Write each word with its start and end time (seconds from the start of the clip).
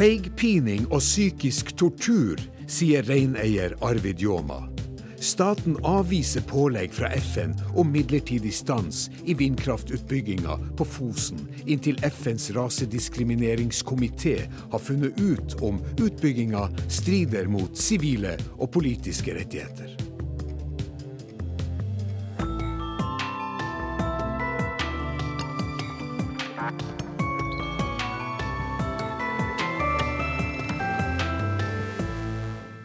Seigpining 0.00 0.86
og 0.86 1.02
psykisk 1.02 1.74
tortur, 1.76 2.40
sier 2.64 3.04
reineier 3.04 3.74
Arvid 3.84 4.22
Jåma. 4.24 4.62
Staten 5.20 5.76
avviser 5.84 6.40
pålegg 6.48 6.94
fra 6.96 7.10
FN 7.18 7.52
om 7.76 7.92
midlertidig 7.92 8.54
stans 8.56 9.10
i 9.28 9.36
vindkraftutbygginga 9.36 10.56
på 10.80 10.88
Fosen, 10.88 11.44
inntil 11.66 12.00
FNs 12.08 12.48
rasediskrimineringskomité 12.56 14.38
har 14.72 14.86
funnet 14.88 15.20
ut 15.20 15.60
om 15.60 15.84
utbygginga 15.98 16.70
strider 16.88 17.52
mot 17.52 17.76
sivile 17.76 18.38
og 18.56 18.70
politiske 18.72 19.36
rettigheter. 19.36 20.09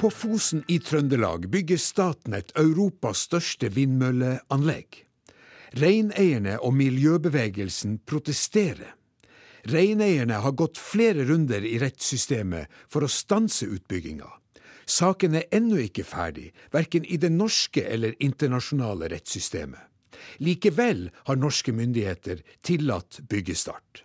På 0.05 0.11
Fosen 0.11 0.63
i 0.67 0.75
Trøndelag 0.79 1.47
bygger 1.49 1.79
Statnett 1.81 2.51
Europas 2.59 3.23
største 3.25 3.71
vindmølleanlegg. 3.73 4.99
Reineierne 5.81 6.59
og 6.61 6.75
miljøbevegelsen 6.77 7.95
protesterer. 8.05 8.91
Reineierne 9.65 10.37
har 10.45 10.53
gått 10.61 10.77
flere 10.77 11.25
runder 11.25 11.65
i 11.65 11.79
rettssystemet 11.81 12.69
for 12.85 13.07
å 13.07 13.09
stanse 13.09 13.65
utbygginga. 13.65 14.29
Saken 14.85 15.41
er 15.41 15.49
ennå 15.49 15.81
ikke 15.87 16.05
ferdig, 16.05 16.51
verken 16.69 17.09
i 17.09 17.17
det 17.17 17.33
norske 17.33 17.89
eller 17.89 18.13
internasjonale 18.21 19.09
rettssystemet. 19.09 19.89
Likevel 20.37 21.07
har 21.25 21.41
norske 21.41 21.73
myndigheter 21.73 22.45
tillatt 22.61 23.23
byggestart. 23.25 24.04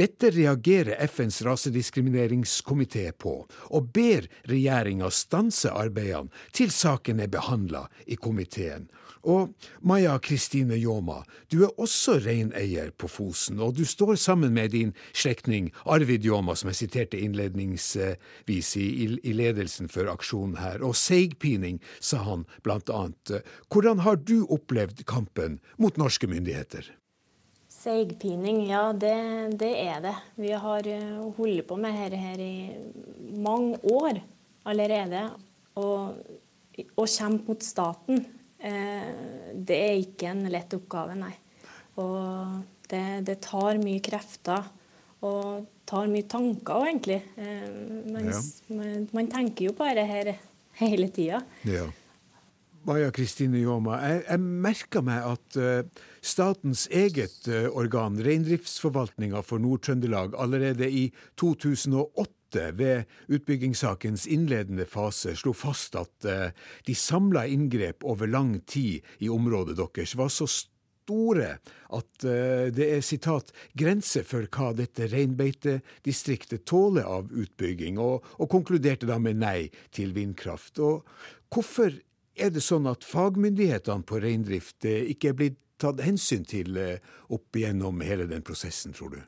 Dette 0.00 0.30
reagerer 0.30 0.96
FNs 1.06 1.42
rasediskrimineringskomité 1.44 3.10
på, 3.12 3.34
og 3.68 3.88
ber 3.92 4.24
regjeringa 4.48 5.10
stanse 5.12 5.68
arbeidene 5.76 6.32
til 6.56 6.70
saken 6.72 7.18
er 7.20 7.28
behandla 7.28 7.82
i 8.08 8.16
komiteen. 8.16 8.86
Og 9.28 9.50
Maja 9.84 10.14
Kristine 10.24 10.78
Ljåma, 10.80 11.18
du 11.52 11.66
er 11.66 11.74
også 11.76 12.14
reineier 12.24 12.94
på 12.96 13.10
Fosen, 13.12 13.60
og 13.60 13.74
du 13.76 13.84
står 13.84 14.14
sammen 14.16 14.54
med 14.56 14.72
din 14.72 14.94
slektning 15.12 15.68
Arvid 15.84 16.24
Ljåma, 16.24 16.56
som 16.56 16.72
jeg 16.72 16.80
siterte 16.80 17.20
innledningsvis 17.20 18.70
i, 18.80 18.86
i 19.20 19.34
ledelsen 19.36 19.92
for 19.92 20.08
aksjonen 20.08 20.56
her. 20.62 20.80
Og 20.80 20.96
seigpining, 20.96 21.76
sa 22.00 22.22
han 22.24 22.48
blant 22.64 22.88
annet. 22.88 23.44
Hvordan 23.68 24.00
har 24.08 24.16
du 24.24 24.46
opplevd 24.48 25.04
kampen 25.04 25.60
mot 25.76 26.00
norske 26.00 26.30
myndigheter? 26.30 26.88
Seigpining, 27.80 28.66
ja 28.68 28.90
det, 28.92 29.14
det, 29.60 29.70
er 29.80 30.02
det. 30.04 30.16
Vi 30.36 30.50
har 30.52 30.86
eh, 30.90 31.20
holdt 31.38 31.64
på 31.68 31.78
med 31.80 31.96
dette 31.96 32.18
her 32.20 32.42
i 32.44 33.36
mange 33.40 33.78
år 33.88 34.20
allerede. 34.68 35.22
Og 35.80 36.90
å 37.00 37.06
kjempe 37.08 37.48
mot 37.48 37.64
staten, 37.64 38.20
eh, 38.58 39.08
det 39.56 39.78
er 39.78 40.02
ikke 40.02 40.28
en 40.34 40.44
lett 40.52 40.76
oppgave, 40.76 41.16
nei. 41.16 41.32
Og 42.00 42.60
det, 42.90 43.04
det 43.28 43.40
tar 43.46 43.80
mye 43.80 44.02
krefter. 44.04 44.68
Og 45.24 45.64
tar 45.88 46.06
mye 46.08 46.28
tanker 46.28 46.76
òg, 46.76 46.86
egentlig. 46.92 47.20
Eh, 47.40 47.66
mens, 48.12 48.52
ja. 48.68 48.76
man, 48.76 49.08
man, 49.16 49.32
tenker 49.32 49.70
jo 49.70 49.74
på 49.76 49.88
dette 49.88 50.06
her 50.08 50.34
hele 50.80 51.08
tida. 51.12 51.42
Ja. 51.68 51.88
Maja 52.88 53.10
Kristine 53.12 53.60
Jåma, 53.60 53.98
jeg, 54.00 54.22
jeg 54.24 54.40
merka 54.64 55.02
meg 55.04 55.26
at 55.34 55.58
uh, 55.60 56.06
statens 56.24 56.86
eget 56.88 57.44
uh, 57.52 57.68
organ, 57.76 58.16
Reindriftsforvaltninga 58.24 59.42
for 59.44 59.60
Nord-Trøndelag, 59.60 60.32
allerede 60.40 60.88
i 60.88 61.10
2008 61.40 62.70
ved 62.80 63.04
utbyggingssakens 63.30 64.24
innledende 64.32 64.88
fase 64.88 65.36
slo 65.38 65.52
fast 65.54 65.94
at 66.00 66.26
uh, 66.26 66.48
de 66.88 66.96
samla 66.96 67.44
inngrep 67.52 68.02
over 68.08 68.30
lang 68.32 68.56
tid 68.64 69.04
i 69.20 69.28
området 69.30 69.76
deres 69.76 70.16
var 70.16 70.32
så 70.32 70.48
store 70.48 71.52
at 71.90 72.22
det 72.70 72.86
er 72.86 73.00
sitat, 73.02 73.48
grenser 73.74 74.22
for 74.22 74.46
hva 74.46 74.68
dette 74.78 75.08
reinbeitedistriktet 75.10 76.62
tåler 76.70 77.08
av 77.08 77.32
utbygging, 77.34 77.98
og, 77.98 78.28
og 78.38 78.50
konkluderte 78.52 79.08
da 79.10 79.16
med 79.18 79.40
nei 79.40 79.72
til 79.96 80.12
vindkraft. 80.14 80.78
Og 80.78 81.02
hvorfor 81.50 81.96
er 82.40 82.52
det 82.54 82.62
sånn 82.64 82.88
at 82.90 83.06
fagmyndighetene 83.06 84.06
på 84.06 84.20
reindrift 84.22 84.86
eh, 84.88 85.10
ikke 85.12 85.32
er 85.32 85.36
blitt 85.38 85.58
tatt 85.80 86.02
hensyn 86.04 86.44
til 86.48 86.76
eh, 86.80 87.12
opp 87.32 87.56
igjennom 87.56 88.02
hele 88.04 88.28
den 88.30 88.44
prosessen, 88.46 88.94
tror 88.96 89.16
du? 89.16 89.20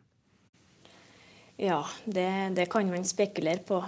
Ja, 1.62 1.82
det, 2.04 2.28
det 2.56 2.68
kan 2.72 2.88
man 2.90 3.04
spekulere 3.06 3.62
på. 3.66 3.82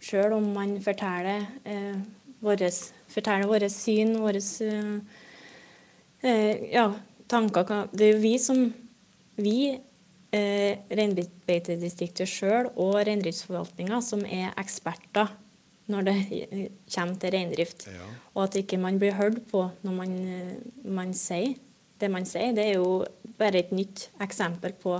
Sjøl 0.00 0.36
om 0.36 0.52
man 0.54 0.76
forteller 0.82 1.46
eh, 1.66 1.98
våres, 2.44 2.92
forteller 3.10 3.50
våre 3.50 3.68
syn, 3.72 4.14
våre 4.22 4.40
eh, 4.64 4.94
eh, 6.22 6.68
ja, 6.72 6.86
tanker 7.28 7.88
Det 7.92 8.06
er 8.06 8.14
jo 8.14 8.22
vi 8.22 8.36
som 8.42 8.68
Vi, 9.38 9.58
eh, 10.34 10.78
reinbeitedistriktet 10.90 12.26
sjøl 12.26 12.72
og 12.74 12.96
reindriftsforvaltninga, 13.06 14.00
som 14.02 14.24
er 14.26 14.50
eksperter 14.58 15.30
når 15.88 16.04
det 16.08 16.16
kommer 16.94 17.16
til 17.20 17.32
reindrift. 17.34 17.86
Ja. 17.88 18.10
Og 18.34 18.44
at 18.44 18.58
ikke 18.60 18.80
man 18.80 19.00
blir 19.00 19.16
hørt 19.16 19.40
på 19.50 19.64
når 19.86 19.96
man, 19.96 20.12
man, 20.84 21.14
sier 21.16 21.56
det 21.98 22.10
man 22.12 22.28
sier. 22.28 22.52
Det 22.56 22.66
er 22.68 22.78
jo 22.78 23.02
bare 23.38 23.62
et 23.62 23.72
nytt 23.74 24.08
eksempel 24.22 24.76
på 24.78 24.98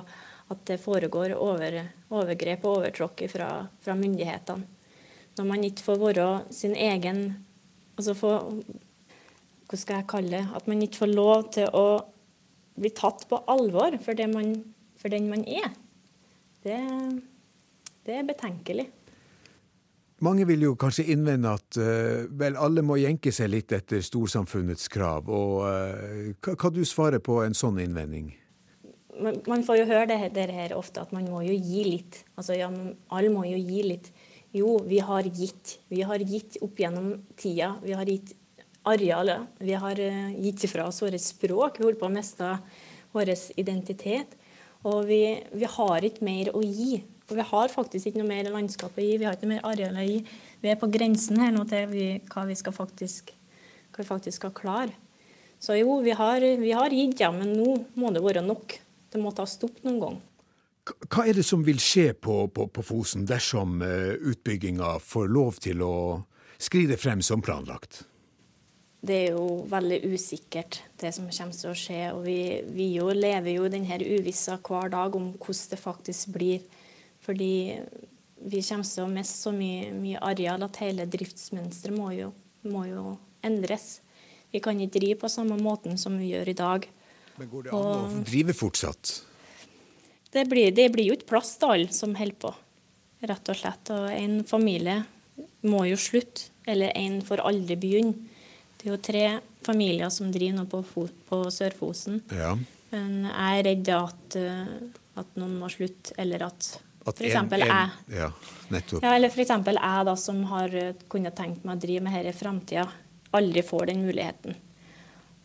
at 0.48 0.64
det 0.70 0.80
foregår 0.80 1.34
over, 1.36 1.76
overgrep 2.08 2.64
og 2.64 2.80
overtråkk 2.80 3.26
fra, 3.30 3.50
fra, 3.84 3.96
myndighetene. 3.98 4.64
Når 5.38 5.46
man 5.46 5.64
ikke 5.64 5.84
får 5.86 6.00
være 6.02 6.28
sin 6.50 6.74
egen 6.74 7.20
altså 7.98 8.14
få, 8.16 8.32
Hva 9.68 9.76
skal 9.76 10.00
jeg 10.00 10.08
kalle 10.08 10.32
det? 10.32 10.46
At 10.56 10.66
man 10.66 10.80
ikke 10.82 11.04
får 11.04 11.12
lov 11.12 11.50
til 11.54 11.68
å 11.76 12.00
bli 12.78 12.90
tatt 12.96 13.26
på 13.28 13.42
alvor 13.52 13.94
for, 14.02 14.22
man, 14.32 14.54
for 14.96 15.12
den 15.12 15.28
man 15.28 15.44
er. 15.44 15.68
Det, 16.64 16.78
det 18.06 18.16
er 18.16 18.26
betenkelig. 18.26 18.88
Mange 20.24 20.48
vil 20.48 20.64
jo 20.66 20.72
kanskje 20.78 21.04
innvende 21.12 21.52
at 21.54 21.78
uh, 21.78 22.26
vel, 22.40 22.56
alle 22.58 22.82
må 22.82 22.96
jenke 22.98 23.30
seg 23.34 23.52
litt 23.52 23.72
etter 23.74 24.02
storsamfunnets 24.02 24.90
krav. 24.90 25.28
og 25.30 25.62
uh, 25.62 26.32
hva, 26.42 26.56
hva 26.58 26.70
du 26.74 26.82
svarer 26.88 27.22
på 27.22 27.38
en 27.44 27.54
sånn 27.54 27.78
innvending? 27.84 28.32
Man, 29.18 29.38
man 29.50 29.62
får 29.66 29.80
jo 29.80 29.84
høre 29.90 30.08
det, 30.10 30.18
det, 30.34 30.48
her 30.54 30.74
ofte, 30.74 31.02
at 31.02 31.14
man 31.14 31.28
må 31.30 31.44
jo 31.46 31.54
gi 31.54 31.84
litt. 31.86 32.22
Altså, 32.34 32.56
ja, 32.58 32.70
Alle 33.14 33.30
må 33.34 33.44
jo 33.46 33.58
gi 33.58 33.84
litt. 33.86 34.10
Jo, 34.54 34.78
vi 34.86 34.98
har 35.04 35.26
gitt. 35.26 35.78
Vi 35.92 36.02
har 36.06 36.22
gitt 36.26 36.58
opp 36.66 36.82
gjennom 36.82 37.12
tida. 37.38 37.76
Vi 37.84 37.94
har 37.94 38.10
gitt 38.10 38.34
arealer. 38.88 39.46
Vi 39.62 39.78
har 39.78 40.02
uh, 40.02 40.34
gitt 40.34 40.66
fra 40.72 40.88
oss 40.90 40.98
vårt 41.04 41.22
språk. 41.22 41.78
Vi 41.78 41.86
holder 41.86 42.00
på 42.02 42.10
å 42.10 42.16
miste 42.16 42.50
vår 43.14 43.34
identitet. 43.60 44.34
Og 44.82 45.06
vi, 45.06 45.22
vi 45.54 45.70
har 45.78 46.10
ikke 46.10 46.26
mer 46.26 46.50
å 46.58 46.64
gi. 46.66 47.04
Og 47.28 47.36
vi 47.36 47.44
har 47.44 47.72
faktisk 47.72 48.08
ikke 48.08 48.22
noe 48.22 48.28
mer 48.30 48.48
landskap 48.52 48.96
å 48.96 49.04
gi, 49.04 49.18
vi 49.20 49.26
har 49.28 49.36
ikke 49.36 49.48
noe 49.48 49.58
mer 49.58 49.66
areal 49.68 49.98
å 50.00 50.06
gi. 50.06 50.22
Vi 50.62 50.70
er 50.72 50.78
på 50.80 50.88
grensen 50.92 51.40
her 51.42 51.52
nå 51.52 51.66
til 51.68 51.90
vi, 51.90 52.06
hva, 52.32 52.46
vi 52.48 52.56
faktisk, 52.56 53.34
hva, 53.92 54.00
vi 54.00 54.08
faktisk, 54.08 54.38
skal 54.40 54.54
klare. 54.56 54.94
Så 55.60 55.76
jo, 55.76 55.98
vi 56.00 56.14
har, 56.16 56.40
vi 56.40 56.72
har 56.72 56.94
gitt, 56.94 57.20
ja, 57.20 57.32
men 57.34 57.52
nå 57.58 57.74
må 57.98 58.12
det 58.14 58.22
være 58.24 58.44
nok. 58.46 58.78
Det 59.12 59.20
må 59.20 59.32
ta 59.36 59.44
stopp 59.48 59.82
noen 59.84 60.00
gang. 60.00 60.18
Hva 61.12 61.26
er 61.28 61.36
det 61.36 61.44
som 61.44 61.64
vil 61.66 61.80
skje 61.82 62.14
på, 62.16 62.46
på, 62.54 62.68
på 62.72 62.84
Fosen 62.86 63.26
dersom 63.28 63.82
uh, 63.82 64.14
utbygginga 64.16 64.96
får 65.04 65.28
lov 65.28 65.58
til 65.60 65.84
å 65.84 65.96
skride 66.56 66.96
frem 67.00 67.20
som 67.24 67.44
planlagt? 67.44 68.06
Det 68.98 69.14
er 69.28 69.36
jo 69.36 69.66
veldig 69.70 70.00
usikkert, 70.10 70.80
det 70.98 71.12
som 71.14 71.28
kommer 71.30 71.54
til 71.54 71.70
å 71.70 71.76
skje. 71.78 72.00
Og 72.16 72.24
vi, 72.24 72.40
vi 72.74 72.88
jo 72.96 73.12
lever 73.14 73.58
jo 73.58 73.68
denne 73.70 74.00
uvissa 74.00 74.56
hver 74.64 74.90
dag 74.94 75.14
om 75.18 75.30
hvordan 75.36 75.74
det 75.74 75.80
faktisk 75.82 76.32
blir. 76.34 76.64
Fordi 77.28 77.52
vi 78.48 78.60
kommer 78.64 78.88
til 78.88 79.04
å 79.04 79.12
miste 79.12 79.36
så 79.36 79.52
mye, 79.52 79.90
mye, 79.92 80.20
areal 80.24 80.62
at 80.64 80.78
hele 80.80 81.04
driftsmønsteret 81.10 81.92
må, 81.92 82.08
må, 82.72 82.84
jo 82.88 83.02
endres. 83.44 83.98
Vi 84.48 84.62
kan 84.64 84.80
ikke 84.80 84.96
drive 84.96 85.18
på 85.24 85.32
samme 85.32 85.58
måten 85.60 85.98
som 86.00 86.16
vi 86.16 86.30
gjør 86.32 86.48
i 86.48 86.56
dag. 86.56 86.86
Men 87.36 87.50
går 87.50 87.66
det 87.66 87.74
an 87.74 87.76
og, 87.76 87.90
å 87.90 88.22
drive 88.30 88.56
fortsatt? 88.56 89.12
Det 90.32 90.46
blir, 90.48 90.72
det 90.72 90.88
blir 90.94 91.10
jo 91.10 91.18
ikke 91.18 91.34
plass 91.34 91.54
til 91.60 91.74
alle 91.74 91.92
som 91.94 92.16
holder 92.16 92.40
på, 92.46 92.54
rett 93.28 93.52
og 93.52 93.60
slett. 93.60 93.92
Og 93.92 94.08
en 94.14 94.40
familie 94.48 95.02
må 95.68 95.84
jo 95.88 96.00
slutte, 96.00 96.48
eller 96.68 96.96
en 96.96 97.20
får 97.24 97.44
aldri 97.44 97.76
begynne. 97.80 98.16
Det 98.78 98.88
er 98.88 98.94
jo 98.94 99.00
tre 99.02 99.22
familier 99.66 100.10
som 100.14 100.32
driver 100.32 100.60
nå 100.60 100.66
på, 100.70 100.82
på 101.28 101.44
Sør-Fosen. 101.52 102.22
Ja. 102.32 102.54
Men 102.92 103.24
jeg 103.26 103.60
er 103.60 103.64
redd 103.66 103.88
at, 103.92 104.36
eh, 104.38 104.76
at 105.18 105.40
noen 105.40 105.56
må 105.60 105.68
slutte, 105.72 106.14
eller 106.20 106.46
at 106.46 106.76
at 107.08 107.18
for 107.20 107.28
eksempel 107.28 107.64
en, 107.64 107.72
en, 107.72 107.92
jeg. 108.08 108.20
Ja, 108.20 108.28
nettopp. 108.74 109.04
Ja, 109.04 109.14
eller 109.16 109.32
f.eks. 109.32 109.52
jeg, 109.52 110.06
da, 110.08 110.14
som 110.20 110.40
har 110.52 110.74
eh, 110.76 111.04
kunnet 111.10 111.36
tenkt 111.38 111.66
meg 111.66 111.78
å 111.78 111.82
drive 111.82 112.04
med 112.06 112.16
dette 112.18 112.34
i 112.34 112.38
framtida, 112.38 112.86
aldri 113.38 113.64
får 113.66 113.90
den 113.90 114.04
muligheten. 114.06 114.58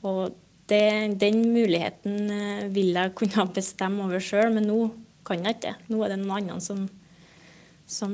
Og 0.08 0.36
det, 0.72 0.84
den 1.22 1.42
muligheten 1.54 2.34
eh, 2.34 2.66
vil 2.74 2.94
jeg 2.96 3.16
kunne 3.20 3.48
bestemme 3.56 4.08
over 4.08 4.24
sjøl, 4.24 4.52
men 4.56 4.68
nå 4.70 4.80
kan 5.28 5.44
jeg 5.44 5.58
ikke 5.58 5.72
det. 5.72 5.90
Nå 5.94 6.04
er 6.04 6.14
det 6.14 6.20
noen 6.22 6.38
andre 6.42 6.60
som, 6.64 6.86
som 7.88 8.14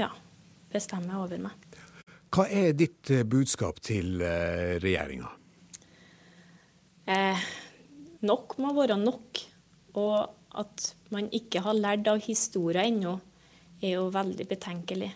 ja, 0.00 0.10
bestemmer 0.72 1.20
over 1.26 1.44
meg. 1.44 1.70
Hva 2.34 2.48
er 2.50 2.72
ditt 2.74 3.12
budskap 3.30 3.78
til 3.84 4.16
regjeringa? 4.82 5.28
Eh, 7.04 7.44
nok 8.24 8.56
må 8.62 8.72
være 8.76 8.96
nok. 9.00 9.42
Og 10.00 10.43
at 10.60 10.88
man 11.14 11.28
ikke 11.34 11.62
har 11.64 11.76
lært 11.76 12.08
av 12.10 12.22
historien 12.24 12.96
ennå, 12.96 13.18
er 13.82 13.96
jo 13.98 14.08
veldig 14.14 14.46
betenkelig. 14.48 15.10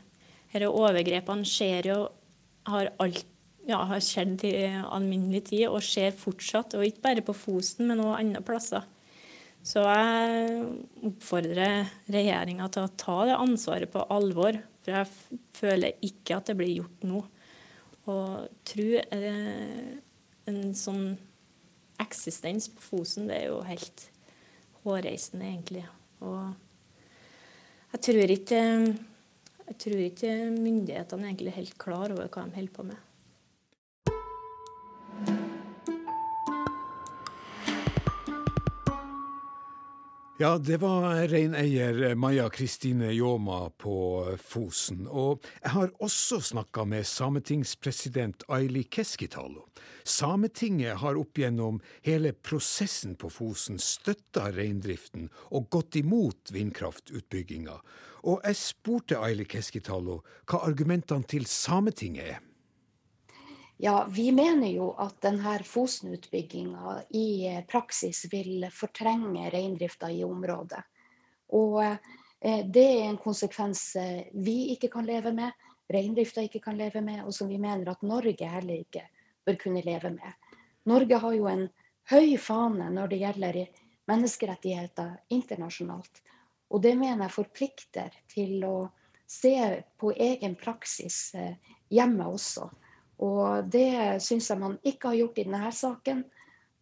Disse 0.53 0.69
overgrepene 0.69 1.47
skjer 1.49 1.91
jo, 1.91 1.99
har, 2.69 2.91
alt, 3.03 3.25
ja, 3.69 3.83
har 3.89 4.01
skjedd 4.05 4.45
i 4.49 4.55
alminnelig 4.83 5.47
tid 5.51 5.67
og 5.69 5.85
skjer 5.85 6.17
fortsatt. 6.17 6.77
Og 6.77 6.87
ikke 6.89 7.05
bare 7.07 7.25
på 7.25 7.37
Fosen, 7.37 7.89
men 7.89 8.03
også 8.03 8.19
andre 8.19 8.45
plasser. 8.45 8.89
Så 9.65 9.83
jeg 9.85 10.67
oppfordrer 11.09 11.89
regjeringa 12.09 12.69
til 12.73 12.87
å 12.87 12.93
ta 13.01 13.19
det 13.29 13.39
ansvaret 13.39 13.93
på 13.93 14.05
alvor. 14.15 14.61
For 14.85 14.97
jeg 14.97 15.41
føler 15.59 16.05
ikke 16.05 16.39
at 16.39 16.51
det 16.51 16.59
blir 16.61 16.77
gjort 16.79 17.09
nå. 17.09 17.25
Og 18.09 18.47
tro 18.69 18.87
eh, 19.03 19.97
en 20.49 20.63
sånn 20.77 21.11
eksistens 22.01 22.71
på 22.73 22.85
Fosen, 22.93 23.29
det 23.29 23.43
er 23.43 23.51
jo 23.51 23.59
helt 23.67 24.07
hårreisende, 24.89 25.49
egentlig. 25.53 25.85
Og 26.25 26.55
jeg 27.93 28.03
tror 28.05 28.33
ikke, 28.35 28.63
ikke 30.09 30.33
myndighetene 30.55 31.27
er 31.29 31.31
egentlig 31.33 31.55
helt 31.57 31.77
klar 31.81 32.13
over 32.15 32.27
hva 32.27 32.47
de 32.49 32.59
holder 32.59 32.75
på 32.75 32.89
med. 32.89 33.05
Ja, 40.41 40.59
det 40.59 40.77
var 40.77 41.27
reineier 41.29 42.15
Maja 42.15 42.49
Kristine 42.49 43.11
Ljåma 43.13 43.71
på 43.71 43.97
Fosen. 44.39 45.09
Og 45.11 45.43
jeg 45.65 45.73
har 45.75 45.91
også 45.99 46.39
snakka 46.53 46.85
med 46.87 47.07
sametingspresident 47.11 48.45
Aili 48.47 48.85
Keskitalo. 48.87 49.65
Sametinget 50.07 51.01
har 51.03 51.19
opp 51.19 51.43
gjennom 51.43 51.81
hele 52.07 52.31
prosessen 52.39 53.17
på 53.19 53.33
Fosen 53.35 53.83
støtta 53.83 54.53
reindriften 54.55 55.27
og 55.51 55.67
gått 55.75 55.99
imot 55.99 56.55
vindkraftutbygginga. 56.55 57.75
Og 58.31 58.39
jeg 58.47 58.63
spurte 58.63 59.19
Aili 59.19 59.43
Keskitalo 59.43 60.21
hva 60.47 60.63
argumentene 60.71 61.27
til 61.27 61.51
Sametinget 61.51 62.37
er. 62.37 62.39
Ja, 63.81 64.07
Vi 64.11 64.33
mener 64.33 64.67
jo 64.67 64.91
at 64.99 65.21
denne 65.23 65.59
Fosen-utbygginga 65.63 67.03
i 67.15 67.47
praksis 67.71 68.25
vil 68.33 68.67
fortrenge 68.75 69.51
reindrifta 69.55 70.11
i 70.11 70.25
området. 70.27 70.81
Og 71.55 71.79
eh, 71.85 72.65
det 72.67 72.87
er 72.87 73.05
en 73.07 73.21
konsekvens 73.23 73.83
eh, 73.97 74.25
vi 74.35 74.73
ikke 74.75 74.91
kan 74.91 75.07
leve 75.07 75.31
med, 75.33 75.55
reindrifta 75.95 76.43
ikke 76.43 76.61
kan 76.65 76.77
leve 76.77 77.05
med, 77.07 77.23
og 77.23 77.31
som 77.35 77.47
vi 77.49 77.61
mener 77.63 77.93
at 77.93 78.03
Norge 78.03 78.51
heller 78.51 78.83
ikke 78.83 79.05
bør 79.47 79.61
kunne 79.63 79.85
leve 79.87 80.11
med. 80.11 80.51
Norge 80.91 81.23
har 81.23 81.39
jo 81.39 81.47
en 81.47 81.69
høy 82.11 82.35
fane 82.43 82.91
når 82.91 83.15
det 83.15 83.23
gjelder 83.23 83.61
menneskerettigheter 84.11 85.15
internasjonalt. 85.39 86.23
Og 86.75 86.83
det 86.83 86.97
mener 86.99 87.29
jeg 87.29 87.37
forplikter 87.37 88.19
til 88.27 88.59
å 88.67 88.77
se 89.29 89.55
på 90.01 90.13
egen 90.19 90.59
praksis 90.59 91.31
eh, 91.39 91.55
hjemme 91.95 92.27
også. 92.27 92.67
Og 93.25 93.69
det 93.71 94.21
syns 94.23 94.51
jeg 94.51 94.61
man 94.61 94.77
ikke 94.87 95.13
har 95.13 95.21
gjort 95.23 95.41
i 95.41 95.47
denne 95.49 95.73
saken. 95.75 96.25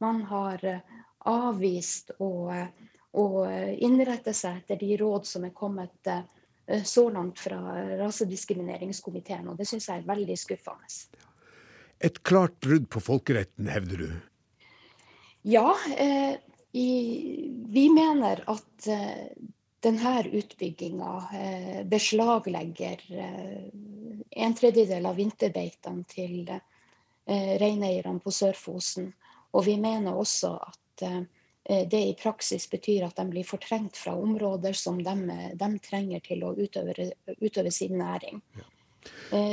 Man 0.05 0.23
har 0.29 0.65
eh, 0.69 0.97
avvist 1.33 2.13
å, 2.21 2.31
å 3.17 3.27
innrette 3.83 4.35
seg 4.37 4.63
etter 4.63 4.81
de 4.81 4.97
råd 5.01 5.27
som 5.29 5.47
er 5.49 5.55
kommet 5.57 6.13
eh, 6.13 6.83
så 6.85 7.09
langt 7.11 7.41
fra 7.41 7.61
rasediskrimineringskomiteen, 8.03 9.49
og 9.49 9.57
det 9.57 9.69
syns 9.71 9.89
jeg 9.89 10.03
er 10.03 10.09
veldig 10.11 10.37
skuffende. 10.39 10.91
Et 12.05 12.19
klart 12.27 12.59
brudd 12.61 12.91
på 12.93 13.01
folkeretten, 13.01 13.71
hevder 13.73 14.03
du? 14.05 14.11
Ja. 15.49 15.71
Eh, 15.97 16.37
i, 16.77 16.91
vi 17.73 17.87
mener 17.89 18.43
at 18.53 18.89
eh, 18.93 19.33
denne 19.81 20.29
utbygginga 20.33 21.29
eh, 21.35 21.85
beslaglegger 21.87 23.03
eh, 23.11 23.65
en 24.31 24.55
tredjedel 24.55 25.07
av 25.07 25.17
vinterbeitene 25.17 26.05
til 26.09 26.49
eh, 26.51 27.53
reineierne 27.61 28.21
på 28.25 28.33
Sør-Fosen. 28.33 29.11
Og 29.53 29.67
vi 29.67 29.77
mener 29.81 30.17
også 30.17 30.57
at 30.57 30.83
det 31.67 31.99
i 31.99 32.15
praksis 32.17 32.69
betyr 32.71 33.05
at 33.09 33.19
de 33.19 33.25
blir 33.29 33.45
fortrengt 33.45 33.99
fra 33.99 34.15
områder 34.17 34.77
som 34.79 35.01
de, 35.03 35.15
de 35.59 35.69
trenger 35.83 36.23
til 36.25 36.45
å 36.47 36.53
utøve, 36.55 37.11
utøve 37.43 37.73
sin 37.75 37.99
næring. 37.99 38.39
Ja. 38.57 38.67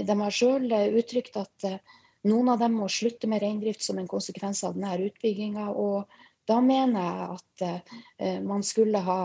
De 0.05 0.15
har 0.19 0.35
sjøl 0.35 0.69
uttrykt 0.71 1.39
at 1.41 1.65
noen 2.29 2.51
av 2.53 2.61
dem 2.61 2.77
må 2.77 2.87
slutte 2.91 3.27
med 3.27 3.41
reindrift 3.43 3.83
som 3.83 3.97
en 3.99 4.09
konsekvens 4.09 4.61
av 4.63 4.77
denne 4.77 4.93
utbygginga. 5.07 5.71
Og 5.73 6.05
da 6.47 6.59
mener 6.61 7.09
jeg 7.09 7.39
at 7.39 8.45
man 8.45 8.63
skulle 8.67 9.01
ha 9.03 9.21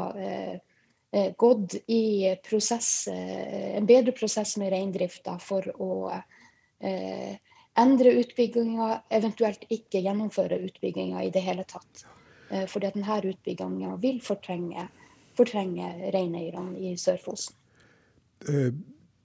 gått 1.36 1.74
i 1.86 2.36
prosess, 2.48 3.08
eh, 3.08 3.76
en 3.76 3.86
bedre 3.86 4.12
prosess 4.12 4.56
med 4.56 4.72
reindrifta 4.72 5.38
for 5.40 5.64
å 5.80 6.10
eh, 6.80 7.36
endre 7.78 8.12
utbygginga, 8.20 8.90
eventuelt 9.10 9.64
ikke 9.70 10.02
gjennomføre 10.04 10.58
utbygginga 10.66 11.22
i 11.24 11.30
det 11.30 11.44
hele 11.46 11.64
tatt. 11.68 12.04
Fordi 12.48 12.88
at 12.88 12.94
denne 12.96 13.16
utbygginga 13.28 13.98
vil 14.00 14.22
fortrenge, 14.24 14.86
fortrenge 15.36 15.90
reineierne 16.14 16.78
i 16.80 16.94
Sør-Fosen. 16.96 17.52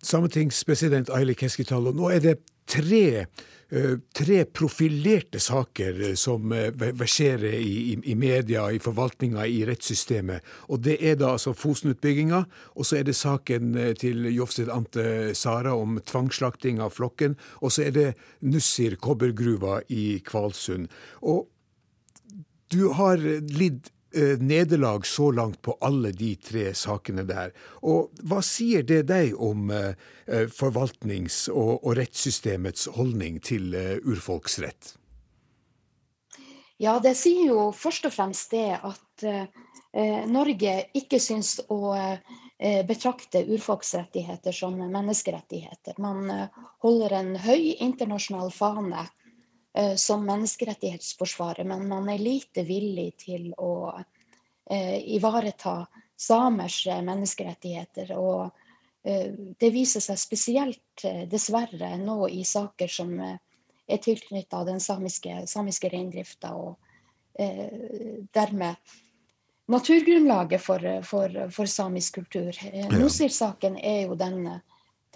Sametingspresident 0.03 1.09
Aili 1.15 1.33
Keskitalo, 1.39 1.94
nå 1.95 2.09
er 2.12 2.19
det 2.19 2.33
tre, 2.65 3.25
eh, 3.69 3.95
tre 4.13 4.45
profilerte 4.45 5.39
saker 5.39 6.01
eh, 6.10 6.15
som 6.15 6.51
eh, 6.51 6.71
verserer 6.74 7.54
i, 7.54 8.00
i, 8.04 8.15
media, 8.15 8.71
i 8.71 8.80
forvaltninga, 8.80 9.45
i 9.48 9.63
rettssystemet. 9.68 10.44
Og 10.69 10.81
Det 10.86 10.98
er 11.01 11.18
da 11.19 11.33
altså 11.36 11.54
Fosen-utbygginga, 11.54 12.44
og 12.75 12.86
så 12.86 13.00
er 13.00 13.07
det 13.07 13.15
saken 13.19 13.74
til 14.00 14.27
Jofsed 14.33 14.71
Ante 14.74 15.33
Sara 15.36 15.75
om 15.75 16.00
tvangsslakting 16.06 16.81
av 16.83 16.95
flokken, 16.98 17.38
og 17.62 17.74
så 17.75 17.88
er 17.88 17.98
det 17.98 18.07
Nussir 18.42 18.95
kobbergruva 18.95 19.82
i 19.89 20.22
Kvalsund. 20.25 20.88
Og 21.22 21.48
du 22.74 22.89
har 22.98 23.22
lidd 23.53 23.91
nederlag 24.39 25.05
så 25.05 25.32
langt 25.32 25.62
på 25.62 25.77
alle 25.82 26.12
de 26.12 26.36
tre 26.36 26.74
sakene 26.77 27.25
der. 27.27 27.53
Og 27.82 28.12
hva 28.22 28.41
sier 28.46 28.86
det 28.86 29.03
deg 29.10 29.34
om 29.39 29.72
eh, 29.74 29.93
eh, 30.27 30.46
forvaltnings- 30.51 31.48
og, 31.50 31.86
rettssystemets 31.98 32.88
holdning 32.98 33.39
til 33.43 33.74
urfolksrett? 34.05 34.96
Ja, 36.82 36.98
det 37.00 37.15
sier 37.17 37.48
jo 37.48 37.67
først 37.75 38.08
og 38.10 38.15
fremst 38.15 38.51
det 38.51 38.79
at 38.82 39.25
eh, 39.27 40.24
Norge 40.29 40.77
ikke 40.98 41.20
syns 41.22 41.60
å 41.72 41.93
eh, 41.96 42.82
betrakte 42.88 43.43
urfolksrettigheter 43.46 44.55
som 44.55 44.79
menneskerettigheter. 44.82 46.00
Man 46.01 46.29
eh, 46.34 46.63
holder 46.84 47.20
en 47.20 47.36
høy 47.46 47.75
internasjonal 47.77 48.51
fane 48.53 49.05
Eh, 49.05 49.23
som 49.96 50.25
menneskerettighetsforsvarer, 50.25 51.63
men 51.63 51.88
man 51.88 52.10
er 52.10 52.22
lite 52.22 52.62
villig 52.68 53.15
til 53.24 53.48
å 53.58 53.89
eh, 54.70 55.00
ivareta 55.15 55.80
samers 56.13 56.84
eh, 56.88 57.01
menneskerettigheter. 57.01 58.13
Og 58.18 58.51
det 59.03 59.68
viser 59.75 60.00
seg 60.00 60.15
spesielt, 60.15 61.01
dessverre, 61.27 61.89
nå 62.00 62.30
i 62.32 62.46
saker 62.48 62.88
som 62.88 63.10
er 63.20 64.00
tilknytta 64.00 64.62
den 64.63 64.80
samiske, 64.80 65.42
samiske 65.44 65.89
reindrifta, 65.92 66.53
og 66.56 66.77
dermed 68.32 68.94
naturgrunnlaget 69.75 70.63
for, 70.63 70.88
for, 71.03 71.36
for 71.51 71.68
samisk 71.68 72.22
kultur. 72.22 72.56
Ja. 72.63 72.88
Nosir-saken 72.96 73.75
er 73.75 74.06
jo 74.06 74.15
den, 74.15 74.48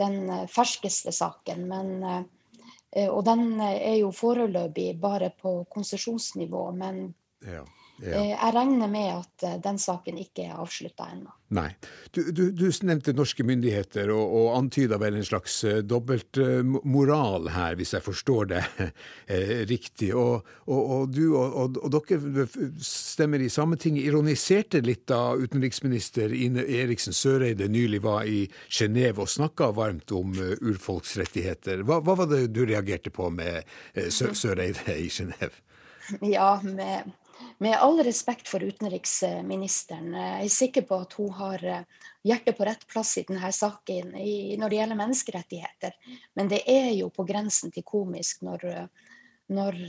den 0.04 0.20
ferskeste 0.52 1.16
saken, 1.16 1.64
men 1.72 1.96
Eh, 2.08 2.24
og 3.12 3.26
den 3.28 3.60
eh, 3.60 3.80
er 3.92 3.96
jo 4.00 4.12
foreløpig 4.16 4.94
bare 5.02 5.32
på 5.42 5.60
konsesjonsnivå, 5.74 6.72
men 6.72 7.02
ja. 7.46 7.64
Ja. 7.98 8.14
Eh, 8.14 8.30
jeg 8.30 8.54
regner 8.54 8.90
med 8.92 9.10
at 9.10 9.44
eh, 9.48 9.58
den 9.64 9.80
saken 9.82 10.20
ikke 10.22 10.46
er 10.46 10.60
avslutta 10.62 11.08
ennå. 11.16 11.32
Nei. 11.58 11.70
Du, 12.12 12.20
du, 12.36 12.44
du, 12.52 12.66
nevnte 12.86 13.14
norske 13.16 13.42
myndigheter 13.48 14.12
og, 14.14 14.34
og 14.38 14.48
antyda 14.58 15.00
vel 15.00 15.16
en 15.16 15.26
slags 15.26 15.56
uh, 15.64 15.78
dobbeltmoral 15.80 17.48
her, 17.54 17.78
hvis 17.80 17.96
jeg 17.96 18.04
forstår 18.04 18.50
det 18.52 18.64
riktig. 19.72 20.12
Og, 20.12 20.46
og, 20.68 20.82
og 20.98 21.16
du 21.16 21.38
og, 21.40 21.80
dere 21.96 22.46
stemmer 22.84 23.42
i 23.42 23.50
Sametinget 23.50 24.10
ironiserte 24.12 24.84
litt 24.84 25.06
da 25.10 25.22
utenriksminister 25.40 26.36
Ine 26.36 26.68
Eriksen 26.68 27.16
Søreide 27.16 27.70
nylig 27.72 28.04
var 28.04 28.28
i 28.28 28.44
Genéve 28.68 29.24
og 29.24 29.32
snakka 29.32 29.72
varmt 29.78 30.12
om 30.12 30.36
urfolksrettigheter. 30.36 31.86
Hva, 31.88 32.02
hva, 32.04 32.18
var 32.20 32.30
det 32.34 32.50
du 32.52 32.66
reagerte 32.68 33.14
på 33.14 33.32
med 33.32 33.64
Søreide 34.12 35.00
i 35.00 35.08
Genéve? 35.08 35.56
Ja, 36.22 36.62
med 36.64 37.10
med 37.58 37.78
all 37.82 38.04
respekt 38.04 38.48
for 38.48 38.64
utenriksministeren, 38.64 40.14
jeg 40.14 40.46
er 40.46 40.54
sikker 40.54 40.86
på 40.86 41.00
at 41.02 41.16
hun 41.18 41.32
har 41.40 41.64
hjertet 42.28 42.58
på 42.58 42.66
rett 42.68 42.86
plass 42.90 43.16
i 43.18 43.26
denne 43.28 43.52
saken 43.54 44.14
når 44.14 44.70
det 44.70 44.80
gjelder 44.80 45.00
menneskerettigheter. 45.00 45.96
Men 46.38 46.52
det 46.52 46.62
er 46.70 46.92
jo 46.98 47.10
på 47.14 47.26
grensen 47.26 47.74
til 47.74 47.86
komisk 47.88 48.44
når, 48.46 48.66
når 49.50 49.80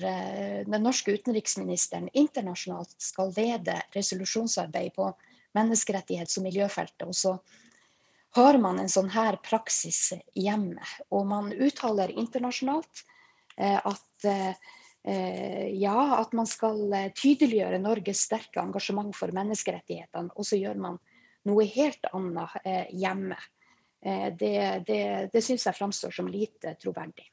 den 0.65 0.85
norske 0.85 1.13
utenriksministeren 1.13 2.09
internasjonalt 2.13 2.97
skal 2.97 3.35
lede 3.37 3.77
resolusjonsarbeid 3.97 4.95
på 4.97 5.11
menneskerettighets- 5.59 6.41
og 6.41 6.49
miljøfeltet. 6.49 7.05
Og 7.05 7.17
så 7.17 7.37
har 8.39 8.61
man 8.63 8.81
en 8.81 8.93
sånn 8.93 9.13
her 9.13 9.37
praksis 9.45 10.15
hjemme. 10.37 10.85
Og 11.13 11.29
man 11.29 11.53
uttaler 11.53 12.17
internasjonalt 12.17 13.05
at 13.59 14.05
Eh, 14.25 14.55
ja, 15.09 16.01
at 16.19 16.35
man 16.37 16.49
skal 16.49 16.83
eh, 16.93 17.11
tydeliggjøre 17.17 17.81
Norges 17.83 18.25
sterke 18.27 18.61
engasjement 18.63 19.15
for 19.17 19.33
menneskerettighetene, 19.37 20.35
og 20.35 20.47
så 20.47 20.59
gjør 20.61 20.81
man 20.83 20.99
noe 21.49 21.65
helt 21.71 22.11
annet 22.13 22.59
eh, 22.65 22.91
hjemme. 22.99 23.39
Det, 23.99 24.85
det, 24.87 25.01
det 25.33 25.41
syns 25.43 25.65
jeg 25.67 25.75
framstår 25.75 26.13
som 26.15 26.29
lite 26.31 26.77
troverdig. 26.79 27.25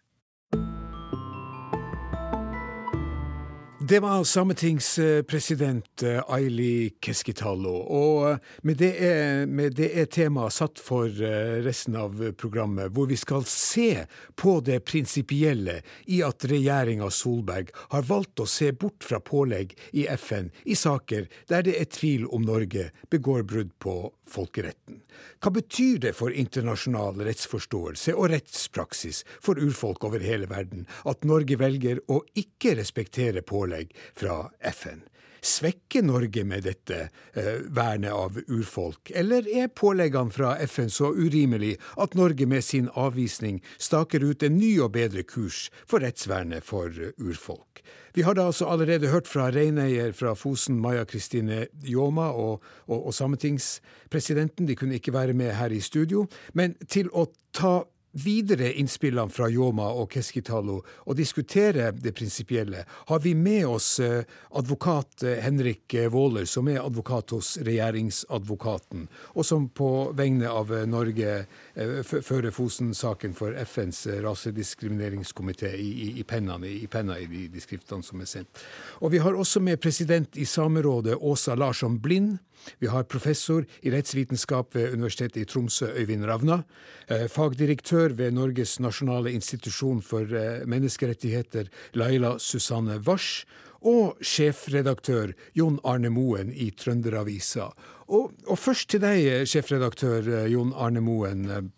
Det 3.90 4.00
var 4.00 4.24
sametingspresident 4.24 6.04
eh, 6.04 6.24
Aili 6.28 6.90
Keskitalo. 7.02 7.74
Og 7.76 8.30
eh, 8.32 8.38
med 8.62 8.80
det, 8.80 8.90
er, 9.06 9.46
med 9.46 9.76
det 9.78 9.92
er 9.94 10.08
temaet 10.10 10.56
satt 10.56 10.82
for 10.82 11.06
eh, 11.06 11.60
resten 11.62 11.98
av 12.00 12.18
programmet, 12.40 12.90
hvor 12.96 13.06
vi 13.12 13.18
skal 13.20 13.46
se 13.46 14.08
på 14.42 14.56
det 14.66 14.80
prinsipielle 14.90 15.84
i 16.10 16.24
at 16.26 16.48
regjeringa 16.50 17.12
Solberg 17.14 17.70
har 17.94 18.10
valgt 18.10 18.42
å 18.42 18.50
se 18.50 18.72
bort 18.74 19.06
fra 19.06 19.20
pålegg 19.22 19.78
i 19.94 20.08
FN 20.18 20.50
i 20.66 20.74
saker 20.74 21.30
der 21.52 21.68
det 21.68 21.78
er 21.78 21.92
tvil 21.92 22.26
om 22.34 22.48
Norge 22.48 22.90
begår 23.14 23.46
brudd 23.46 23.76
på 23.78 24.00
folkeretten. 24.26 25.04
Hva 25.44 25.52
betyr 25.54 26.00
det 26.08 26.16
for 26.18 26.34
internasjonal 26.34 27.22
rettsforståelse 27.28 28.16
og 28.18 28.32
rettspraksis 28.34 29.22
for 29.44 29.62
urfolk 29.62 30.04
over 30.08 30.24
hele 30.26 30.50
verden 30.50 30.88
at 31.06 31.28
Norge 31.28 31.60
velger 31.62 32.02
å 32.10 32.22
ikke 32.40 32.76
respektere 32.80 33.46
pålegg 33.46 33.75
fra 34.16 34.46
FN? 34.62 35.04
Svekker 35.46 36.02
Norge 36.02 36.42
med 36.44 36.66
dette 36.66 36.98
eh, 37.38 37.60
vernet 37.70 38.16
av 38.16 38.40
urfolk, 38.48 39.12
eller 39.14 39.46
er 39.46 39.70
påleggene 39.70 40.34
fra 40.34 40.56
FN 40.66 40.90
så 40.90 41.12
urimelig 41.14 41.76
at 42.02 42.18
Norge 42.18 42.48
med 42.50 42.66
sin 42.66 42.90
avvisning 42.98 43.62
staker 43.78 44.26
ut 44.26 44.44
en 44.44 44.58
ny 44.58 44.72
og 44.82 44.96
bedre 44.98 45.22
kurs 45.22 45.68
for 45.86 46.02
rettsvernet 46.02 46.66
for 46.66 46.90
urfolk? 47.22 47.84
Vi 48.16 48.24
har 48.26 48.34
da 48.34 48.48
altså 48.48 48.66
allerede 48.72 49.12
hørt 49.12 49.28
fra 49.28 49.52
reineier 49.52 50.14
fra 50.16 50.34
Fosen, 50.40 50.80
Maja 50.80 51.04
Kristine 51.06 51.68
Ljåma, 51.84 52.30
og, 52.32 52.64
og, 52.88 53.08
og 53.10 53.14
sametingspresidenten. 53.14 54.70
De 54.70 54.76
kunne 54.80 54.96
ikke 54.96 55.14
være 55.14 55.34
med 55.36 55.52
her 55.52 55.76
i 55.76 55.82
studio. 55.84 56.24
Men 56.54 56.78
til 56.88 57.12
å 57.12 57.28
ta 57.54 57.82
videre 58.16 58.72
innspillene 58.74 59.30
fra 59.30 59.50
Yoma 59.52 59.90
og 59.92 60.08
Keskitalo 60.14 60.78
og 60.80 61.18
diskutere 61.18 61.90
det 61.92 62.14
prinsipielle, 62.16 62.86
har 62.88 63.20
vi 63.20 63.34
med 63.36 63.66
oss 63.68 64.00
eh, 64.00 64.24
advokat 64.56 65.24
eh, 65.24 65.42
Henrik 65.44 65.96
Våler, 66.12 66.46
som 66.48 66.70
er 66.72 66.80
advokat 66.80 67.36
hos 67.36 67.58
regjeringsadvokaten, 67.68 69.08
og 69.36 69.46
som 69.46 69.68
på 69.68 69.90
vegne 70.16 70.48
av 70.48 70.72
eh, 70.72 70.88
Norge 70.88 71.36
fører 71.76 72.54
Fosen-saken 72.56 73.36
for 73.36 73.56
FNs 73.66 74.06
rasediskrimineringskomité 74.24 75.74
i, 75.76 75.90
i, 76.08 76.10
i, 76.22 76.24
penna, 76.24 76.56
i, 76.64 76.88
penna 76.88 77.20
i 77.20 77.28
de, 77.28 77.50
de 77.52 77.64
skriftene 77.64 78.06
som 78.06 78.24
er 78.24 78.32
sendt. 78.32 78.64
Og 79.04 79.12
vi 79.12 79.20
har 79.20 79.36
også 79.36 79.60
med 79.60 79.82
president 79.84 80.40
i 80.40 80.48
Samerådet, 80.48 81.18
Åsa 81.20 81.56
Larsson 81.60 82.00
Blind. 82.00 82.38
Vi 82.80 82.88
har 82.88 83.08
professor 83.10 83.66
i 83.82 83.92
rettsvitenskap 83.94 84.76
ved 84.76 84.94
Universitetet 84.94 85.42
i 85.44 85.46
Tromsø, 85.50 85.92
Øyvind 85.96 86.26
Ravna. 86.26 86.64
Eh, 87.08 87.28
fagdirektør 87.32 88.16
ved 88.18 88.34
Norges 88.34 88.80
nasjonale 88.80 89.34
institusjon 89.36 90.02
for 90.02 90.26
eh, 90.26 90.66
menneskerettigheter, 90.66 91.70
Laila 91.94 92.38
Susanne 92.40 93.00
Wars. 93.08 93.46
Og 93.86 94.18
sjefredaktør 94.26 95.36
Jon 95.54 95.78
Arne 95.86 96.10
Moen 96.10 96.50
i 96.50 96.72
Trønderavisa. 96.74 97.70
Og, 98.08 98.32
og 98.48 98.58
først 98.58 98.90
til 98.90 99.04
deg, 99.04 99.46
sjefredaktør 99.50 100.26
eh, 100.26 100.52
Jon 100.54 100.74
Arne 100.74 101.04
Moen. 101.06 101.72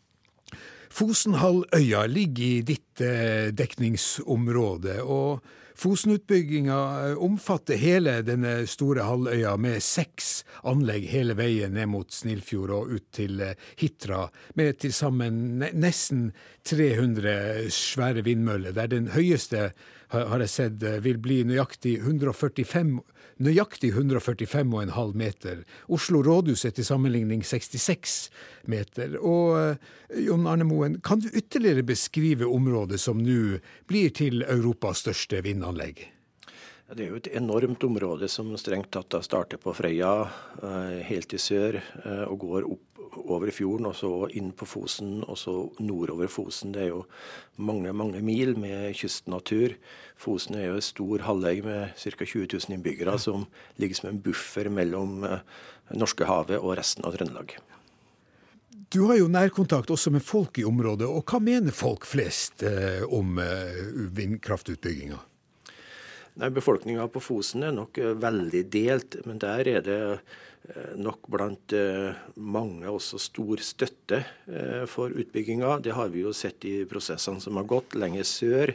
Fosenhalvøya 0.98 2.08
ligger 2.10 2.44
i 2.46 2.62
ditt 2.66 3.02
dekningsområde. 3.54 5.02
og 5.04 5.44
Fosen-utbygginga 5.78 7.10
eh, 7.10 7.18
omfatter 7.22 7.78
hele 7.78 8.16
denne 8.26 8.64
store 8.70 9.06
halvøya 9.06 9.54
med 9.62 9.84
seks 9.86 10.42
anlegg 10.66 11.06
hele 11.12 11.36
veien 11.38 11.76
ned 11.78 11.92
mot 11.92 12.10
Snillfjord 12.14 12.74
og 12.74 12.96
ut 12.96 13.06
til 13.14 13.44
eh, 13.46 13.54
Hitra, 13.78 14.24
med 14.58 14.80
til 14.82 14.96
sammen 14.98 15.62
nesten 15.78 16.32
300 16.66 17.70
svære 17.74 18.26
vindmøller, 18.26 18.74
der 18.74 18.90
den 18.90 19.12
høyeste, 19.14 19.70
har 20.14 20.40
jeg 20.40 20.50
sett, 20.50 20.84
eh, 20.84 21.00
vil 21.04 21.18
bli 21.20 21.44
nøyaktig 21.44 21.98
145 22.00 23.00
nøyaktig 23.44 23.92
145,5 23.94 25.14
meter. 25.16 25.64
Oslo 25.94 26.24
rådhus 26.26 26.66
er 26.66 26.74
til 26.74 26.88
sammenligning 26.88 27.44
66 27.46 28.30
meter. 28.66 29.18
Og 29.22 29.58
eh, 29.60 30.22
Jon 30.26 30.48
Arne 30.50 30.66
Moen, 30.68 31.00
kan 31.06 31.22
du 31.22 31.30
ytterligere 31.30 31.86
beskrive 31.86 32.50
området 32.50 33.00
som 33.02 33.22
nå 33.22 33.60
blir 33.90 34.14
til 34.16 34.44
Europas 34.48 35.06
største 35.06 35.44
vindanlegg? 35.46 36.17
Det 36.88 37.04
er 37.04 37.10
jo 37.12 37.18
et 37.20 37.28
enormt 37.36 37.84
område 37.84 38.30
som 38.32 38.54
strengt 38.56 38.94
tatt 38.96 39.12
starter 39.26 39.60
på 39.60 39.74
Frøya 39.76 40.12
eh, 40.64 41.02
helt 41.10 41.34
i 41.36 41.40
sør 41.42 41.82
eh, 41.82 42.24
og 42.24 42.40
går 42.46 42.64
opp 42.70 43.02
over 43.28 43.52
fjorden 43.52 43.90
og 43.90 43.98
så 44.00 44.12
inn 44.40 44.54
på 44.56 44.64
Fosen 44.70 45.20
og 45.26 45.36
så 45.42 45.58
nordover 45.84 46.32
Fosen. 46.32 46.72
Det 46.72 46.86
er 46.86 46.94
jo 46.94 47.02
mange 47.60 47.92
mange 47.92 48.24
mil 48.24 48.56
med 48.56 48.96
kystnatur. 48.96 49.76
Fosen 50.16 50.56
er 50.56 50.70
jo 50.70 50.80
en 50.80 50.88
stor 50.88 51.28
halvøy 51.28 51.60
med 51.68 51.92
ca. 52.00 52.24
20 52.24 52.48
000 52.56 52.78
innbyggere 52.78 53.20
som 53.20 53.50
ligger 53.84 54.00
som 54.00 54.14
en 54.14 54.24
buffer 54.24 54.72
mellom 54.72 55.28
eh, 55.28 55.44
Norskehavet 55.92 56.62
og 56.62 56.78
resten 56.80 57.04
av 57.04 57.20
Trøndelag. 57.20 57.60
Du 58.96 59.02
har 59.10 59.20
jo 59.20 59.28
nærkontakt 59.28 59.92
også 59.92 60.16
med 60.16 60.24
folk 60.24 60.56
i 60.62 60.64
området, 60.64 61.10
og 61.12 61.28
hva 61.28 61.44
mener 61.44 61.76
folk 61.76 62.08
flest 62.08 62.64
om 63.12 63.36
vindkraftutbygginga? 64.16 65.20
Befolkninga 66.38 67.08
på 67.10 67.22
Fosen 67.22 67.66
er 67.66 67.74
nok 67.74 67.98
eh, 67.98 68.14
veldig 68.22 68.62
delt, 68.70 69.18
men 69.26 69.40
der 69.42 69.70
er 69.72 69.82
det 69.86 69.98
eh, 70.14 70.94
nok 71.02 71.26
blant 71.34 71.74
eh, 71.74 72.14
mange 72.38 72.86
også 72.92 73.18
stor 73.22 73.64
støtte 73.66 74.22
for 74.92 75.14
utbygginga. 75.14 75.80
Det 75.84 75.96
har 75.98 76.14
vi 76.14 76.24
jo 76.26 76.34
sett 76.36 76.66
i 76.70 76.78
prosessene 76.90 77.42
som 77.44 77.58
har 77.58 77.68
gått 77.70 77.98
lenger 77.98 78.28
sør. 78.28 78.74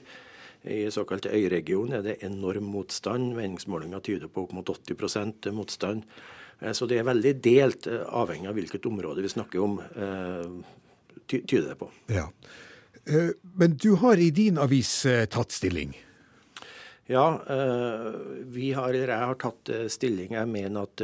I 0.63 0.85
såkalt 0.95 1.27
øyregion, 1.27 1.95
er 1.95 2.05
det 2.07 2.21
enorm 2.23 2.69
motstand. 2.71 3.33
Meningsmålinga 3.35 3.99
tyder 4.03 4.31
på 4.31 4.45
opp 4.45 4.53
mot 4.55 4.69
80 4.71 5.51
motstand. 5.57 6.05
Så 6.71 6.87
det 6.87 7.01
er 7.01 7.09
veldig 7.09 7.33
delt, 7.43 7.89
avhengig 7.91 8.47
av 8.47 8.55
hvilket 8.55 8.87
område 8.87 9.25
vi 9.25 9.33
snakker 9.33 9.65
om, 9.65 9.81
tyder 11.27 11.73
det 11.73 11.75
på. 11.81 11.89
Ja. 12.15 12.29
Men 13.59 13.75
du 13.75 13.97
har 13.99 14.23
i 14.23 14.31
din 14.31 14.63
avis 14.63 15.01
tatt 15.35 15.51
stilling? 15.51 15.97
Ja, 17.13 17.27
vi 18.55 18.71
har, 18.73 18.97
jeg 18.97 19.13
har 19.13 19.37
tatt 19.37 19.69
stilling. 19.93 20.33
Jeg 20.33 20.49
mener 20.49 20.87
at 20.87 21.03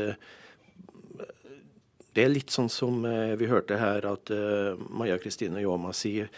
det 2.16 2.24
er 2.24 2.32
litt 2.32 2.54
sånn 2.54 2.70
som 2.72 3.04
vi 3.04 3.50
hørte 3.50 3.76
her, 3.76 4.06
at 4.08 4.32
Maja 4.88 5.18
Kristine 5.20 5.60
Jåma 5.60 5.92
sier 5.92 6.32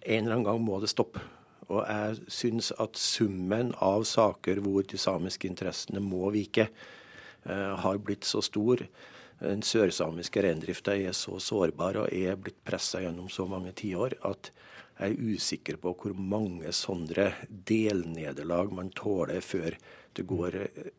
en 0.00 0.24
eller 0.24 0.38
annen 0.38 0.46
gang 0.46 0.62
må 0.62 0.78
det 0.80 0.92
stoppe. 0.92 1.22
Og 1.70 1.84
jeg 1.86 2.18
syns 2.32 2.72
at 2.82 2.98
summen 2.98 3.70
av 3.78 4.02
saker 4.08 4.58
hvor 4.64 4.86
de 4.86 4.98
samiske 4.98 5.46
interessene 5.48 6.02
må 6.02 6.32
vike, 6.34 6.66
eh, 7.46 7.74
har 7.84 7.98
blitt 8.02 8.26
så 8.26 8.42
stor. 8.42 8.82
Den 9.40 9.62
sørsamiske 9.62 10.42
reindrifta 10.42 10.96
er 10.96 11.14
så 11.16 11.38
sårbar 11.40 11.96
og 12.02 12.12
er 12.12 12.36
blitt 12.36 12.58
pressa 12.64 13.00
gjennom 13.00 13.30
så 13.30 13.46
mange 13.48 13.72
tiår 13.72 14.18
at 14.26 14.50
jeg 15.00 15.16
er 15.16 15.34
usikker 15.34 15.78
på 15.80 15.94
hvor 15.96 16.14
mange 16.14 16.72
sånne 16.76 17.30
delnederlag 17.48 18.72
man 18.76 18.92
tåler 18.96 19.40
før 19.44 19.76
det 20.18 20.26
går 20.28 20.58
eh, 20.60 20.90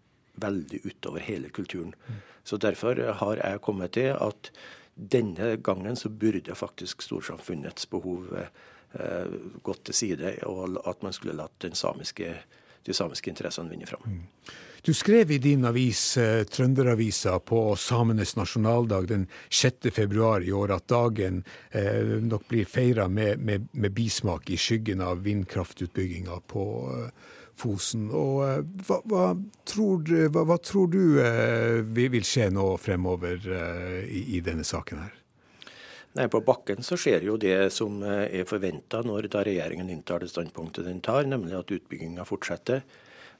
veldig 0.41 0.81
utover 0.88 1.22
hele 1.22 1.51
kulturen. 1.53 1.93
Så 2.43 2.58
Derfor 2.58 2.98
har 3.22 3.38
jeg 3.38 3.62
kommet 3.62 3.93
til 3.98 4.15
at 4.15 4.50
denne 4.96 5.55
gangen 5.62 5.96
så 5.96 6.10
burde 6.10 6.55
faktisk 6.55 7.03
storsamfunnets 7.05 7.86
behov 7.89 8.31
eh, 8.38 9.38
gått 9.63 9.86
til 9.86 9.98
side, 9.98 10.34
og 10.50 10.81
at 10.88 11.03
man 11.05 11.13
skulle 11.13 11.38
latt 11.38 11.60
den 11.62 11.77
samiske 11.77 12.34
de 12.86 12.93
samiske 12.98 13.29
interessene 13.29 13.70
vinne 13.70 13.86
fram. 13.86 14.22
Du 14.84 14.94
skrev 14.94 15.32
i 15.32 15.38
din 15.38 15.66
avis, 15.66 16.18
eh, 16.18 16.44
Trønderavisa, 16.44 17.40
på 17.40 17.76
samenes 17.76 18.36
nasjonaldag 18.36 19.08
den 19.08 19.28
6. 19.50 19.92
februar 19.92 20.42
i 20.42 20.52
år 20.52 20.72
at 20.74 20.88
dagen 20.90 21.44
eh, 21.70 22.02
nok 22.26 22.48
blir 22.50 22.66
feira 22.66 23.06
med, 23.08 23.40
med, 23.40 23.68
med, 23.72 23.94
bismak 23.94 24.50
i 24.50 24.58
skyggen 24.58 25.04
av 25.06 25.22
vindkraftutbygginga 25.22 26.40
på 26.50 26.64
eh, 26.96 27.12
Fosen. 27.62 28.08
Og 28.10 28.42
eh, 28.48 28.64
hva, 28.88 28.98
hva, 29.06 29.28
tror, 29.70 30.02
hva, 30.34 30.48
hva, 30.50 30.58
tror, 30.58 30.90
du 30.90 31.22
eh, 31.22 31.86
vil 31.86 32.26
skje 32.26 32.50
nå 32.50 32.66
fremover 32.82 33.38
eh, 33.38 34.02
i, 34.10 34.24
i 34.40 34.42
denne 34.42 34.66
saken 34.66 35.04
her? 35.04 35.14
Nei, 36.18 36.26
På 36.26 36.42
bakken 36.42 36.82
så 36.82 36.98
skjer 36.98 37.30
jo 37.30 37.38
det 37.38 37.70
som 37.70 38.02
er 38.02 38.50
forventa 38.50 39.06
når 39.06 39.30
da 39.30 39.46
regjeringen 39.46 39.94
inntar 39.94 40.26
det 40.26 40.34
standpunktet 40.34 40.90
den 40.90 41.06
tar, 41.06 41.30
nemlig 41.30 41.54
at 41.62 41.78
utbygginga 41.78 42.26
fortsetter. 42.26 42.82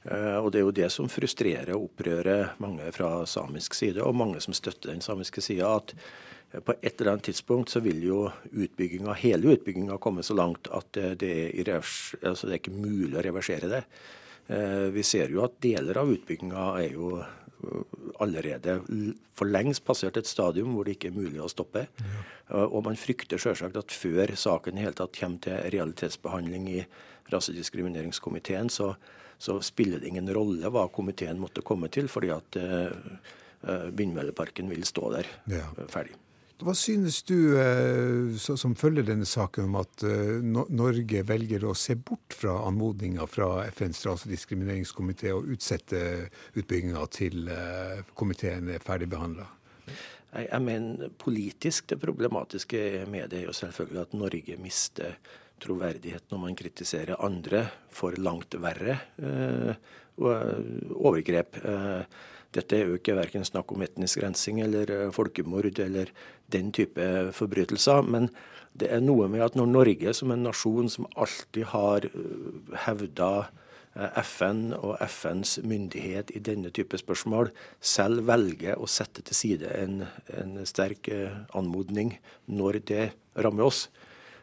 Eh, 0.04 0.36
og 0.36 0.52
Det 0.52 0.58
er 0.58 0.66
jo 0.66 0.74
det 0.74 0.90
som 0.90 1.10
frustrerer 1.10 1.74
og 1.76 1.90
opprører 1.90 2.56
mange 2.62 2.90
fra 2.94 3.22
samisk 3.26 3.74
side, 3.74 4.02
og 4.02 4.16
mange 4.18 4.40
som 4.40 4.54
støtter 4.54 4.90
den 4.90 5.04
samiske 5.04 5.40
sida. 5.40 5.76
At 5.76 5.94
eh, 6.52 6.60
på 6.60 6.74
et 6.80 7.00
eller 7.00 7.12
annet 7.12 7.28
tidspunkt 7.30 7.70
så 7.70 7.80
vil 7.80 8.02
jo 8.02 8.24
utbygginga, 8.50 9.14
hele 9.22 9.54
utbygginga 9.54 10.00
komme 10.02 10.22
så 10.26 10.34
langt 10.34 10.68
at 10.72 10.96
eh, 10.96 11.14
det 11.14 11.36
er, 11.54 11.78
altså 11.78 12.48
det 12.48 12.56
er 12.56 12.60
ikke 12.60 12.74
mulig 12.74 13.16
å 13.18 13.24
reversere 13.24 13.70
det. 13.70 13.84
Vi 14.92 15.04
ser 15.06 15.30
jo 15.30 15.44
at 15.44 15.60
deler 15.62 16.00
av 16.00 16.08
utbygginga 16.10 16.64
er 16.82 16.96
jo 16.96 17.12
allerede 18.20 18.74
for 19.38 19.46
lengst 19.46 19.84
passert 19.86 20.18
et 20.18 20.26
stadium 20.26 20.74
hvor 20.74 20.84
det 20.84 20.96
ikke 20.96 21.12
er 21.12 21.14
mulig 21.14 21.38
å 21.40 21.48
stoppe. 21.48 21.84
Og 22.50 22.82
man 22.84 22.98
frykter 22.98 23.38
selvsagt 23.40 23.78
at 23.78 23.94
før 23.94 24.34
saken 24.34 24.76
i 24.76 24.82
hele 24.82 24.98
tatt 24.98 25.14
kommer 25.14 25.38
til 25.46 25.62
realitetsbehandling 25.72 26.66
i 26.74 26.82
rasediskrimineringskomiteen, 27.30 28.68
så, 28.68 28.90
så 29.42 29.58
spiller 29.64 30.02
det 30.02 30.12
ingen 30.12 30.30
rolle 30.34 30.70
hva 30.70 30.86
komiteen 30.94 31.40
måtte 31.42 31.64
komme 31.66 31.90
til, 31.92 32.10
fordi 32.10 32.30
at 32.34 32.58
uh, 32.62 33.88
vindmølleparken 33.90 34.70
vil 34.70 34.84
stå 34.86 35.08
der 35.16 35.30
ja. 35.50 35.66
ferdig. 35.90 36.14
Hva 36.62 36.76
synes 36.78 37.24
du, 37.26 37.56
som 38.38 38.76
følger 38.78 39.02
denne 39.08 39.26
saken, 39.26 39.66
om 39.66 39.80
at 39.80 40.04
Norge 40.70 41.24
velger 41.26 41.64
å 41.66 41.72
se 41.74 41.96
bort 41.98 42.36
fra 42.38 42.52
anmodninga 42.68 43.26
fra 43.26 43.64
FNs 43.66 44.04
rasediskrimineringskomité 44.06 45.32
og 45.34 45.50
utsette 45.56 46.04
utbygginga 46.54 47.02
til 47.18 47.50
komiteen 48.14 48.70
er 48.76 48.84
ferdigbehandla? 48.84 49.48
Jeg 50.32 50.64
mener 50.64 51.10
politisk 51.20 51.90
det 51.92 51.98
problematiske 52.00 53.04
med 53.10 53.28
det 53.32 53.42
er 53.42 53.48
jo 53.50 53.56
selvfølgelig 53.56 54.04
at 54.06 54.14
Norge 54.16 54.54
mister 54.60 55.16
troverdighet 55.62 56.28
når 56.32 56.42
man 56.46 56.58
kritiserer 56.58 57.20
andre 57.22 57.66
for 57.92 58.16
langt 58.20 58.56
verre 58.60 58.98
eh, 59.22 59.74
overgrep. 60.18 61.58
Eh, 61.62 62.02
dette 62.52 62.76
er 62.76 62.90
jo 62.90 62.98
ikke 62.98 63.16
verken 63.16 63.46
snakk 63.48 63.72
om 63.72 63.84
etnisk 63.84 64.20
rensing 64.24 64.60
eller 64.64 64.90
eh, 64.92 65.08
folkemord 65.14 65.80
eller 65.82 66.12
den 66.52 66.72
type 66.74 67.06
forbrytelser. 67.36 68.04
Men 68.04 68.28
det 68.76 68.90
er 68.92 69.02
noe 69.04 69.28
med 69.32 69.44
at 69.44 69.56
når 69.58 69.72
Norge 69.72 70.14
som 70.16 70.32
en 70.34 70.46
nasjon 70.48 70.90
som 70.92 71.08
alltid 71.14 71.68
har 71.72 72.08
hevda 72.86 73.32
FN 74.24 74.70
og 74.78 74.94
FNs 75.04 75.58
myndighet 75.68 76.30
i 76.32 76.40
denne 76.40 76.70
type 76.72 76.96
spørsmål, 76.96 77.50
selv 77.76 78.24
velger 78.30 78.80
å 78.80 78.88
sette 78.88 79.20
til 79.20 79.36
side 79.36 79.74
en, 79.76 80.06
en 80.32 80.54
sterk 80.64 81.10
anmodning 81.52 82.14
når 82.48 82.80
det 82.88 83.04
rammer 83.36 83.68
oss, 83.68 83.82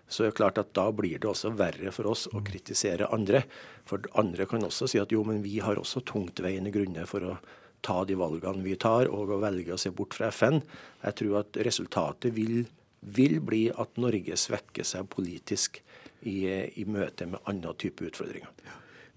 så 0.10 0.26
er 0.26 0.32
det 0.32 0.40
klart 0.40 0.60
at 0.62 0.74
da 0.78 0.90
blir 0.96 1.22
det 1.22 1.30
også 1.30 1.54
verre 1.58 1.94
for 1.94 2.10
oss 2.10 2.26
å 2.34 2.42
kritisere 2.46 3.10
andre. 3.14 3.44
For 3.90 4.10
andre 4.20 4.48
kan 4.50 4.66
også 4.66 4.90
si 4.90 5.02
at 5.02 5.14
jo, 5.14 5.22
men 5.28 5.44
vi 5.46 5.60
har 5.64 5.80
også 5.80 6.02
tungtveiende 6.10 6.74
grunner 6.74 7.10
for 7.10 7.26
å 7.26 7.38
ta 7.86 8.02
de 8.04 8.18
valgene 8.20 8.66
vi 8.66 8.76
tar, 8.76 9.08
og 9.08 9.32
å 9.32 9.40
velge 9.44 9.76
å 9.76 9.80
se 9.80 9.94
bort 9.96 10.18
fra 10.18 10.32
FN. 10.34 10.60
Jeg 11.06 11.20
tror 11.22 11.40
at 11.44 11.62
resultatet 11.70 12.36
vil, 12.36 12.66
vil 13.06 13.40
bli 13.46 13.68
at 13.72 14.02
Norge 14.02 14.36
svekker 14.36 14.88
seg 14.88 15.08
politisk 15.14 15.80
i, 16.28 16.42
i 16.50 16.86
møte 16.90 17.30
med 17.30 17.46
andre 17.48 17.78
type 17.80 18.10
utfordringer. 18.10 18.52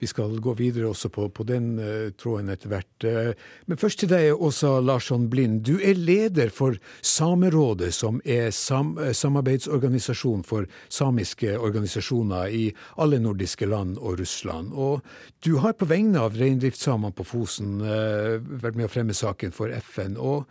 Vi 0.03 0.09
skal 0.11 0.35
gå 0.43 0.57
videre 0.59 0.89
også 0.91 1.13
på, 1.15 1.29
på 1.31 1.45
den 1.47 1.77
uh, 1.79 2.11
tråden 2.19 2.51
etter 2.51 2.73
hvert. 2.73 3.07
Uh, 3.07 3.31
men 3.71 3.79
først 3.79 4.03
til 4.03 4.11
deg, 4.11 4.33
Åsa 4.35 4.75
Larsson 4.83 5.29
Blind. 5.31 5.61
Du 5.69 5.77
er 5.79 5.95
leder 5.95 6.51
for 6.51 6.75
Samerådet, 7.07 7.93
som 7.95 8.19
er 8.27 8.51
sam 8.51 8.97
eh, 8.99 9.13
samarbeidsorganisasjon 9.15 10.43
for 10.47 10.67
samiske 10.91 11.55
organisasjoner 11.55 12.51
i 12.51 12.65
alle 12.99 13.23
nordiske 13.23 13.69
land 13.71 13.95
og 14.01 14.19
Russland. 14.19 14.75
Og 14.75 15.07
du 15.47 15.55
har 15.63 15.79
på 15.79 15.87
vegne 15.87 16.21
av 16.27 16.35
reindriftssamene 16.39 17.15
på 17.15 17.27
Fosen 17.27 17.81
vært 17.83 18.77
med 18.77 18.89
å 18.89 18.93
fremme 18.93 19.15
saken 19.17 19.55
for 19.55 19.71
FN. 19.71 20.19
og 20.19 20.51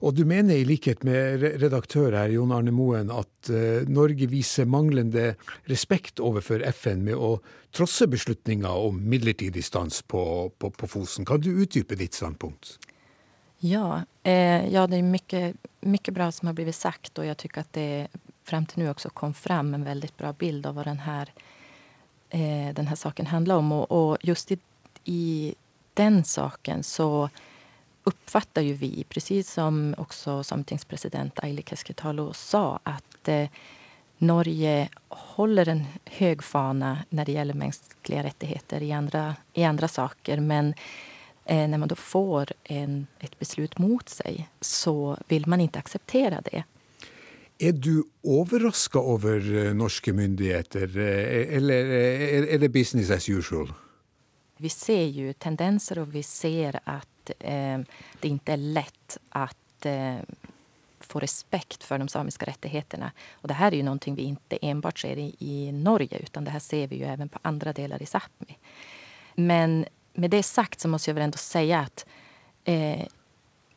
og 0.00 0.14
du 0.16 0.22
mener 0.24 0.56
i 0.56 0.64
likhet 0.64 1.02
med 1.04 1.42
redaktør 1.60 2.14
her, 2.16 2.32
Jon 2.32 2.54
Arne 2.56 2.72
Moen, 2.72 3.10
at 3.12 3.50
uh, 3.52 3.82
Norge 3.88 4.30
viser 4.30 4.68
manglende 4.68 5.34
respekt 5.68 6.22
overfor 6.24 6.64
FN 6.72 7.04
med 7.04 7.20
å 7.20 7.34
trosse 7.76 8.08
beslutninga 8.10 8.72
om 8.72 9.02
midlertidig 9.12 9.64
stans 9.66 10.00
på, 10.02 10.22
på, 10.58 10.72
på, 10.72 10.88
Fosen. 10.88 11.28
Kan 11.28 11.44
du 11.44 11.52
utdype 11.52 11.98
ditt 12.00 12.16
standpunkt? 12.16 12.78
Ja, 13.60 14.02
eh, 14.24 14.64
ja, 14.72 14.86
det 14.88 15.02
er 15.02 15.04
mye, 15.04 15.42
mye 15.84 16.16
bra 16.16 16.30
som 16.32 16.48
har 16.48 16.56
blitt 16.56 16.74
sagt, 16.74 17.12
og 17.20 17.28
jeg 17.28 17.36
syns 17.42 17.60
at 17.60 17.72
det 17.76 17.90
frem 18.48 18.64
til 18.66 18.82
nå 18.82 18.90
også 18.90 19.12
kom 19.14 19.34
frem 19.36 19.74
en 19.76 19.84
veldig 19.86 20.10
bra 20.18 20.32
bilde 20.32 20.70
av 20.70 20.78
hva 20.78 20.86
denne, 20.88 21.18
eh, 22.32 22.70
denne 22.74 22.96
saken 22.96 23.28
handler 23.30 23.60
om. 23.60 23.72
Og, 23.76 23.84
og 23.92 24.26
just 24.26 24.56
i, 24.56 24.58
i 25.04 25.52
den 26.00 26.22
saken 26.24 26.82
så 26.86 27.28
uppfattar 28.04 28.62
ju 28.62 28.72
vi, 28.72 29.04
precis 29.08 29.52
som 29.52 29.94
också 29.98 30.42
sametingspresident 30.42 31.38
Aili 31.38 31.62
Keskitalo 31.62 32.32
sa, 32.32 32.80
att 32.82 33.28
eh, 33.28 33.48
Norge 34.18 34.88
håller 35.08 35.68
en 35.68 35.84
hög 36.04 36.42
fana 36.42 36.98
när 37.10 37.24
det 37.24 37.32
gäller 37.32 37.54
mänskliga 37.54 38.22
rättigheter 38.22 38.82
i 38.82 38.92
andra, 38.92 39.36
i 39.52 39.64
andra 39.64 39.88
saker. 39.88 40.40
Men 40.40 40.74
eh, 41.44 41.68
när 41.68 41.78
man 41.78 41.88
då 41.88 41.94
får 41.94 42.52
en, 42.64 43.06
ett 43.18 43.38
beslut 43.38 43.78
mot 43.78 44.08
sig 44.08 44.48
så 44.60 45.16
vill 45.28 45.46
man 45.46 45.60
inte 45.60 45.78
acceptera 45.78 46.40
det. 46.40 46.64
Er 47.58 47.72
du 47.72 48.02
overraska 48.22 48.98
over 48.98 49.66
eh, 49.66 49.74
norske 49.74 50.12
myndigheter, 50.12 50.98
eh, 50.98 51.56
eller 51.56 51.84
er 52.54 52.58
det 52.58 52.68
business 52.68 53.10
as 53.10 53.28
usual? 53.28 53.72
Vi 54.56 54.68
ser 54.68 55.06
jo 55.06 55.32
tendenser, 55.32 55.98
og 55.98 56.12
vi 56.12 56.22
ser 56.22 56.80
at 56.84 57.09
eh, 57.38 57.78
det 58.20 58.28
inte 58.28 58.52
är 58.52 58.56
lätt 58.56 59.18
att 59.28 59.86
eh, 59.86 60.16
få 61.00 61.20
respekt 61.20 61.84
för 61.84 61.98
de 61.98 62.08
samiska 62.08 62.46
rättigheterna. 62.46 63.12
Och 63.32 63.48
det 63.48 63.54
här 63.54 63.72
är 63.72 63.76
ju 63.76 63.82
någonting 63.82 64.14
vi 64.14 64.22
inte 64.22 64.58
enbart 64.62 64.98
ser 64.98 65.16
i, 65.18 65.36
i 65.38 65.72
Norge 65.72 66.18
utan 66.18 66.44
det 66.44 66.50
här 66.50 66.58
ser 66.58 66.86
vi 66.86 66.96
ju 66.96 67.04
även 67.04 67.28
på 67.28 67.38
andra 67.42 67.72
delar 67.72 68.02
i 68.02 68.04
Sápmi. 68.04 68.54
Men 69.34 69.86
med 70.12 70.30
det 70.30 70.42
sagt 70.42 70.80
så 70.80 70.88
måste 70.88 71.10
jag 71.10 71.14
väl 71.14 71.24
ändå 71.24 71.38
säga 71.38 71.80
att 71.80 72.06
eh, 72.64 73.06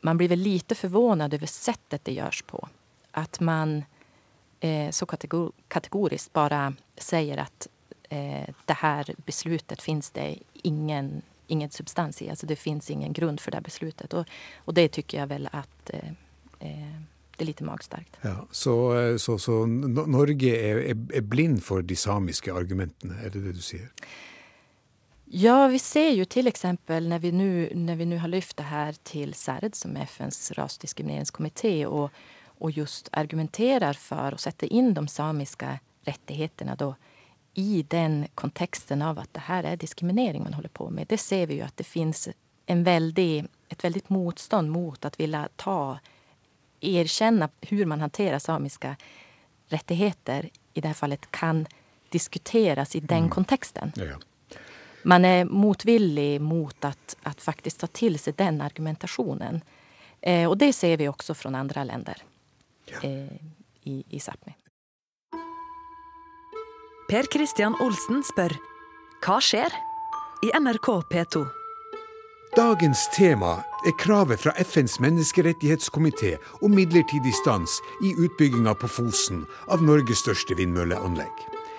man 0.00 0.16
blir 0.16 0.28
väl 0.28 0.38
lite 0.38 0.74
förvånad 0.74 1.34
över 1.34 1.46
sättet 1.46 2.04
det 2.04 2.12
görs 2.12 2.42
på. 2.42 2.68
Att 3.10 3.40
man 3.40 3.84
eh, 4.60 4.90
så 4.90 5.06
kategor 5.06 5.52
kategoriskt 5.68 6.32
bara 6.32 6.74
säger 6.96 7.38
att 7.38 7.68
eh, 8.08 8.54
det 8.64 8.74
här 8.74 9.14
beslutet 9.16 9.82
finns 9.82 10.10
det 10.10 10.38
ingen 10.62 11.22
ingen 11.46 11.70
substans 11.70 12.22
i. 12.22 12.30
Alltså 12.30 12.46
det 12.46 12.56
finns 12.56 12.90
ingen 12.90 13.12
grund 13.12 13.40
för 13.40 13.50
det 13.50 13.60
beslutet. 13.60 14.14
Och, 14.14 14.26
och 14.56 14.74
det 14.74 14.88
tycker 14.88 15.18
jag 15.18 15.26
väl 15.26 15.48
att 15.52 15.90
eh, 15.90 16.08
eh 16.60 17.00
det 17.36 17.42
er 17.44 17.46
litt 17.46 17.60
magstarkt. 17.66 18.16
Ja, 18.22 18.46
så, 18.50 18.74
eh, 18.98 19.16
så, 19.16 19.38
så, 19.38 19.64
Norge 19.66 20.54
er, 20.54 20.78
er, 20.94 21.20
blind 21.26 21.62
for 21.66 21.82
de 21.82 21.96
samiske 21.98 22.52
argumentene, 22.54 23.16
er 23.24 23.34
det 23.34 23.42
det 23.48 23.56
du 23.56 23.62
sier? 23.64 23.88
Ja, 25.34 25.66
vi 25.66 25.80
ser 25.82 26.12
jo 26.14 26.26
eksempel 26.46 27.08
når 27.08 27.18
vi 27.98 28.06
nå 28.06 28.18
har 28.22 28.30
løftet 28.30 28.60
det 28.62 28.68
her 28.70 28.94
til 29.02 29.34
CERD, 29.34 29.74
som 29.74 29.96
er 29.96 30.06
FNs 30.06 30.52
rasediskrimineringskomité, 30.54 31.86
og, 31.86 32.10
og, 32.60 32.70
just 32.70 33.08
argumenterer 33.12 33.98
for 33.98 34.36
å 34.36 34.38
sette 34.38 34.70
inn 34.70 34.94
de 34.94 35.06
samiske 35.08 35.80
rettighetene 36.06 36.76
da, 36.78 36.92
i 37.54 37.82
den 37.82 38.26
kontexten 38.34 39.02
av 39.02 39.18
at 39.18 39.30
det 39.32 39.44
her 39.46 39.64
er 39.64 39.76
diskriminering 39.76 40.42
man 40.42 40.54
holder 40.54 40.72
på 40.74 40.88
med, 40.90 41.08
det 41.08 41.20
ser 41.22 41.46
vi 41.46 41.60
jo 41.60 41.66
at 41.66 41.76
det 41.76 41.86
fins 41.86 42.28
et 42.66 43.84
veldig 43.84 44.02
motstånd 44.08 44.70
mot 44.70 45.04
at 45.04 45.18
vilja 45.20 45.46
ta, 45.56 45.98
erkjenne 46.80 47.48
hvordan 47.62 47.88
man 47.88 48.04
hanterer 48.04 48.38
samiske 48.38 48.96
rettigheter 49.72 50.48
i 50.74 50.80
det 50.80 50.94
fallet 50.94 51.30
kan 51.30 51.66
diskuteres 52.12 52.96
i 52.96 53.00
den 53.00 53.28
mm. 53.28 53.30
kontexten. 53.30 53.92
Ja. 53.96 54.18
Man 55.02 55.24
er 55.24 55.44
motvillig 55.44 56.40
mot 56.40 56.84
at, 56.84 57.16
at 57.22 57.40
faktisk 57.40 57.82
ta 57.82 57.86
til 57.86 58.18
seg 58.18 58.36
den 58.40 58.60
argumentasjonen. 58.64 59.60
Eh, 60.20 60.48
og 60.48 60.56
det 60.58 60.72
ser 60.72 60.96
vi 60.96 61.08
også 61.08 61.36
fra 61.36 61.52
andre 61.58 61.84
länder 61.84 62.22
ja. 62.88 63.02
eh, 63.02 63.40
i, 63.82 63.98
i 64.08 64.18
Sápmi. 64.18 64.54
Per 67.14 67.28
Christian 67.30 67.76
Olsen 67.78 68.24
spør 68.26 68.50
hva 69.22 69.36
skjer? 69.38 69.70
i 70.42 70.48
NRK 70.58 70.88
P2. 71.12 71.44
Dagens 72.58 73.04
tema 73.14 73.52
er 73.86 73.94
kravet 74.02 74.42
fra 74.42 74.50
FNs 74.58 74.96
menneskerettighetskomité 75.04 76.32
om 76.58 76.74
midlertidig 76.74 77.36
stans 77.38 77.76
i 78.02 78.10
utbygginga 78.18 78.74
på 78.80 78.90
Fosen 78.96 79.44
av 79.70 79.86
Norges 79.86 80.24
største 80.26 80.58
vindmølleanlegg. 80.58 81.30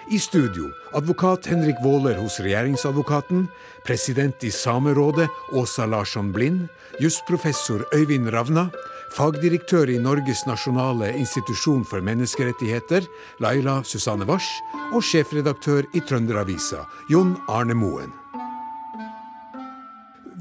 I 0.07 0.21
studio 0.23 0.69
advokat 0.95 1.51
Henrik 1.51 1.83
Våler 1.83 2.15
hos 2.21 2.39
regjeringsadvokaten, 2.39 3.49
president 3.83 4.47
i 4.47 4.55
Samerådet 4.55 5.27
Åsa 5.51 5.83
Larsson 5.83 6.31
Blind, 6.31 6.69
jusprofessor 7.03 7.83
Øyvind 7.91 8.31
Ravna, 8.31 8.69
fagdirektør 9.15 9.89
i 9.93 10.01
Norges 10.01 10.43
nasjonale 10.47 11.13
institusjon 11.15 11.85
for 11.87 12.03
menneskerettigheter, 12.03 13.07
Laila 13.43 13.79
Susanne 13.87 14.27
Wars, 14.27 14.49
og 14.91 15.05
sjefredaktør 15.07 15.87
i 15.95 16.03
Trønderavisa, 16.03 16.83
Jon 17.11 17.35
Arne 17.47 17.77
Moen. 17.79 18.11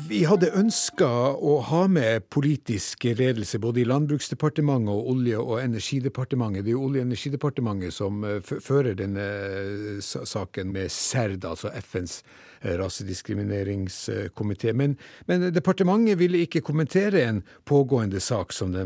Vi 0.05 0.25
hadde 0.27 0.51
ønska 0.59 1.07
å 1.39 1.61
ha 1.69 1.85
med 1.89 2.27
politisk 2.35 3.07
ledelse 3.17 3.61
både 3.63 3.85
i 3.85 3.87
Landbruksdepartementet 3.87 4.91
og 4.91 5.13
Olje- 5.13 5.39
og 5.39 5.61
energidepartementet. 5.63 6.65
Det 6.67 6.73
er 6.73 6.75
jo 6.75 6.83
Olje- 6.89 7.05
og 7.05 7.09
energidepartementet 7.09 7.95
som 7.95 8.25
eh, 8.27 8.41
fører 8.43 8.99
denne 8.99 9.23
eh, 9.23 10.03
saken 10.03 10.75
med 10.75 10.91
CERD, 10.91 11.47
altså 11.47 11.71
FNs 11.79 12.19
eh, 12.65 12.75
rasediskrimineringskomitté. 12.81 14.73
Men, 14.73 14.97
men, 15.31 15.53
departementet 15.55 16.19
ville 16.21 16.39
ikke 16.45 16.65
kommentere 16.65 17.23
en 17.29 17.43
pågående 17.69 18.21
sak, 18.21 18.53
som 18.53 18.73
de 18.75 18.85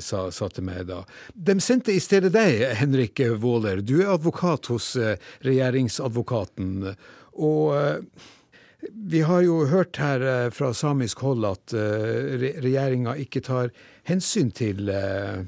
sa, 0.00 0.30
sa, 0.34 0.48
til 0.48 0.64
meg 0.68 0.86
da. 0.88 1.02
De 1.34 1.60
sendte 1.60 1.92
i 1.92 2.00
stedet 2.02 2.32
deg, 2.34 2.64
Henrik 2.78 3.20
Våler. 3.42 3.82
Du 3.82 4.00
er 4.00 4.14
advokat 4.14 4.66
hos 4.72 4.96
regjeringsadvokaten. 5.44 6.94
og 7.38 7.74
vi 8.92 9.20
har 9.26 9.42
jo 9.42 9.64
hørt 9.66 9.98
her 9.98 10.22
eh, 10.22 10.50
fra 10.54 10.72
samisk 10.76 11.22
hold 11.26 11.46
at 11.48 11.74
eh, 11.76 12.38
regjeringa 12.62 13.16
ikke 13.18 13.42
tar 13.46 13.72
hensyn 14.08 14.52
til 14.54 14.90
eh, 14.92 15.42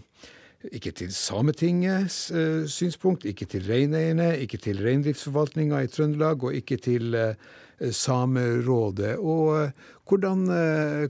ikke 0.69 0.93
til 0.93 1.15
Sametingets 1.15 2.19
synspunkt, 2.69 3.25
ikke 3.25 3.47
til 3.49 3.65
reineierne, 3.71 4.35
ikke 4.45 4.61
til 4.61 4.83
reindriftsforvaltninga 4.85 5.81
i 5.81 5.89
Trøndelag 5.89 6.45
og 6.45 6.55
ikke 6.55 6.77
til 6.77 7.17
Samerådet. 7.81 9.15
Og 9.17 9.71
hvordan, 10.05 10.45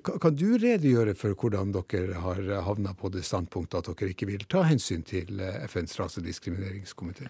kan 0.06 0.38
du 0.38 0.54
redegjøre 0.54 1.16
for 1.18 1.34
hvordan 1.34 1.74
dere 1.74 2.22
har 2.22 2.62
havna 2.62 2.94
på 2.94 3.10
det 3.10 3.24
standpunktet 3.26 3.82
at 3.82 3.90
dere 3.90 4.14
ikke 4.14 4.30
vil 4.30 4.46
ta 4.46 4.62
hensyn 4.70 5.02
til 5.02 5.42
FNs 5.66 5.98
rasediskrimineringskomité? 5.98 7.26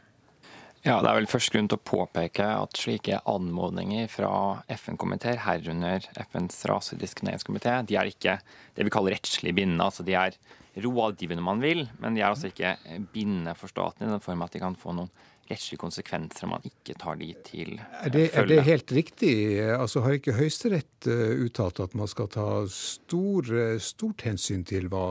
Ja, 0.81 1.03
Det 1.03 1.11
er 1.11 1.19
vel 1.19 1.29
først 1.29 1.53
grunn 1.53 1.67
til 1.69 1.77
å 1.77 1.85
påpeke 1.85 2.45
at 2.45 2.79
slike 2.81 3.19
anmodninger 3.29 4.07
fra 4.09 4.31
FN-komiteer, 4.73 5.43
herunder 5.45 6.07
FNs 6.23 6.63
rasediskrimineringskomité, 6.71 7.83
de 7.85 7.99
er 8.01 8.09
ikke 8.09 8.39
det 8.77 8.87
vi 8.89 8.93
kaller 8.93 9.13
rettslig 9.13 9.53
bindende. 9.59 9.85
altså 9.85 10.07
De 10.09 10.17
er 10.17 10.39
rådgivende 10.77 11.45
man 11.45 11.63
vil, 11.63 11.87
men 11.99 12.15
de 12.15 12.23
er 12.23 12.31
altså 12.31 12.51
ikke 12.51 12.77
bindende 13.13 13.57
for 13.59 13.73
staten 13.73 14.07
i 14.07 14.13
den 14.13 14.23
form 14.23 14.43
at 14.47 14.55
de 14.55 14.63
kan 14.63 14.79
få 14.79 14.95
noen 14.97 15.11
rettslige 15.51 15.81
konsekvenser 15.81 16.47
om 16.47 16.55
man 16.55 16.67
ikke 16.67 16.95
tar 16.99 17.19
de 17.21 17.31
til 17.47 17.73
er 17.81 18.13
det, 18.13 18.27
følge. 18.31 18.43
Er 18.43 18.49
det 18.51 18.59
helt 18.67 18.93
riktig? 18.95 19.35
Altså 19.75 20.03
Har 20.05 20.17
ikke 20.19 20.37
Høyesterett 20.39 21.09
eh, 21.11 21.43
uttalt 21.47 21.81
at 21.83 21.95
man 21.99 22.11
skal 22.11 22.31
ta 22.31 22.47
stor, 22.71 23.51
eh, 23.51 23.77
stort 23.83 24.25
hensyn 24.27 24.63
til 24.69 24.89
hva 24.93 25.05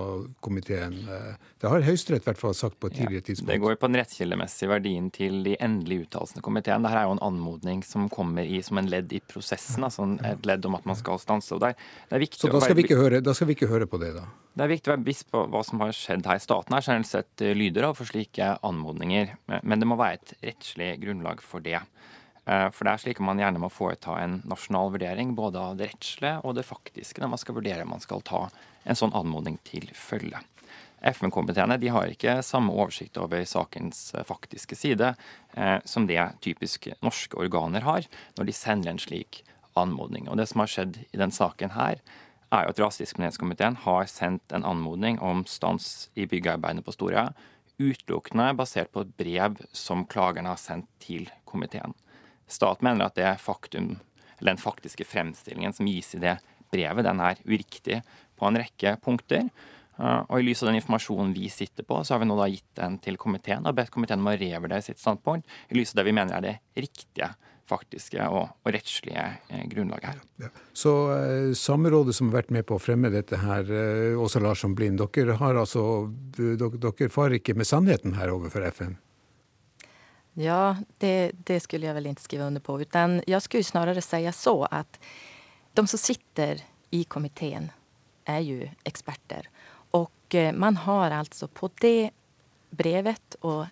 komiteen 0.46 0.96
eh, 1.04 1.36
Det 1.60 1.72
har 1.72 1.86
Høyesterett 1.86 2.24
i 2.24 2.30
hvert 2.30 2.42
fall 2.42 2.56
sagt 2.58 2.80
på 2.80 2.92
et 2.92 3.00
tidligere 3.02 3.28
tidspunkt. 3.30 3.50
Ja, 3.50 3.58
det 3.58 3.64
går 3.66 3.80
på 3.82 3.92
den 3.92 4.00
rettskildemessige 4.00 4.72
verdien 4.72 5.10
til 5.16 5.42
de 5.46 5.58
endelige 5.60 6.08
uttalelsene 6.08 6.44
i 6.44 6.48
komiteen. 6.48 6.86
Dette 6.88 7.04
er 7.04 7.10
jo 7.10 7.18
en 7.18 7.26
anmodning 7.30 7.84
som 7.88 8.08
kommer 8.12 8.48
i, 8.48 8.62
som 8.66 8.80
en 8.80 8.92
ledd 8.92 9.12
i 9.16 9.20
prosessen, 9.20 9.84
altså 9.88 10.08
et 10.24 10.48
ledd 10.48 10.68
om 10.70 10.80
at 10.80 10.88
man 10.88 11.00
skal 11.00 11.20
stanse. 11.22 11.52
Og 11.56 11.64
det 11.64 11.74
er, 11.74 11.90
det 12.08 12.20
er 12.20 12.26
viktig 12.28 12.46
Så 12.46 12.54
da 12.54 12.64
skal, 12.64 12.80
være, 12.80 13.00
høre, 13.00 13.24
da 13.26 13.36
skal 13.36 13.52
vi 13.52 13.58
ikke 13.58 13.72
høre 13.72 13.90
på 13.90 14.00
det, 14.02 14.14
da? 14.16 14.28
Det 14.54 14.66
er 14.66 14.72
viktig 14.74 14.90
å 14.90 14.94
være 14.96 15.04
bevisst 15.06 15.30
på 15.32 15.44
hva 15.52 15.62
som 15.64 15.82
har 15.84 15.94
skjedd 15.96 16.26
her. 16.28 16.40
Staten 16.42 16.76
er 16.76 16.84
generelt 16.84 17.10
sett 17.10 17.44
lyder 17.56 17.86
av 17.90 18.00
for 18.00 18.10
slike 18.10 18.56
anmodninger, 18.66 19.36
men 19.62 19.80
det 19.80 19.88
må 19.88 20.00
være 20.00 20.20
et 20.20 20.34
rettslig 20.50 20.96
grunnlag 21.04 21.44
for 21.46 21.64
det. 21.64 21.80
Eh, 22.50 22.68
for 22.74 22.86
det 22.86 22.94
er 22.94 23.04
slik 23.04 23.20
at 23.20 23.28
man 23.28 23.42
gjerne 23.42 23.62
må 23.62 23.70
foreta 23.72 24.18
en 24.22 24.40
nasjonal 24.50 24.94
vurdering 24.96 25.36
både 25.38 25.62
av 25.62 25.80
det 25.80 25.92
rettslige 25.92 26.40
og 26.44 26.56
det 26.58 26.66
faktiske 26.68 27.22
når 27.22 27.34
man 27.36 27.42
skal 27.42 27.58
vurdere 27.60 27.86
om 27.86 27.94
man 27.94 28.04
skal 28.04 28.24
ta 28.26 28.48
en 28.90 28.98
sånn 28.98 29.14
anmodning 29.18 29.60
til 29.68 29.90
følge. 29.94 30.42
FN-komiteene 31.00 31.78
har 31.94 32.12
ikke 32.12 32.42
samme 32.44 32.74
oversikt 32.76 33.20
over 33.22 33.46
sakens 33.48 34.10
eh, 34.16 34.26
faktiske 34.28 34.78
side 34.80 35.14
eh, 35.54 35.78
som 35.86 36.08
det 36.10 36.22
typisk 36.44 36.90
norske 37.06 37.38
organer 37.40 37.86
har 37.86 38.08
når 38.40 38.50
de 38.50 38.56
sender 38.56 38.94
en 38.94 39.04
slik 39.04 39.44
anmodning. 39.80 40.28
Og 40.28 40.40
Det 40.40 40.50
som 40.50 40.64
har 40.64 40.74
skjedd 40.74 41.04
i 41.06 41.22
den 41.22 41.32
saken 41.32 41.76
her, 41.78 42.02
er 42.52 42.66
jo 42.66 42.74
at 42.74 42.82
Rasediskrimineringskomiteen 42.82 43.78
har 43.86 44.10
sendt 44.10 44.54
en 44.56 44.66
anmodning 44.66 45.20
om 45.22 45.46
stans 45.50 46.10
i 46.18 46.26
byggearbeidene 46.30 46.86
på 46.86 46.94
Storøya 46.96 47.30
utelukkende 47.80 48.52
basert 48.60 48.92
på 48.92 49.06
et 49.06 49.16
brev 49.20 49.58
som 49.76 50.04
klagerne 50.10 50.52
har 50.52 50.60
sendt 50.60 50.90
til 51.04 51.30
komiteen. 51.48 51.96
Stat 52.50 52.84
mener 52.86 53.08
at 53.08 53.18
det 53.18 53.38
faktum, 53.42 53.98
eller 54.40 54.56
den 54.56 54.62
faktiske 54.62 55.08
fremstillingen 55.08 55.76
som 55.76 55.88
gis 55.88 56.12
i 56.18 56.24
det 56.24 56.38
brevet, 56.74 57.06
den 57.06 57.22
er 57.24 57.40
uriktig 57.46 58.02
på 58.40 58.50
en 58.50 58.60
rekke 58.60 58.98
punkter. 59.04 59.48
Eh, 60.00 60.22
og 60.28 60.40
I 60.40 60.48
lys 60.48 60.64
av 60.64 60.72
den 60.72 60.80
informasjonen 60.82 61.34
vi 61.36 61.48
sitter 61.54 61.88
på, 61.88 62.02
så 62.04 62.16
har 62.16 62.24
vi 62.24 62.30
nå 62.30 62.38
da 62.40 62.50
gitt 62.52 62.68
den 62.80 62.98
til 63.04 63.20
komiteen 63.22 63.68
og 63.68 63.78
bedt 63.78 63.94
komiteen 63.94 64.24
om 64.24 64.32
å 64.32 64.38
revurdere 64.40 64.84
sitt 64.86 65.02
standpunkt 65.02 65.48
i 65.70 65.80
lys 65.80 65.94
av 65.94 66.02
det 66.02 66.10
vi 66.10 66.16
mener 66.20 66.38
er 66.38 66.46
det 66.46 66.58
riktige 66.88 67.32
faktiske 67.70 68.26
og, 68.28 68.56
og 68.66 68.74
rettslige 68.74 69.26
eh, 69.50 69.66
grunnlaget 69.72 70.12
her. 70.12 70.24
Ja. 70.44 70.50
Så 70.74 70.94
eh, 71.16 71.52
Samerådet 71.58 72.16
som 72.18 72.32
har 72.32 72.42
vært 72.42 72.54
med 72.56 72.68
på 72.70 72.78
å 72.78 72.82
fremme 72.82 73.12
dette 73.14 73.42
her, 73.44 73.70
eh, 73.70 74.18
Åsa 74.20 74.42
Larsson 74.44 74.76
Blind, 74.78 75.02
dere, 75.02 75.38
har 75.40 75.60
altså, 75.60 75.84
dere, 76.38 76.72
dere 76.78 77.12
far 77.14 77.36
ikke 77.36 77.58
med 77.58 77.70
sannheten 77.70 78.18
her 78.20 78.34
overfor 78.34 78.66
FN? 78.74 78.98
Ja, 80.40 80.78
det, 80.98 81.32
det, 81.48 81.60
skulle 81.66 81.90
jeg 81.90 81.98
vel 81.98 82.12
ikke 82.12 82.24
skrive 82.24 82.48
under 82.48 82.64
på. 82.64 82.78
Utan 82.80 83.20
jeg 83.28 83.44
skulle 83.44 83.68
snarere 83.68 84.04
si 84.04 84.22
så 84.36 84.56
at 84.72 85.00
de 85.76 85.84
som 85.88 86.00
sitter 86.00 86.62
i 86.96 87.04
komiteen, 87.04 87.70
er 88.30 88.44
jo 88.46 88.70
eksperter. 88.88 89.48
Og 89.98 90.38
eh, 90.38 90.54
man 90.54 90.78
har 90.86 91.12
altså 91.18 91.48
på 91.48 91.70
det 91.82 92.12
brevet 92.70 93.38
og 93.42 93.68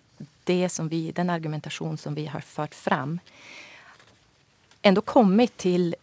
det 0.48 0.68
som 0.72 0.88
vi, 0.90 1.12
den 1.14 1.30
argumentasjonen 1.30 1.98
som 2.00 2.16
vi 2.16 2.26
har 2.26 2.42
ført 2.42 2.74
fram, 2.74 3.18
ändå 4.82 5.00
kommit 5.00 5.56
till 5.56 5.96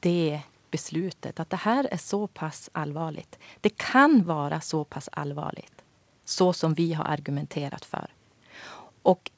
det 0.00 0.40
beslutet 0.70 1.40
att 1.40 1.50
det 1.50 1.56
här 1.56 1.88
är 1.90 1.96
så 1.96 2.26
pass 2.26 2.70
allvarligt. 2.72 3.38
Det 3.60 3.76
kan 3.76 4.24
vara 4.24 4.60
så 4.60 4.84
pass 4.84 5.08
allvarligt, 5.12 5.82
så 6.24 6.52
som 6.52 6.74
vi 6.74 6.92
har 6.92 7.04
argumenterat 7.04 7.84
för. 7.84 8.10
Och 9.02 9.30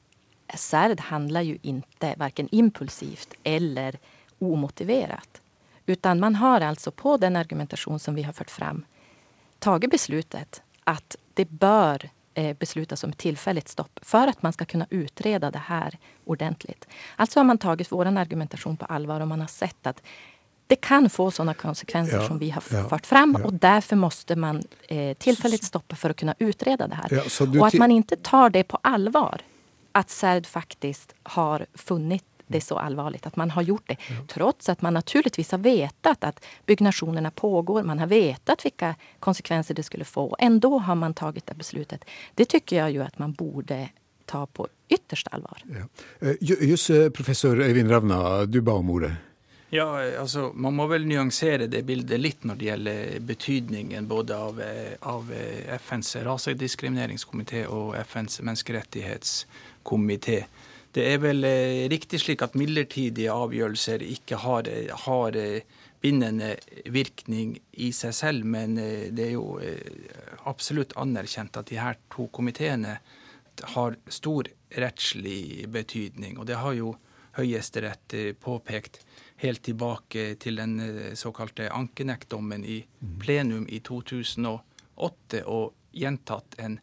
Särd 0.55 0.99
handlar 0.99 1.41
ju 1.41 1.57
inte 1.61 2.15
varken 2.17 2.49
impulsivt 2.51 3.33
eller 3.43 3.99
omotiverat. 4.39 5.41
Utan 5.85 6.19
man 6.19 6.35
har 6.35 6.61
alltså 6.61 6.91
på 6.91 7.17
den 7.17 7.35
argumentation 7.35 7.99
som 7.99 8.15
vi 8.15 8.23
har 8.23 8.33
fört 8.33 8.49
fram 8.49 8.85
tagit 9.59 9.91
beslutet 9.91 10.61
att 10.83 11.15
det 11.33 11.45
bör 11.45 12.09
beslutas 12.59 13.03
om 13.03 13.09
ett 13.09 13.17
tillfälligt 13.17 13.67
stopp 13.67 13.99
för 14.01 14.27
att 14.27 14.43
man 14.43 14.53
ska 14.53 14.65
kunna 14.65 14.87
utreda 14.89 15.51
det 15.51 15.61
här 15.65 15.97
ordentligt. 16.25 16.87
Alltså 17.15 17.39
har 17.39 17.43
man 17.43 17.57
tagit 17.57 17.91
vår 17.91 18.05
argumentation 18.05 18.77
på 18.77 18.85
allvar 18.85 19.21
och 19.21 19.27
man 19.27 19.39
har 19.39 19.47
sett 19.47 19.87
att 19.87 20.01
det 20.67 20.75
kan 20.75 21.09
få 21.09 21.31
sådana 21.31 21.53
konsekvenser 21.53 22.17
ja, 22.17 22.27
som 22.27 22.39
vi 22.39 22.49
har 22.49 22.63
ja, 22.71 22.89
fört 22.89 23.05
fram 23.05 23.35
ja. 23.39 23.45
och 23.45 23.53
därför 23.53 23.95
måste 23.95 24.35
man 24.35 24.63
eh, 24.87 25.17
tillfälligt 25.17 25.63
stoppa 25.63 25.95
för 25.95 26.09
att 26.09 26.17
kunna 26.17 26.35
utreda 26.39 26.87
det 26.87 26.95
här. 26.95 27.59
och 27.59 27.67
att 27.67 27.73
man 27.73 27.91
inte 27.91 28.15
tar 28.15 28.49
det 28.49 28.63
på 28.63 28.79
allvar, 28.81 29.41
att 29.91 30.09
SERD 30.09 30.45
faktiskt 30.45 31.15
har 31.23 31.65
funnit 31.73 32.32
det 32.53 32.59
är 32.59 32.61
så 32.61 32.77
allvarligt 32.77 33.25
att 33.25 33.35
man 33.35 33.51
har 33.51 33.61
gjort 33.61 33.87
det. 33.87 33.97
Ja. 34.09 34.15
Trots 34.27 34.69
att 34.69 34.81
man 34.81 34.93
naturligtvis 34.93 35.51
har 35.51 35.57
vetat 35.57 36.23
att 36.23 36.45
byggnationerna 36.65 37.31
pågår. 37.31 37.83
Man 37.83 37.99
har 37.99 38.07
vetat 38.07 38.65
vilka 38.65 38.95
konsekvenser 39.19 39.75
det 39.75 39.83
skulle 39.83 40.05
få. 40.05 40.35
Ändå 40.39 40.79
har 40.79 40.95
man 40.95 41.13
tagit 41.13 41.47
det 41.47 41.55
beslutet. 41.55 42.05
Det 42.35 42.45
tycker 42.45 42.77
jag 42.77 42.91
ju 42.91 43.03
att 43.03 43.19
man 43.19 43.33
borde 43.33 43.89
ta 44.25 44.45
på 44.45 44.67
ytterst 44.89 45.27
allvar. 45.31 45.57
Ja. 45.65 46.27
Eh, 46.27 46.35
just 46.39 46.89
eh, 46.89 47.09
professor 47.09 47.61
Øyvind 47.61 47.91
Ravna, 47.91 48.45
du 48.45 48.61
ba 48.61 48.71
om 48.71 48.89
ordet. 48.89 49.11
Ja, 49.69 50.19
altså 50.19 50.51
Man 50.53 50.73
må 50.73 50.87
vel 50.87 51.05
nyansere 51.05 51.67
det 51.67 51.81
bildet 51.85 52.19
litt 52.19 52.43
når 52.45 52.55
det 52.55 52.65
gjelder 52.65 53.19
betydningen 53.19 54.07
både 54.07 54.37
av, 54.37 54.61
av 54.99 55.33
FNs 55.79 56.15
rasediskrimineringskomité 56.15 57.65
og 57.65 57.95
FNs 57.97 58.41
menneskerettighetskomité. 58.41 60.43
Det 60.93 61.05
er 61.09 61.21
vel 61.23 61.41
eh, 61.47 61.87
riktig 61.89 62.19
slik 62.21 62.43
at 62.45 62.57
midlertidige 62.59 63.33
avgjørelser 63.33 64.03
ikke 64.05 64.37
har, 64.43 64.67
har 65.07 65.37
eh, 65.39 65.63
bindende 66.03 66.51
virkning 66.93 67.55
i 67.81 67.89
seg 67.95 68.13
selv, 68.13 68.45
men 68.45 68.77
eh, 68.77 69.07
det 69.09 69.31
er 69.31 69.33
jo 69.33 69.57
absolutt 70.49 70.93
anerkjent 70.99 71.57
at 71.57 71.71
de 71.71 71.79
her 71.81 71.97
to 72.13 72.27
komiteene 72.35 72.99
har 73.73 73.97
stor 74.09 74.49
rettslig 74.77 75.65
betydning. 75.73 76.37
Og 76.37 76.49
det 76.49 76.61
har 76.61 76.77
jo 76.77 76.95
Høyesterett 77.33 78.13
påpekt 78.43 78.99
helt 79.41 79.63
tilbake 79.65 80.35
til 80.37 80.59
den 80.61 80.75
såkalte 81.17 81.71
Ankenektdommen 81.73 82.61
i 82.61 82.83
mm. 82.85 83.15
plenum 83.23 83.63
i 83.65 83.79
2008, 83.81 85.41
og 85.49 85.73
gjentatt 85.97 86.59
en 86.61 86.77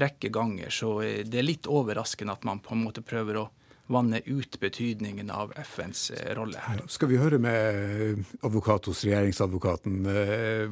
rekke 0.00 0.30
ganger. 0.34 0.70
Så 0.74 0.96
det 1.02 1.38
er 1.38 1.46
litt 1.46 1.68
overraskende 1.70 2.34
at 2.34 2.44
man 2.46 2.62
på 2.64 2.74
en 2.74 2.84
måte 2.86 3.04
prøver 3.04 3.44
å 3.44 3.48
vanne 3.86 4.20
ut 4.24 4.56
betydningen 4.60 5.30
av 5.30 5.52
FNs 5.60 6.10
eh, 6.10 6.30
rolle 6.36 6.60
her. 6.64 6.80
Skal 6.88 7.10
vi 7.10 7.20
høre 7.20 7.38
med 7.42 8.24
advokat 8.40 8.88
hos 8.88 9.04
regjeringsadvokaten 9.04 10.06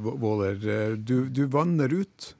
Waaler. 0.00 0.56
Eh, 0.56 0.94
du, 0.96 1.28
du 1.28 1.44
vanner 1.52 1.92
ut? 1.92 2.32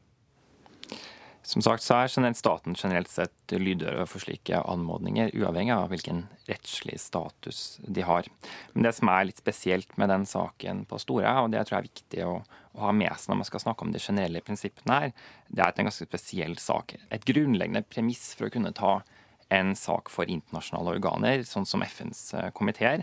Som 1.43 1.63
sagt 1.65 1.83
så 1.83 1.97
er 1.99 2.11
generelt 2.13 2.39
staten 2.39 2.77
generelt 2.79 3.11
sett 3.11 3.53
lydhør 3.53 4.05
for 4.07 4.23
slike 4.23 4.61
anmodninger, 4.63 5.33
uavhengig 5.35 5.73
av 5.75 5.89
hvilken 5.91 6.21
rettslig 6.47 7.01
status 7.03 7.81
de 7.83 8.05
har. 8.07 8.29
Men 8.73 8.87
det 8.87 8.93
som 8.95 9.11
er 9.11 9.27
litt 9.27 9.43
spesielt 9.43 9.97
med 9.99 10.13
den 10.13 10.27
saken 10.29 10.85
på 10.87 11.01
Store, 11.03 11.33
og 11.43 11.51
det 11.51 11.59
jeg 11.59 11.69
tror 11.71 11.79
er 11.81 11.89
viktig 11.89 12.23
å, 12.29 12.37
å 12.79 12.85
ha 12.87 12.93
med 12.95 13.11
seg 13.19 13.33
når 13.33 13.41
man 13.41 13.51
skal 13.51 13.65
snakke 13.65 13.87
om 13.87 13.91
de 13.95 14.05
generelle 14.05 14.45
prinsippene 14.47 15.01
her, 15.01 15.17
det 15.51 15.67
er 15.67 15.75
en 15.75 15.91
ganske 15.91 16.07
spesiell 16.07 16.55
sak. 16.63 16.95
Et 17.11 17.27
grunnleggende 17.27 17.83
premiss 17.91 18.31
for 18.39 18.47
å 18.47 18.55
kunne 18.55 18.75
ta 18.79 19.01
en 19.53 19.75
sak 19.77 20.09
for 20.15 20.31
internasjonale 20.31 20.95
organer, 20.95 21.43
sånn 21.45 21.67
som 21.69 21.83
FNs 21.85 22.23
eh, 22.39 22.49
komiteer, 22.55 23.03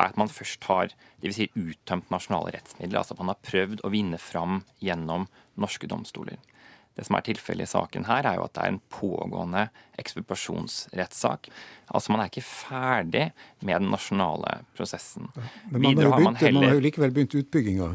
er 0.00 0.12
at 0.14 0.16
man 0.16 0.30
først 0.32 0.64
har 0.70 0.94
det 1.20 1.26
vil 1.26 1.36
Si 1.36 1.48
uttømt 1.58 2.08
nasjonale 2.14 2.54
rettsmidler. 2.54 3.02
Altså 3.02 3.16
at 3.16 3.20
man 3.20 3.34
har 3.34 3.42
prøvd 3.44 3.82
å 3.84 3.90
vinne 3.92 4.20
fram 4.22 4.62
gjennom 4.80 5.26
norske 5.60 5.90
domstoler. 5.90 6.38
Det 7.00 7.06
som 7.08 7.16
er 7.16 7.24
tilfellet 7.24 7.64
i 7.64 7.70
saken 7.70 8.04
her, 8.04 8.26
er 8.28 8.36
jo 8.36 8.42
at 8.44 8.52
det 8.58 8.60
er 8.60 8.72
en 8.74 8.82
pågående 8.92 9.62
ekspropriasjonsrettssak. 10.02 11.48
Altså 11.96 12.12
man 12.12 12.20
er 12.20 12.28
ikke 12.28 12.44
ferdig 12.44 13.22
med 13.64 13.72
den 13.80 13.88
nasjonale 13.94 14.58
prosessen. 14.76 15.30
Men 15.70 15.80
man, 15.80 15.96
har, 15.96 16.12
begynt, 16.12 16.26
man, 16.26 16.36
heller, 16.42 16.58
man 16.58 16.68
har 16.68 16.76
jo 16.76 16.84
likevel 16.84 17.14
begynt 17.16 17.38
utbygginga? 17.40 17.88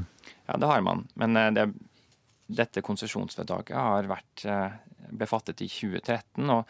Ja, 0.48 0.58
det 0.58 0.72
har 0.72 0.82
man. 0.88 1.06
Men 1.22 1.38
eh, 1.38 1.52
det, 1.54 1.68
dette 2.64 2.82
konsesjonsvedtaket 2.86 3.78
har 3.78 4.10
vært, 4.10 4.48
eh, 4.50 4.74
ble 5.14 5.30
fattet 5.30 5.62
i 5.62 5.70
2013. 5.70 6.50
og 6.50 6.66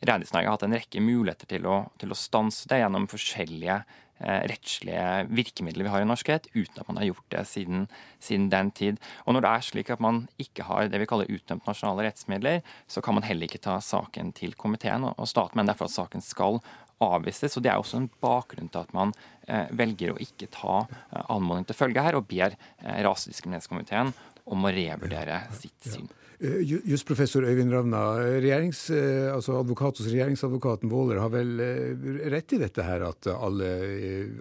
Reindriftsnæringen 0.00 0.50
har 0.50 0.58
hatt 0.58 0.66
en 0.66 0.74
rekke 0.74 1.06
muligheter 1.06 1.54
til 1.54 1.70
å, 1.70 1.84
til 2.02 2.10
å 2.10 2.18
stanse 2.18 2.66
det 2.70 2.82
gjennom 2.82 3.06
forskjellige 3.14 3.78
rettslige 4.20 5.04
virkemidler 5.32 5.86
vi 5.86 5.92
har 5.94 6.04
i 6.04 6.08
norsk 6.08 6.28
rett, 6.28 6.48
uten 6.52 6.82
at 6.82 6.88
man 6.88 7.00
har 7.00 7.08
gjort 7.08 7.28
det 7.32 7.44
siden, 7.48 7.86
siden, 8.20 8.50
den 8.52 8.70
tid. 8.76 9.00
Og 9.24 9.34
når 9.34 9.46
det 9.46 9.52
er 9.52 9.66
slik 9.70 9.92
at 9.94 10.02
man 10.04 10.26
ikke 10.42 10.66
har 10.68 10.90
det 10.92 11.00
vi 11.00 11.08
kaller 11.08 11.32
utdømt 11.32 11.66
nasjonale 11.68 12.04
rettsmidler, 12.08 12.60
så 12.90 13.00
kan 13.04 13.16
man 13.16 13.24
heller 13.24 13.48
ikke 13.48 13.62
ta 13.64 13.78
saken 13.84 14.34
til 14.36 14.52
komiteen, 14.60 15.08
og 15.08 15.28
staten 15.30 15.60
men 15.60 15.70
derfor 15.70 15.88
at 15.88 15.96
saken 15.96 16.24
skal 16.24 16.60
avvises. 17.00 17.56
og 17.56 17.64
Det 17.64 17.72
er 17.72 17.80
også 17.80 18.00
en 18.00 18.10
bakgrunn 18.22 18.68
til 18.68 18.82
at 18.82 18.92
man 18.96 19.12
eh, 19.48 19.70
velger 19.76 20.14
å 20.14 20.20
ikke 20.20 20.50
ta 20.52 20.82
eh, 20.84 21.24
anmodning 21.32 21.66
til 21.68 21.78
følge 21.78 22.04
her, 22.04 22.18
og 22.18 22.28
ber 22.30 22.54
eh, 22.54 23.00
Rasediskriminationskomiteen 23.06 24.12
om 24.44 24.64
å 24.64 24.72
revurdere 24.74 25.44
sitt 25.56 25.92
syn. 25.92 26.08
Just 26.40 26.86
Jusprofessor 26.88 27.44
Øyvind 27.44 27.72
Ravna, 27.74 27.98
eh, 28.24 29.26
altså 29.28 29.58
advokat 29.60 29.98
hos 30.00 30.06
regjeringsadvokaten 30.08 30.88
Våler 30.88 31.18
har 31.20 31.28
vel 31.34 31.60
eh, 31.60 32.06
rett 32.32 32.54
i 32.56 32.60
dette 32.62 32.80
her, 32.80 33.04
at 33.04 33.28
alle, 33.28 33.68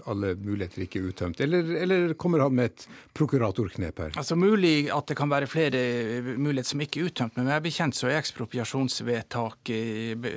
alle 0.07 0.31
muligheter 0.39 0.85
ikke 0.85 1.01
er 1.01 1.09
uttømt? 1.11 1.43
Eller, 1.43 1.73
eller, 1.83 2.13
kommer 2.13 2.45
han 2.45 2.55
med 2.55 2.71
et 2.71 2.87
prokuratorknep 3.11 3.99
her? 3.99 4.15
Altså 4.15 4.39
Mulig 4.39 4.87
at 4.95 5.11
det 5.11 5.19
kan 5.19 5.27
være 5.27 5.51
flere 5.51 5.81
muligheter 6.37 6.71
som 6.71 6.87
ikke 6.87 7.03
er 7.03 7.11
uttømt, 7.11 7.35
men 7.35 7.51
jeg 7.51 7.67
bekjent 7.67 7.99
så 7.99 8.07
er 8.07 8.21
ekspropriasjonsvedtak 8.21 9.75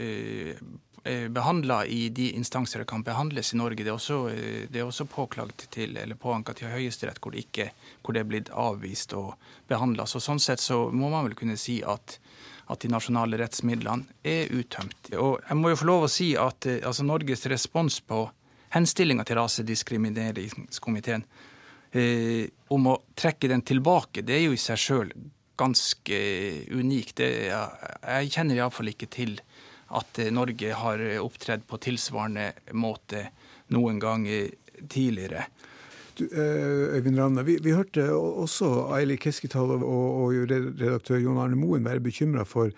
Eh, 0.03 0.57
behandla 1.05 1.87
i 1.87 2.09
de 2.09 2.29
instanser 2.31 2.79
det 2.79 2.87
kan 2.87 3.03
behandles 3.03 3.53
i 3.55 3.57
Norge. 3.57 3.83
Det 3.83 3.91
er 3.91 3.97
også, 3.97 4.19
eh, 4.31 4.69
det 4.71 4.81
er 4.81 4.87
også 4.87 5.09
påklagd 5.11 5.67
til, 5.75 5.97
eller 5.97 6.15
påanka 6.15 6.55
til 6.55 6.71
Høyesterett 6.71 7.19
hvor, 7.19 7.35
hvor, 7.35 8.15
det 8.15 8.21
er 8.21 8.29
blitt 8.29 8.51
avvist 8.55 9.13
og 9.19 9.35
behandla. 9.69 10.07
Så 10.07 10.23
sånn 10.23 10.41
sett 10.41 10.63
så 10.63 10.85
må 10.93 11.11
man 11.11 11.27
vel 11.27 11.35
kunne 11.39 11.59
si 11.59 11.81
at, 11.83 12.19
at 12.71 12.81
de 12.85 12.93
nasjonale 12.93 13.41
rettsmidlene 13.41 14.05
er 14.23 14.53
uttømt. 14.55 15.11
Og 15.19 15.41
jeg 15.49 15.59
må 15.59 15.73
jo 15.73 15.81
få 15.83 15.91
lov 15.91 16.07
å 16.07 16.13
si 16.13 16.33
at 16.39 16.67
eh, 16.71 16.83
altså 16.87 17.07
Norges 17.09 17.47
respons 17.51 17.99
på 18.07 18.25
henstillinga 18.73 19.27
til 19.29 19.37
Rasediskrimineringskomiteen 19.37 21.27
eh, 21.93 22.47
om 22.73 22.89
å 22.89 22.99
trekke 23.19 23.51
den 23.51 23.67
tilbake, 23.67 24.23
det 24.23 24.39
er 24.39 24.47
jo 24.47 24.55
i 24.57 24.61
seg 24.61 24.81
sjøl 24.81 25.11
ganske 25.61 26.19
unikt. 26.73 27.19
Det, 27.21 27.29
jeg 27.51 28.31
kjenner 28.33 28.59
iallfall 28.59 28.91
ikke 28.93 29.11
til 29.13 29.37
at 29.93 30.19
eh, 30.19 30.33
Norge 30.35 30.73
har 30.79 31.03
eh, 31.03 31.21
opptredd 31.23 31.67
på 31.69 31.81
tilsvarende 31.83 32.53
måte 32.77 33.29
noen 33.73 34.01
gang 34.03 34.27
tidligere. 34.91 35.47
Du, 36.19 36.27
eh, 36.27 36.97
Øyvind 36.99 37.19
Ravne, 37.21 37.45
vi, 37.47 37.59
vi, 37.63 37.75
hørte 37.77 38.09
også 38.13 38.89
Aili 38.97 39.17
Keskitalo 39.21 39.79
og, 39.81 40.09
og 40.25 40.51
redaktør 40.51 41.21
Jon 41.23 41.41
Arne 41.41 41.59
Moen 41.61 41.87
være 41.89 42.05
bekymra 42.05 42.47
for 42.49 42.73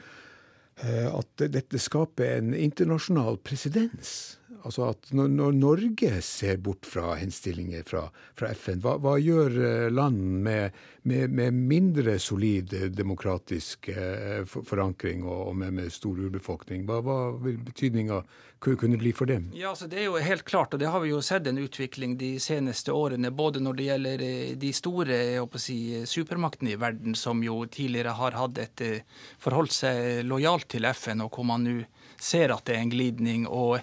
at 0.85 1.42
dette 1.55 1.79
skaper 1.79 2.40
en 2.40 2.48
internasjonal 2.59 3.37
presedens. 3.46 4.40
Altså 4.64 4.87
at 4.94 5.11
når, 5.12 5.53
Norge 5.53 6.11
ser 6.24 6.57
bort 6.64 6.87
fra 6.88 7.18
henstillinger 7.20 7.85
fra, 7.85 8.07
fra 8.38 8.48
FN, 8.57 8.81
hva, 8.85 8.96
hva, 9.03 9.18
gjør 9.20 9.59
eh, 9.61 9.90
land 9.92 10.22
med, 10.46 10.79
med, 11.05 11.35
med 11.37 11.59
mindre 11.59 12.16
solid 12.22 12.72
demokratisk 12.96 13.90
eh, 13.92 14.40
forankring 14.48 15.27
og, 15.27 15.50
og 15.50 15.59
med, 15.61 15.77
med, 15.77 15.92
stor 15.92 16.16
urbefolkning? 16.16 16.87
Hva, 16.88 17.03
hva 17.05 17.18
vil 17.44 17.61
betydninga 17.61 18.22
kunne 18.64 18.96
bli 18.96 19.12
for 19.12 19.29
dem? 19.29 19.50
Ja, 19.53 19.74
altså 19.74 19.90
Det 19.92 20.00
er 20.00 20.09
jo 20.09 20.16
helt 20.16 20.46
klart, 20.48 20.72
og 20.72 20.81
det 20.81 20.88
har 20.88 21.05
vi 21.05 21.12
jo 21.12 21.20
sett 21.20 21.44
en 21.50 21.61
utvikling 21.61 22.16
de 22.16 22.38
seneste 22.40 22.94
årene. 22.96 23.29
Både 23.37 23.61
når 23.61 23.77
det 23.77 23.88
gjelder 23.90 24.24
eh, 24.24 24.55
de 24.57 24.72
store 24.72 25.18
si, 25.61 25.81
supermaktene 26.09 26.72
i 26.72 26.81
verden, 26.81 27.12
som 27.12 27.44
jo 27.44 27.66
tidligere 27.68 28.16
har 28.16 28.40
hatt 28.40 28.64
et 28.64 28.87
forholdt 29.44 29.77
seg 29.77 30.24
lojalt 30.24 30.70
til 30.72 30.88
FN, 30.94 31.20
og 31.20 31.37
hvor 31.37 31.53
man 31.53 31.68
nå 31.68 31.83
ser 32.16 32.55
at 32.55 32.64
det 32.64 32.79
er 32.79 32.87
en 32.87 32.94
glidning. 32.94 33.44
og 33.44 33.83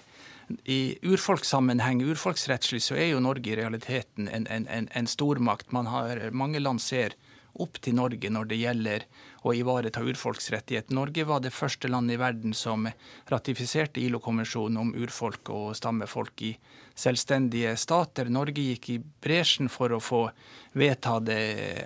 i 0.64 0.98
urfolkssammenheng, 1.02 2.02
urfolksrettslig, 2.02 2.82
så 2.82 2.96
er 2.98 3.12
jo 3.12 3.22
Norge 3.22 3.52
i 3.52 3.56
realiteten 3.58 4.28
en, 4.28 4.46
en, 4.46 4.66
en, 4.68 5.06
stormakt. 5.10 5.72
Man 5.72 5.90
har, 5.90 6.30
mange 6.30 6.60
land 6.60 6.82
ser 6.82 7.16
opp 7.60 7.80
til 7.84 7.96
Norge 7.98 8.30
når 8.32 8.48
det 8.48 8.58
gjelder 8.62 9.04
å 9.42 9.52
ivareta 9.56 10.00
urfolksrettigheter. 10.04 10.94
Norge 10.94 11.24
var 11.28 11.42
det 11.44 11.52
første 11.52 11.90
landet 11.90 12.16
i 12.16 12.20
verden 12.22 12.54
som 12.56 12.86
ratifiserte 13.30 14.00
ILO-konvensjonen 14.00 14.78
om 14.80 14.94
urfolk 14.96 15.50
og 15.52 15.74
stammefolk 15.76 16.44
i 16.46 16.52
selvstendige 16.94 17.74
stater. 17.80 18.30
Norge 18.32 18.62
gikk 18.62 18.90
i 18.94 18.98
bresjen 19.02 19.70
for 19.72 19.92
å 19.92 20.00
få 20.02 20.22
vedtatt 20.78 21.28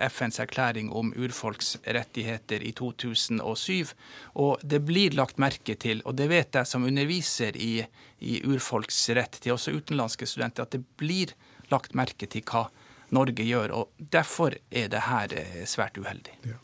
FNs 0.07 0.39
erklæring 0.43 0.91
om 0.95 1.11
urfolksrettigheter 1.15 2.63
i 2.63 2.73
2007. 2.77 3.93
Og 4.39 4.63
det 4.63 4.81
blir 4.87 5.17
lagt 5.17 5.41
merke 5.41 5.75
til, 5.79 6.03
og 6.05 6.15
det 6.19 6.29
vet 6.31 6.61
jeg 6.61 6.69
som 6.69 6.87
underviser 6.87 7.57
i, 7.59 7.81
i 8.19 8.41
urfolksrett 8.47 9.41
til 9.43 9.57
også 9.57 9.75
utenlandske 9.75 10.29
studenter, 10.29 10.67
at 10.67 10.75
det 10.77 10.85
blir 10.99 11.35
lagt 11.71 11.97
merke 11.97 12.29
til 12.31 12.45
hva 12.47 12.67
Norge 13.15 13.45
gjør. 13.45 13.73
og 13.73 14.07
Derfor 14.17 14.57
er 14.71 14.91
det 14.91 15.03
her 15.07 15.33
eh, 15.37 15.63
svært 15.69 15.97
uheldig. 15.99 16.35
Ja. 16.47 16.59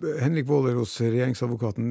Henrik 0.00 0.46
Waaler 0.48 0.78
hos 0.80 0.94
regjeringsadvokaten, 1.00 1.90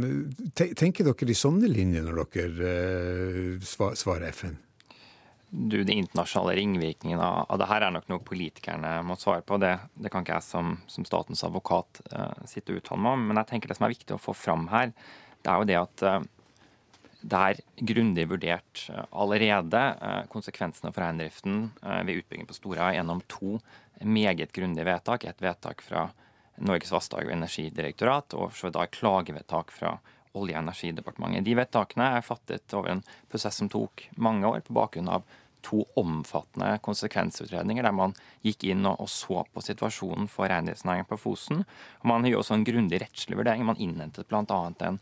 tenker 0.58 1.06
dere 1.06 1.30
i 1.30 1.38
sånne 1.38 1.70
linjer 1.70 2.08
når 2.08 2.24
dere 2.34 2.72
eh, 2.74 3.70
svarer 3.70 4.32
FN? 4.32 4.58
Du, 5.50 5.84
De 5.84 5.94
internasjonale 5.94 6.56
ringvirkningene 6.60 7.26
av 7.26 7.58
det 7.58 7.68
her 7.70 7.86
er 7.86 7.94
nok 7.94 8.10
noe 8.10 8.22
politikerne 8.26 9.00
må 9.06 9.18
svare 9.18 9.42
på. 9.46 9.58
Det, 9.62 9.76
det 9.98 10.12
kan 10.14 10.26
ikke 10.26 10.38
jeg 10.38 10.46
som, 10.46 10.76
som 10.90 11.06
statens 11.08 11.42
advokat 11.46 12.02
uh, 12.14 12.36
sitte 12.50 12.76
og 12.76 12.84
uttale 12.84 13.02
meg 13.02 13.18
om. 13.18 13.24
Men 13.32 13.42
jeg 13.42 13.50
tenker 13.50 13.72
det 13.72 13.80
som 13.80 13.88
er 13.88 13.96
viktig 13.96 14.14
å 14.14 14.22
få 14.22 14.36
fram 14.38 14.68
her, 14.70 14.94
det 15.42 15.50
er 15.50 15.58
jo 15.58 15.70
det 15.72 15.80
at 15.80 16.06
uh, 16.06 16.20
det 17.22 17.40
er 17.40 17.60
grundig 17.84 18.26
vurdert 18.30 18.86
allerede 19.12 19.82
konsekvensene 20.32 20.94
for 20.94 21.04
reindriften 21.04 21.66
ved 21.82 22.22
utbygging 22.22 22.48
på 22.48 22.56
Stora 22.56 22.94
gjennom 22.96 23.24
to 23.28 23.58
meget 24.04 24.54
grundige 24.56 24.88
vedtak. 24.88 25.26
Et 25.28 25.44
vedtak 25.44 25.84
fra 25.84 26.08
Norges 26.60 26.92
vassdrag- 26.92 27.28
og 27.28 27.36
energidirektorat, 27.36 28.34
og 28.34 28.56
så 28.56 28.72
da 28.72 28.86
klagevedtak 28.88 29.72
fra 29.72 29.98
Olje- 30.34 30.56
og 30.56 30.64
energidepartementet. 30.64 31.44
De 31.44 31.56
vedtakene 31.58 32.10
er 32.16 32.26
fattet 32.26 32.74
over 32.78 32.92
en 32.94 33.04
prosess 33.32 33.58
som 33.60 33.70
tok 33.70 34.06
mange 34.16 34.48
år, 34.48 34.62
på 34.62 34.76
bakgrunn 34.78 35.10
av 35.10 35.24
to 35.66 35.84
omfattende 36.00 36.78
konsekvensutredninger 36.86 37.84
der 37.84 37.96
man 37.96 38.14
gikk 38.46 38.64
inn 38.70 38.86
og, 38.88 39.02
og 39.04 39.10
så 39.12 39.42
på 39.52 39.64
situasjonen 39.64 40.30
for 40.32 40.48
reindriftsnæringen 40.48 41.10
på 41.10 41.18
Fosen. 41.20 41.66
Og 42.00 42.06
man 42.12 42.28
gjorde 42.28 42.44
også 42.46 42.60
en 42.60 42.68
grundig 42.68 43.02
rettslig 43.02 43.40
vurdering. 43.40 43.66
Man 43.68 43.82
innhentet 43.82 44.30
bl.a. 44.30 44.60
en 44.88 45.02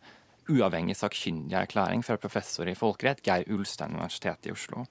uavhengig 0.51 0.97
sakkyndig 0.99 1.57
erklæring 1.59 2.03
fra 2.05 2.17
professor 2.21 2.69
i 2.69 2.75
folkerett, 2.77 3.23
Geir 3.25 3.47
Ulstein, 3.53 3.95
Universitetet 3.97 4.49
i 4.49 4.55
Oslo. 4.55 4.85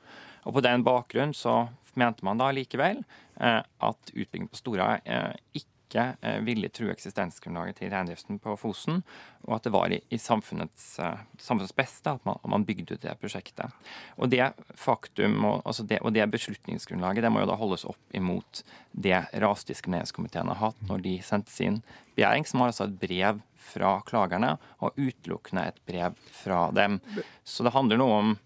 Og 0.46 0.54
På 0.54 0.62
den 0.62 0.84
bakgrunn 0.86 1.34
så 1.34 1.66
mente 1.94 2.24
man 2.24 2.38
da 2.38 2.50
likevel 2.54 3.00
eh, 3.40 3.62
at 3.62 4.12
utbygging 4.12 4.50
på 4.52 4.60
Stora 4.60 4.96
eh, 5.04 5.32
ikke 5.56 5.75
ikke 5.86 6.04
eh, 6.20 6.38
ville 6.44 6.70
true 6.74 6.90
eksistensgrunnlaget 6.92 7.80
til 7.80 7.90
reindriften 7.92 8.40
på 8.42 8.56
Fosen, 8.60 9.02
og 9.46 9.56
at 9.56 9.66
det 9.66 9.72
var 9.74 9.92
i, 9.94 10.00
i 10.10 10.18
samfunnets, 10.18 10.96
uh, 10.98 11.20
samfunnets, 11.38 11.74
beste 11.76 12.10
at 12.10 12.24
man, 12.26 12.40
man, 12.50 12.64
bygde 12.66 12.96
ut 12.96 13.04
det 13.04 13.14
prosjektet. 13.22 13.74
Og 14.18 14.30
det 14.32 14.50
faktum 14.74 15.38
og, 15.44 15.60
altså 15.62 15.86
det, 15.86 16.00
og 16.02 16.14
det 16.16 16.26
beslutningsgrunnlaget 16.32 17.22
det 17.22 17.30
må 17.32 17.44
jo 17.44 17.50
da 17.50 17.58
holdes 17.60 17.86
opp 17.86 18.16
imot 18.16 18.64
det 18.90 19.20
rasdiskrimineringskomiteen 19.42 20.50
har 20.50 20.62
hatt 20.64 20.88
når 20.90 21.04
de 21.04 21.14
sendte 21.22 21.54
sin 21.54 21.78
begjæring, 22.16 22.48
som 22.48 22.64
har 22.64 22.72
altså 22.72 22.88
et 22.88 22.98
brev 22.98 23.44
fra 23.66 23.98
klagerne 24.06 24.56
og 24.82 24.98
utelukkende 24.98 25.68
et 25.70 25.80
brev 25.86 26.18
fra 26.34 26.66
dem. 26.74 26.98
Så 27.46 27.66
det 27.66 27.74
handler 27.76 28.02
noe 28.02 28.18
om 28.20 28.36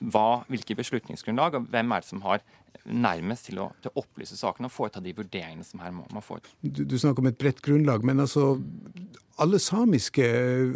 hva, 0.00 0.42
hvilke 0.50 0.76
beslutningsgrunnlag 0.78 1.58
og 1.58 1.70
hvem 1.72 1.94
er 1.94 2.04
det 2.04 2.08
som 2.08 2.22
har 2.24 2.42
nærmest 2.88 3.46
til 3.50 3.60
å, 3.62 3.68
til 3.82 3.92
å 3.92 4.02
opplyse 4.02 4.36
sakene 4.38 4.68
og 4.68 4.74
foreta 4.74 5.02
de 5.02 5.14
vurderingene 5.14 5.66
som 5.66 5.82
her 5.84 5.92
må 5.94 6.06
man 6.12 6.24
få. 6.24 6.40
Du, 6.62 6.82
du, 6.84 6.96
snakker 6.98 7.22
om 7.22 7.30
et 7.30 7.38
bredt 7.38 7.62
grunnlag, 7.64 8.04
men 8.06 8.22
altså 8.24 8.56
alle 9.42 9.60
samiske, 9.62 10.26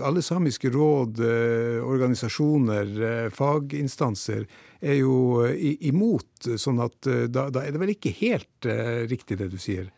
alle 0.05 0.23
samiske 0.25 0.71
råd, 0.73 1.21
eh, 1.21 1.83
organisasjoner, 1.85 2.95
eh, 3.09 3.29
faginstanser 3.35 4.47
er 4.81 5.01
jo 5.01 5.45
eh, 5.47 5.77
imot, 5.91 6.49
sånn 6.57 6.81
at 6.85 6.99
da, 7.29 7.49
da, 7.51 7.65
er 7.65 7.75
det 7.75 7.83
vel 7.83 7.95
ikke 7.97 8.15
helt 8.23 8.71
riktig 9.11 9.41
det 9.41 9.51
du 9.53 9.59
sier? 9.61 9.91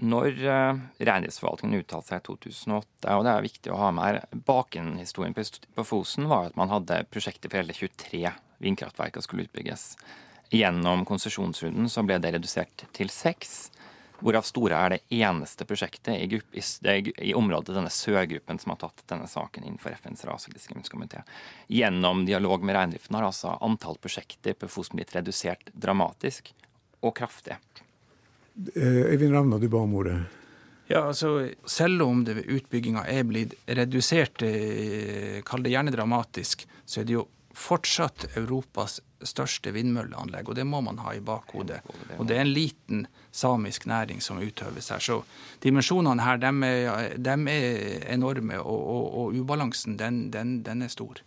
Når 0.00 0.38
uh, 0.48 0.78
Reindriftsforvaltningen 1.04 1.82
uttalte 1.82 2.14
seg 2.14 2.22
i 2.22 2.26
2008, 2.30 3.16
og 3.18 3.24
det 3.26 3.32
er 3.32 3.44
viktig 3.44 3.72
å 3.72 3.80
ha 3.82 3.90
med 3.92 4.06
her, 4.06 4.38
bakenhistorien 4.48 5.36
på, 5.36 5.84
Fosen 5.84 6.28
var 6.30 6.48
at 6.48 6.56
man 6.56 6.72
hadde 6.72 7.02
prosjekter 7.12 7.52
for 7.52 7.60
hele 7.60 7.76
23 7.76 8.22
vindkraftverk 8.64 9.18
og 9.20 9.26
skulle 9.26 9.44
utbygges. 9.44 9.92
Gjennom 10.50 11.04
konsesjonsrunden 11.08 11.90
så 11.92 12.04
ble 12.06 12.16
det 12.22 12.32
redusert 12.34 12.86
til 12.96 13.12
seks, 13.12 13.68
hvorav 14.20 14.44
Store 14.48 14.76
er 14.76 14.94
det 14.94 15.20
eneste 15.20 15.66
prosjektet 15.68 16.16
i, 16.16 16.26
grupp, 16.32 16.56
i, 16.56 16.64
i 17.30 17.34
området, 17.36 17.76
denne 17.76 17.92
sørgruppen, 17.92 18.60
som 18.60 18.74
har 18.74 18.80
tatt 18.82 19.04
denne 19.12 19.28
saken 19.30 19.66
innenfor 19.66 19.96
FNs 20.00 20.24
ras- 20.28 20.48
og. 20.48 21.22
Gjennom 21.68 22.24
dialog 22.28 22.64
med 22.64 22.76
reindriften 22.76 23.16
har 23.16 23.28
altså 23.28 23.56
antall 23.60 24.00
prosjekter 24.00 24.56
på 24.56 24.68
Fosen 24.72 25.00
blitt 25.00 25.14
redusert 25.16 25.72
dramatisk 25.72 26.52
og 27.00 27.16
kraftig. 27.16 27.56
Eh, 28.74 29.12
Øyvind 29.12 29.34
Ravna, 29.34 29.58
du 29.58 29.68
ba 29.68 29.82
om 29.84 29.94
ordet. 29.94 30.18
Ja, 30.90 31.06
altså 31.06 31.50
Selv 31.66 32.02
om 32.02 32.24
utbygginga 32.26 33.04
er 33.06 33.22
blitt 33.24 33.54
redusert, 33.66 34.42
eh, 34.42 35.42
kall 35.46 35.62
det 35.62 35.70
gjerne 35.70 35.94
dramatisk, 35.94 36.66
så 36.84 37.00
er 37.00 37.04
det 37.04 37.14
jo 37.14 37.28
fortsatt 37.54 38.36
Europas 38.36 39.00
største 39.22 39.72
vindmølleanlegg, 39.74 40.48
og 40.48 40.56
det 40.56 40.64
må 40.66 40.80
man 40.80 40.98
ha 40.98 41.12
i 41.14 41.20
bakhodet. 41.20 41.80
Og 42.18 42.26
det 42.26 42.36
er 42.36 42.40
en 42.40 42.54
liten 42.54 43.06
samisk 43.32 43.86
næring 43.86 44.22
som 44.22 44.40
utøves 44.40 44.88
her. 44.88 44.98
Så 44.98 45.22
dimensjonene 45.62 46.24
her, 46.24 46.40
de 46.40 46.46
er, 46.66 47.16
de 47.18 47.36
er 47.52 48.06
enorme, 48.14 48.58
og, 48.60 48.80
og, 48.80 49.18
og 49.20 49.34
ubalansen, 49.34 49.98
den, 49.98 50.30
den, 50.30 50.62
den 50.62 50.82
er 50.82 50.88
stor. 50.88 51.20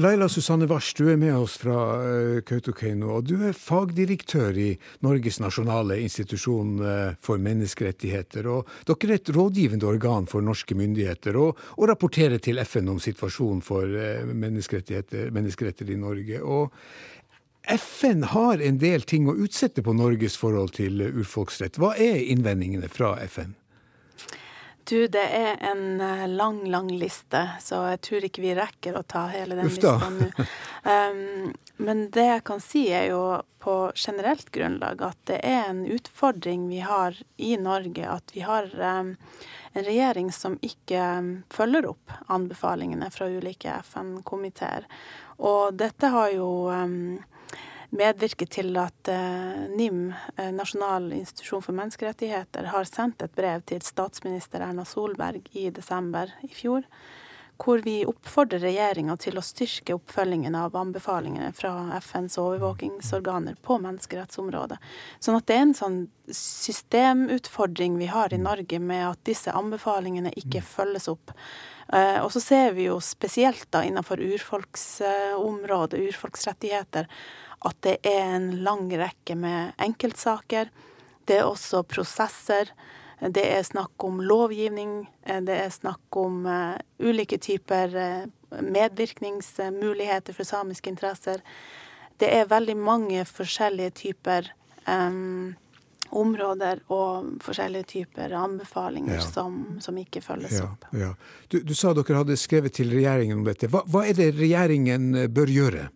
Laila 0.00 0.28
Susanne 0.28 0.64
Warsch, 0.64 0.94
du 0.96 1.10
er 1.12 1.18
med 1.20 1.34
oss 1.36 1.58
fra 1.60 1.76
eh, 2.00 2.38
Kautokeino, 2.46 3.10
og 3.18 3.26
du 3.28 3.42
er 3.44 3.56
fagdirektør 3.56 4.56
i 4.56 4.68
Norges 5.04 5.36
nasjonale 5.42 5.98
institusjon 6.00 6.78
eh, 6.80 7.18
for 7.20 7.42
menneskerettigheter. 7.42 8.48
og 8.48 8.70
Dere 8.88 9.10
er 9.10 9.18
et 9.18 9.32
rådgivende 9.36 9.90
organ 9.90 10.30
for 10.30 10.46
norske 10.46 10.78
myndigheter 10.78 11.36
og, 11.36 11.60
og 11.76 11.90
rapporterer 11.92 12.40
til 12.40 12.62
FN 12.64 12.88
om 12.94 13.02
situasjonen 13.02 13.60
for 13.66 13.84
menneskerettigheter, 13.84 15.34
menneskerettigheter, 15.36 15.92
i 15.92 16.00
Norge. 16.00 16.40
Og 16.40 16.72
FN 17.76 18.24
har 18.32 18.64
en 18.64 18.80
del 18.80 19.04
ting 19.04 19.28
å 19.28 19.36
utsette 19.36 19.84
på 19.84 19.98
Norges 20.00 20.40
forhold 20.40 20.78
til 20.80 21.10
urfolksrett. 21.10 21.76
Hva 21.76 21.92
er 22.00 22.22
innvendingene 22.24 22.88
fra 22.88 23.18
FN? 23.28 23.52
Du, 24.90 25.06
det 25.06 25.22
er 25.22 25.56
en 25.60 26.00
eh, 26.00 26.28
lang, 26.28 26.64
lang 26.70 26.88
liste, 26.98 27.44
så 27.62 27.84
jeg 27.92 28.00
tror 28.02 28.24
ikke 28.26 28.42
vi 28.42 28.54
rekker 28.58 28.96
å 28.98 29.04
ta 29.06 29.28
hele 29.30 29.54
den 29.54 29.68
lista 29.70 29.92
nå. 30.10 30.26
Um, 30.80 31.52
men 31.78 32.06
det 32.10 32.24
jeg 32.26 32.42
kan 32.48 32.62
si, 32.64 32.82
er 32.90 33.10
jo 33.12 33.20
på 33.62 33.74
generelt 33.94 34.50
grunnlag 34.50 35.02
at 35.04 35.18
det 35.30 35.38
er 35.46 35.68
en 35.68 35.84
utfordring 35.86 36.66
vi 36.72 36.80
har 36.82 37.14
i 37.36 37.52
Norge. 37.60 38.02
At 38.02 38.34
vi 38.34 38.42
har 38.42 38.66
um, 38.74 39.14
en 39.78 39.86
regjering 39.86 40.32
som 40.34 40.58
ikke 40.58 41.06
um, 41.20 41.30
følger 41.54 41.86
opp 41.92 42.16
anbefalingene 42.26 43.12
fra 43.14 43.30
ulike 43.30 43.78
FN-komiteer. 43.84 44.90
Og 45.38 45.76
dette 45.78 46.10
har 46.10 46.34
jo 46.34 46.50
medvirke 47.94 48.46
til 48.50 48.76
at 48.80 49.10
eh, 49.10 49.64
NIM, 49.70 50.10
eh, 50.36 50.50
Nasjonal 50.54 51.10
institusjon 51.16 51.64
for 51.64 51.76
menneskerettigheter, 51.76 52.70
har 52.72 52.88
sendt 52.88 53.22
et 53.24 53.34
brev 53.36 53.64
til 53.68 53.82
statsminister 53.84 54.62
Erna 54.64 54.86
Solberg 54.88 55.50
i 55.58 55.68
desember 55.74 56.32
i 56.46 56.52
fjor, 56.54 56.86
hvor 57.60 57.82
vi 57.84 57.98
oppfordrer 58.08 58.62
regjeringa 58.64 59.18
til 59.20 59.36
å 59.36 59.44
styrke 59.44 59.92
oppfølgingen 59.98 60.54
av 60.56 60.76
anbefalingene 60.80 61.50
fra 61.56 61.74
FNs 61.98 62.38
overvåkingsorganer 62.40 63.58
på 63.60 63.76
menneskerettsområdet. 63.82 64.78
Sånn 65.20 65.36
at 65.36 65.48
det 65.50 65.58
er 65.58 65.66
en 65.66 65.76
sånn 65.76 65.98
systemutfordring 66.32 67.98
vi 68.00 68.08
har 68.14 68.32
i 68.32 68.40
Norge 68.40 68.80
med 68.80 69.04
at 69.10 69.20
disse 69.28 69.52
anbefalingene 69.52 70.32
ikke 70.40 70.64
følges 70.64 71.10
opp. 71.12 71.34
Eh, 71.92 72.18
og 72.22 72.30
så 72.32 72.40
ser 72.40 72.72
vi 72.78 72.86
jo 72.86 72.96
spesielt 73.02 73.66
da 73.74 73.82
innenfor 73.84 74.22
urfolksområdet, 74.22 76.00
urfolksrettigheter, 76.08 77.10
at 77.66 77.76
det 77.84 77.98
er 78.08 78.36
en 78.36 78.50
lang 78.64 78.88
rekke 78.96 79.36
med 79.36 79.74
enkeltsaker. 79.82 80.70
Det 81.28 81.40
er 81.40 81.48
også 81.48 81.82
prosesser. 81.84 82.72
Det 83.20 83.44
er 83.44 83.62
snakk 83.66 84.00
om 84.04 84.22
lovgivning. 84.24 85.04
Det 85.44 85.56
er 85.66 85.72
snakk 85.74 86.16
om 86.16 86.46
uh, 86.48 86.78
ulike 86.98 87.36
typer 87.38 87.96
uh, 87.96 88.62
medvirkningsmuligheter 88.64 90.36
for 90.36 90.48
samiske 90.48 90.90
interesser. 90.90 91.44
Det 92.20 92.32
er 92.32 92.48
veldig 92.48 92.76
mange 92.80 93.24
forskjellige 93.28 93.92
typer 94.00 94.48
um, 94.88 95.52
områder 96.10 96.80
og 96.90 97.36
forskjellige 97.44 97.90
typer 97.92 98.32
anbefalinger 98.34 99.20
ja. 99.20 99.28
som, 99.36 99.62
som, 99.84 100.00
ikke 100.00 100.24
følges 100.24 100.56
ja, 100.58 100.66
opp. 100.66 100.88
Ja. 100.96 101.12
Du, 101.52 101.60
du, 101.60 101.76
sa 101.76 101.92
dere 101.94 102.22
hadde 102.22 102.40
skrevet 102.40 102.74
til 102.80 102.90
regjeringen 102.96 103.38
om 103.38 103.46
dette. 103.46 103.68
Hva, 103.70 103.84
hva 103.86 104.08
er 104.08 104.16
det 104.18 104.32
regjeringen 104.40 105.12
bør 105.30 105.52
gjøre? 105.60 105.88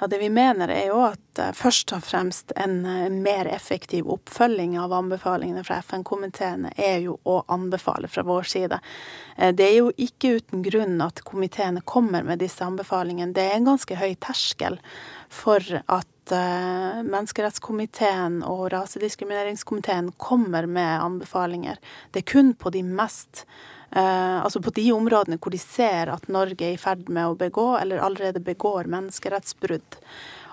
Ja, 0.00 0.06
Det 0.06 0.18
vi 0.18 0.30
mener 0.30 0.68
er 0.68 0.86
jo 0.88 1.00
at 1.06 1.38
uh, 1.38 1.52
først 1.54 1.92
og 1.96 2.02
fremst 2.04 2.52
en 2.56 2.86
uh, 2.86 3.10
mer 3.12 3.46
effektiv 3.46 4.10
oppfølging 4.10 4.78
av 4.80 4.92
anbefalingene 4.92 5.64
fra 5.64 5.76
FN-komiteene 5.84 6.72
er 6.76 6.98
jo 7.06 7.18
å 7.22 7.44
anbefale 7.52 8.08
fra 8.08 8.22
vår 8.26 8.42
side. 8.54 8.80
Uh, 9.38 9.52
det 9.54 9.64
er 9.68 9.76
jo 9.78 9.92
ikke 9.96 10.36
uten 10.38 10.62
grunn 10.66 11.00
at 11.04 11.22
komiteene 11.28 11.80
kommer 11.84 12.22
med 12.26 12.38
disse 12.42 12.64
anbefalingene. 12.64 13.34
Det 13.36 13.44
er 13.46 13.54
en 13.58 13.70
ganske 13.72 13.94
høy 13.98 14.14
terskel 14.20 14.80
for 15.28 15.82
at 15.86 16.08
Menneskerettskomiteen 16.32 18.44
og 18.46 18.70
Rasediskrimineringskomiteen 18.70 20.12
kommer 20.22 20.68
med 20.70 21.02
anbefalinger. 21.02 21.80
Det 22.14 22.22
er 22.22 22.30
kun 22.30 22.52
på 22.54 22.70
de 22.72 22.82
mest 22.86 23.42
Eh, 23.42 23.81
altså 24.00 24.60
på 24.64 24.72
de 24.72 24.86
områdene 24.94 25.36
hvor 25.36 25.52
de 25.52 25.58
ser 25.60 26.08
at 26.08 26.28
Norge 26.32 26.64
er 26.64 26.76
i 26.76 26.80
ferd 26.80 27.10
med 27.12 27.28
å 27.28 27.36
begå, 27.36 27.74
eller 27.76 28.00
allerede 28.00 28.40
begår 28.40 28.88
menneskerettsbrudd. 28.88 29.98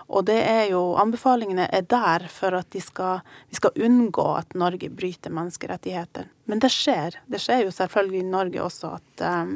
Og 0.09 0.25
det 0.25 0.39
er 0.41 0.63
jo, 0.71 0.95
Anbefalingene 0.97 1.67
er 1.69 1.85
der 1.85 2.25
for 2.33 2.55
at 2.57 2.71
de 2.73 2.81
skal, 2.81 3.21
vi 3.49 3.59
skal 3.59 3.77
unngå 3.77 4.25
at 4.39 4.55
Norge 4.57 4.89
bryter 4.89 5.33
menneskerettigheter. 5.33 6.25
Men 6.49 6.61
det 6.63 6.71
skjer. 6.73 7.19
Det 7.29 7.41
skjer 7.43 7.67
jo 7.67 7.73
selvfølgelig 7.75 8.23
i 8.23 8.29
Norge 8.31 8.63
også 8.63 8.95
at, 8.97 9.21
um, 9.21 9.53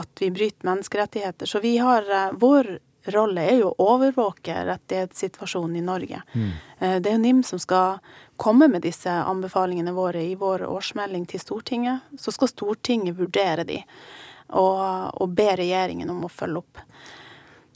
at 0.00 0.22
vi 0.22 0.30
bryter 0.32 0.70
menneskerettigheter. 0.70 1.50
Så 1.50 1.60
vi 1.60 1.74
har 1.76 2.08
uh, 2.08 2.32
vår 2.40 2.78
rolle 3.14 3.44
er 3.46 3.60
jo 3.60 3.72
å 3.72 3.88
overvåke 3.94 4.54
rettighetssituasjonen 4.68 5.76
i 5.80 5.84
Norge. 5.84 6.22
Mm. 6.34 6.48
Eh, 6.78 6.96
det 7.00 7.10
er 7.10 7.16
jo 7.16 7.22
NIM 7.24 7.42
som 7.46 7.60
skal 7.62 7.98
komme 8.36 8.68
med 8.72 8.84
disse 8.86 9.10
anbefalingene 9.10 9.94
våre 9.96 10.22
i 10.24 10.34
vår 10.38 10.66
årsmelding 10.68 11.26
til 11.30 11.42
Stortinget. 11.42 12.08
Så 12.18 12.34
skal 12.34 12.52
Stortinget 12.52 13.18
vurdere 13.18 13.66
de, 13.68 13.82
og, 14.48 14.82
og 15.22 15.36
be 15.36 15.52
regjeringen 15.62 16.10
om 16.12 16.26
å 16.26 16.32
følge 16.32 16.64
opp. 16.64 16.82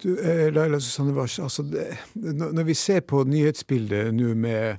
Du, 0.02 0.14
eh, 0.16 0.48
Laila 0.52 0.80
Susanne 0.80 1.12
Vars, 1.12 1.38
altså 1.38 1.64
når 2.14 2.64
vi 2.64 2.74
ser 2.74 3.02
på 3.04 3.24
nyhetsbildet 3.28 4.14
nå 4.16 4.32
med 4.34 4.78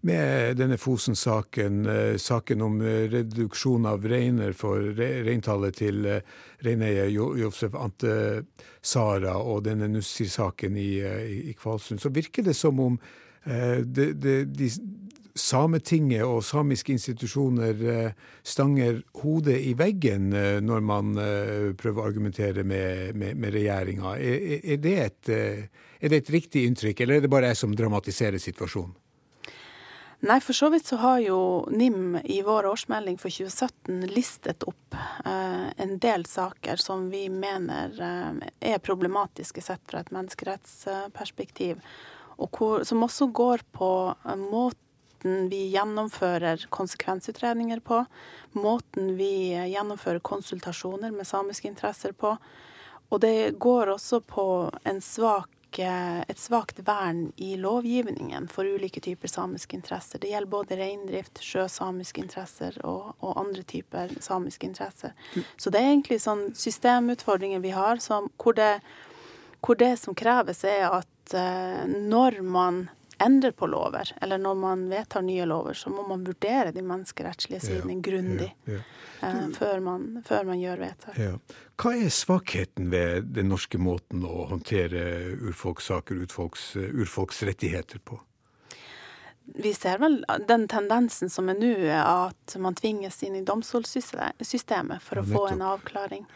med 0.00 0.56
denne 0.56 0.78
Fosen-saken, 0.80 1.86
eh, 1.86 2.16
saken 2.16 2.62
om 2.62 2.80
eh, 2.80 3.08
reduksjon 3.12 3.86
av 3.86 4.06
reiner 4.08 4.54
for 4.56 4.80
reintallet 4.96 5.76
til 5.76 6.06
eh, 6.08 6.22
reineier 6.64 7.10
Josef 7.12 7.76
Ante 7.76 8.14
Sara 8.80 9.36
og 9.36 9.66
denne 9.68 9.90
Nussir-saken 9.92 10.78
i, 10.80 10.90
i, 11.50 11.54
Kvalsund, 11.58 12.00
så 12.00 12.12
virker 12.12 12.48
det 12.48 12.56
som 12.56 12.80
om 12.80 12.98
de, 13.40 14.10
de, 14.12 14.34
de, 14.44 14.66
Sametinget 15.40 16.26
og 16.26 16.42
samiske 16.44 16.92
institusjoner 16.92 17.78
stanger 18.44 18.98
hodet 19.22 19.54
i 19.62 19.72
veggen 19.78 20.26
når 20.66 20.84
man 20.84 21.14
prøver 21.80 22.02
å 22.02 22.08
argumentere 22.10 22.64
med, 22.66 23.14
med, 23.16 23.38
med 23.40 23.54
regjeringa. 23.54 24.18
Er, 24.18 24.66
er, 24.74 25.70
er 25.96 26.12
det 26.12 26.20
et 26.20 26.34
riktig 26.34 26.66
inntrykk, 26.68 27.00
eller 27.06 27.20
er 27.20 27.24
det 27.24 27.32
bare 27.32 27.54
jeg 27.54 27.62
som 27.62 27.78
dramatiserer 27.78 28.42
situasjonen? 28.42 28.99
Nei, 30.20 30.40
for 30.40 30.52
så 30.52 30.68
vidt 30.68 30.86
så 30.86 30.96
har 31.00 31.18
jo 31.24 31.40
NIM 31.72 32.18
i 32.24 32.42
vår 32.44 32.66
årsmelding 32.68 33.16
for 33.18 33.32
2017 33.32 34.02
listet 34.12 34.66
opp 34.68 34.96
eh, 35.24 35.68
en 35.80 35.94
del 35.98 36.26
saker 36.28 36.76
som 36.76 37.06
vi 37.08 37.22
mener 37.32 37.94
eh, 38.04 38.50
er 38.74 38.82
problematiske 38.84 39.64
sett 39.64 39.80
fra 39.88 40.02
et 40.04 40.12
menneskerettsperspektiv, 40.12 41.80
og 42.36 42.52
hvor, 42.52 42.84
som 42.84 43.00
også 43.06 43.30
går 43.32 43.64
på 43.72 43.90
eh, 44.12 44.36
måten 44.36 45.48
vi 45.48 45.62
gjennomfører 45.72 46.66
konsekvensutredninger 46.68 47.80
på, 47.80 48.02
måten 48.60 49.14
vi 49.16 49.56
gjennomfører 49.72 50.20
konsultasjoner 50.20 51.16
med 51.16 51.28
samiske 51.28 51.68
interesser 51.68 52.12
på. 52.12 52.36
Og 53.08 53.24
det 53.24 53.56
går 53.60 53.94
også 53.96 54.20
på 54.20 54.44
en 54.84 55.00
svak, 55.00 55.48
et 55.78 56.38
svakt 56.38 56.80
vern 56.86 57.32
i 57.36 57.56
lovgivningen 57.56 58.48
for 58.48 58.64
ulike 58.64 59.00
typer 59.00 59.28
samiske 59.28 59.76
interesser. 59.76 60.18
Det 60.18 60.32
gjelder 60.32 60.50
både 60.50 60.76
reindrift, 60.76 61.38
sjøsamiske 61.44 62.20
interesser 62.20 62.76
og, 62.82 63.14
og, 63.20 63.36
andre 63.38 63.62
typer 63.62 64.10
samiske 64.20 64.66
interesser. 64.66 65.14
Så 65.56 65.70
det 65.70 65.80
er 65.80 65.92
egentlig 65.92 66.20
sånn 66.24 66.48
systemutfordringer 66.58 67.62
vi 67.62 67.74
har, 67.76 68.02
som, 68.02 68.30
hvor, 68.42 68.56
det, 68.58 68.80
hvor 69.60 69.78
det 69.78 69.94
som 70.02 70.16
kreves, 70.18 70.64
er 70.64 70.88
at 70.90 71.36
uh, 71.36 71.86
når 71.86 72.40
man 72.42 72.88
endrer 73.20 73.52
på 73.52 73.66
lover, 73.66 74.12
eller 74.20 74.38
når 74.38 74.54
man 74.54 74.86
vedtar 74.90 75.22
nye 75.22 75.44
lover, 75.48 75.74
så 75.74 75.90
må 75.92 76.06
man 76.08 76.24
vurdere 76.26 76.72
de 76.72 76.82
menneskerettslige 76.82 77.60
sidene 77.64 77.98
ja, 77.98 78.00
grundig 78.04 78.48
ja, 78.64 78.78
ja. 78.78 78.80
Eh, 79.28 79.50
før, 79.56 79.80
man, 79.84 80.06
før, 80.26 80.46
man, 80.48 80.60
gjør 80.60 80.80
vedtak. 80.80 81.18
Hva 81.80 81.92
er 81.96 82.14
svakheten 82.14 82.88
ved 82.92 83.28
den 83.36 83.50
norske 83.52 83.80
måten 83.80 84.24
å 84.24 84.46
håndtere 84.52 85.04
urfolkssaker, 85.36 86.22
urfolks, 86.24 86.72
urfolks 86.76 87.42
rettigheter 87.48 88.00
på? 88.04 88.20
Vi 89.54 89.74
ser 89.74 89.98
vel 89.98 90.20
den 90.48 90.68
tendensen 90.70 91.30
som 91.30 91.48
er 91.50 91.58
nå, 91.58 91.74
at 91.90 92.56
man 92.62 92.76
tvinges 92.78 93.18
inn 93.26 93.36
i 93.36 93.44
domstolssystemet 93.44 95.02
for 95.02 95.20
å 95.20 95.26
få 95.26 95.46
en 95.50 95.64
avklaring. 95.72 96.26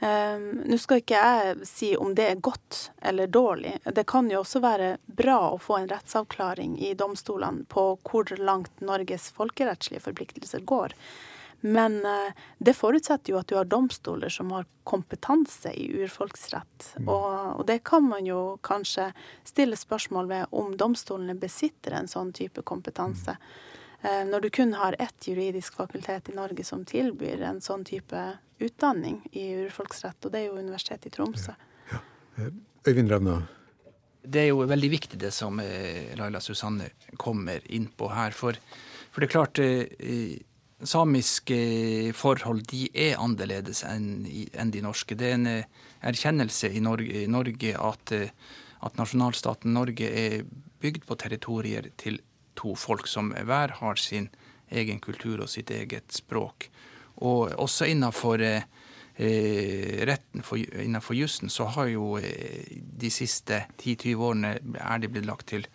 Um, 0.00 0.62
Nå 0.64 0.78
skal 0.80 1.02
ikke 1.02 1.18
jeg 1.20 1.66
si 1.68 1.90
om 2.00 2.14
det 2.16 2.24
er 2.24 2.38
godt 2.40 2.86
eller 3.04 3.28
dårlig. 3.28 3.74
Det 3.84 4.06
kan 4.08 4.30
jo 4.32 4.40
også 4.40 4.62
være 4.64 4.94
bra 5.04 5.40
å 5.50 5.58
få 5.60 5.76
en 5.76 5.90
rettsavklaring 5.90 6.78
i 6.80 6.94
domstolene 6.96 7.66
på 7.68 7.84
hvor 8.08 8.32
langt 8.40 8.80
Norges 8.80 9.28
folkerettslige 9.36 10.00
forpliktelser 10.06 10.64
går. 10.64 10.96
Men 11.60 11.98
uh, 12.08 12.32
det 12.58 12.72
forutsetter 12.78 13.34
jo 13.34 13.40
at 13.42 13.50
du 13.50 13.58
har 13.58 13.68
domstoler 13.68 14.32
som 14.32 14.52
har 14.56 14.64
kompetanse 14.88 15.74
i 15.76 15.90
urfolksrett. 16.00 16.94
Mm. 16.96 17.10
Og, 17.12 17.28
og, 17.58 17.66
det 17.68 17.82
kan 17.84 18.06
man 18.08 18.24
jo 18.24 18.56
kanskje 18.64 19.10
stille 19.44 19.76
spørsmål 19.76 20.30
ved 20.32 20.56
om 20.56 20.72
domstolene 20.80 21.36
besitter 21.36 21.98
en 21.98 22.08
sånn 22.08 22.32
type 22.32 22.64
kompetanse. 22.64 23.36
Uh, 24.00 24.22
når 24.28 24.46
du 24.46 24.50
kun 24.50 24.72
har 24.78 24.96
ett 24.98 25.28
juridisk 25.28 25.76
fakultet 25.76 26.28
i 26.32 26.36
Norge 26.36 26.64
som 26.64 26.86
tilbyr 26.88 27.42
en 27.48 27.60
sånn 27.64 27.84
type 27.84 28.22
utdanning 28.60 29.22
i 29.32 29.46
urfolksrett, 29.64 30.20
og 30.24 30.32
det 30.32 30.42
er 30.42 30.50
jo 30.50 30.60
Universitetet 30.60 31.08
i 31.08 31.14
Tromsø. 31.14 31.54
Ja. 31.56 31.70
Ja. 31.92 32.00
Eh, 32.44 32.52
Øyvind 32.88 33.10
Revna? 33.10 33.40
Det 34.22 34.42
er 34.42 34.50
jo 34.50 34.66
veldig 34.68 34.90
viktig 34.92 35.18
det 35.20 35.32
som 35.32 35.60
eh, 35.64 36.12
Laila 36.18 36.40
Susanne 36.44 36.90
kommer 37.16 37.64
inn 37.72 37.88
på 37.96 38.10
her. 38.12 38.36
For, 38.36 38.56
for 39.10 39.20
det 39.20 39.30
er 39.30 39.34
klart, 39.34 39.60
eh, 39.64 40.38
samiske 40.84 41.60
forhold 42.16 42.66
de 42.70 42.86
er 42.94 43.20
annerledes 43.20 43.82
enn, 43.88 44.24
de 44.24 44.84
norske. 44.84 45.16
Det 45.16 45.28
er 45.28 45.36
en 45.38 45.48
erkjennelse 46.12 46.72
i 46.72 46.80
Norge, 46.84 47.24
i 47.24 47.28
Norge 47.28 47.74
at, 47.76 48.12
at, 48.16 48.96
nasjonalstaten 48.96 49.74
Norge 49.76 50.08
er 50.08 50.44
bygd 50.80 51.04
på 51.08 51.18
territorier 51.20 51.90
til 52.00 52.20
to 52.60 52.76
folk 52.78 53.08
som 53.08 53.32
hver 53.32 53.76
har 53.80 54.00
sin 54.00 54.28
egen 54.70 55.00
kultur 55.02 55.42
og 55.42 55.50
sitt 55.50 55.70
eget 55.74 56.12
språk. 56.14 56.68
Og 57.26 57.50
også 57.60 57.88
innenfor 57.90 58.42
eh, 58.44 58.62
retten 60.08 60.44
for, 60.46 60.60
innenfor 60.60 61.18
jussen 61.18 61.50
så 61.52 61.66
har 61.74 61.90
jo 61.92 62.14
eh, 62.20 62.78
de 62.78 63.10
siste 63.12 63.64
10-20 63.80 64.28
årene 64.28 64.54
er 64.60 65.02
det 65.02 65.10
blitt 65.12 65.28
lagt 65.28 65.50
til 65.52 65.66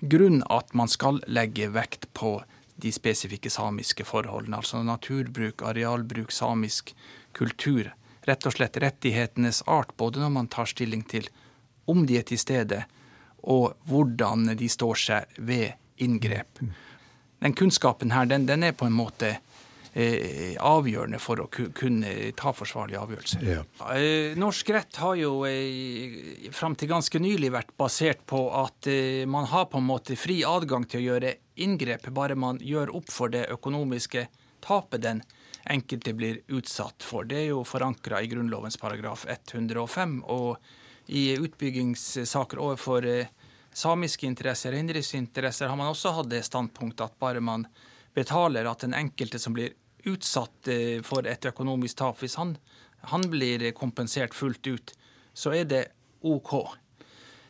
grunn 0.00 0.44
at 0.46 0.74
man 0.78 0.90
skal 0.90 1.22
legge 1.26 1.70
vekt 1.74 2.06
på 2.14 2.38
de 2.78 2.92
spesifikke 2.94 3.50
samiske 3.50 4.06
forholdene. 4.06 4.60
Altså 4.60 4.84
naturbruk, 4.86 5.64
arealbruk, 5.66 6.30
samisk 6.30 6.94
kultur. 7.34 7.90
Rett 8.28 8.46
og 8.46 8.54
slett 8.54 8.78
rettighetenes 8.78 9.64
art, 9.66 9.96
både 9.96 10.22
når 10.22 10.34
man 10.36 10.50
tar 10.52 10.68
stilling 10.70 11.02
til 11.08 11.26
om 11.88 12.04
de 12.06 12.18
er 12.20 12.26
til 12.28 12.38
stede, 12.38 12.82
og 13.48 13.72
hvordan 13.88 14.52
de 14.58 14.68
står 14.68 14.98
seg 15.00 15.38
ved 15.40 15.78
inngrep. 16.04 16.62
Den 17.38 17.54
kunnskapen 17.54 18.10
her, 18.10 18.26
den, 18.26 18.46
den 18.46 18.66
er 18.66 18.74
på 18.74 18.88
en 18.88 18.96
måte 18.96 19.36
Eh, 19.98 20.54
avgjørende 20.62 21.18
for 21.18 21.40
å 21.40 21.46
kunne 21.48 22.10
ta 22.38 22.52
forsvarlige 22.54 23.00
avgjørelser. 23.00 23.46
Ja. 23.48 23.62
Eh, 23.96 24.36
norsk 24.38 24.68
rett 24.70 24.98
har 25.02 25.16
jo 25.18 25.30
eh, 25.48 26.50
fram 26.54 26.76
til 26.78 26.90
ganske 26.92 27.18
nylig 27.18 27.50
vært 27.50 27.72
basert 27.80 28.20
på 28.28 28.44
at 28.60 28.86
man 29.26 29.48
har 29.50 29.66
på 29.72 29.80
en 29.80 29.88
måte 29.88 30.14
fri 30.20 30.42
adgang 30.46 30.84
til 30.86 31.00
å 31.00 31.06
gjøre 31.08 31.32
inngrep, 31.64 32.06
bare 32.14 32.36
man 32.38 32.60
gjør 32.62 32.92
opp 33.00 33.10
for 33.10 33.32
det 33.32 33.48
økonomiske 33.50 34.28
tapet 34.62 35.02
den 35.02 35.24
enkelte 35.68 36.14
blir 36.14 36.42
utsatt 36.46 37.02
for. 37.02 37.26
Det 37.26 37.40
er 37.40 37.50
jo 37.50 37.64
forankra 37.66 38.20
i 38.22 38.30
Grunnlovens 38.30 38.78
paragraf 38.78 39.26
105. 39.26 40.20
Og 40.30 41.10
i 41.10 41.32
utbyggingssaker 41.40 42.60
overfor 42.60 43.08
samiske 43.78 44.26
interesser, 44.26 44.74
reindriftsinteresser, 44.74 45.70
har 45.70 45.78
man 45.78 45.92
også 45.92 46.10
hatt 46.16 46.30
det 46.32 46.42
standpunktet 46.46 47.04
at 47.06 47.18
bare 47.20 47.40
man 47.44 47.66
betaler 48.16 48.66
at 48.66 48.82
den 48.82 48.96
enkelte 48.98 49.38
som 49.38 49.54
blir 49.54 49.76
utsatt 50.08 50.68
eh, 50.72 50.98
for 51.06 51.26
et 51.28 51.46
økonomisk 51.50 52.00
tap, 52.00 52.18
hvis 52.22 52.38
han, 52.40 52.56
han, 53.12 53.22
blir 53.30 53.70
kompensert 53.78 54.34
fullt 54.34 54.66
ut, 54.66 54.94
så 55.34 55.52
er 55.54 55.64
det 55.70 55.84
OK. 56.26 56.52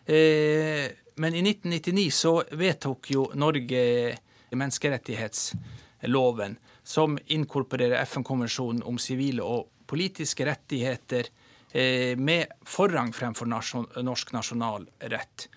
Eh, 0.09 0.87
men 1.18 1.35
i 1.35 1.43
1999 1.43 2.11
så 2.14 2.43
vedtok 2.59 3.11
jo 3.14 3.31
Norge 3.35 4.16
menneskerettighetsloven, 4.55 6.57
som 6.85 7.18
inkorporerer 7.26 8.03
FN-konvensjonen 8.05 8.83
om 8.89 8.99
sivile 9.03 9.43
og 9.45 9.68
politiske 9.89 10.47
rettigheter 10.49 11.24
eh, 11.72 12.16
med 12.16 12.47
forrang 12.68 13.12
fremfor 13.16 13.47
norsk 13.49 14.33
nasjonalrett. 14.37 15.49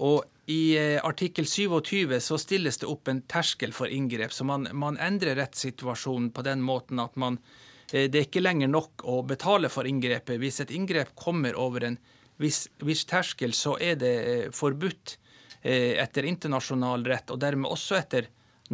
Og 0.00 0.24
i 0.50 0.76
eh, 0.78 0.98
artikkel 1.04 1.46
27 1.46 2.20
så 2.20 2.38
stilles 2.40 2.78
det 2.80 2.88
opp 2.90 3.08
en 3.08 3.22
terskel 3.28 3.74
for 3.76 3.90
inngrep. 3.92 4.32
Så 4.32 4.44
man, 4.44 4.66
man 4.72 4.98
endrer 4.98 5.36
rettssituasjonen 5.38 6.30
på 6.34 6.44
den 6.46 6.62
måten 6.64 7.02
at 7.02 7.16
man, 7.20 7.38
eh, 7.92 8.08
det 8.10 8.18
er 8.18 8.28
ikke 8.28 8.44
lenger 8.44 8.72
nok 8.72 9.04
å 9.04 9.20
betale 9.26 9.70
for 9.72 9.88
inngrepet. 9.88 10.40
Hvis 10.42 10.62
et 10.64 10.74
inngrep 10.74 11.14
kommer 11.18 11.58
over 11.58 11.86
en 11.90 11.98
viss, 12.42 12.64
viss 12.82 13.04
terskel, 13.08 13.54
så 13.54 13.76
er 13.80 14.00
det 14.00 14.14
eh, 14.22 14.46
forbudt 14.54 15.18
etter 15.62 16.26
internasjonal 16.26 17.04
rett, 17.06 17.28
og 17.30 17.38
dermed 17.38 17.70
også 17.70 17.94
etter 17.94 18.24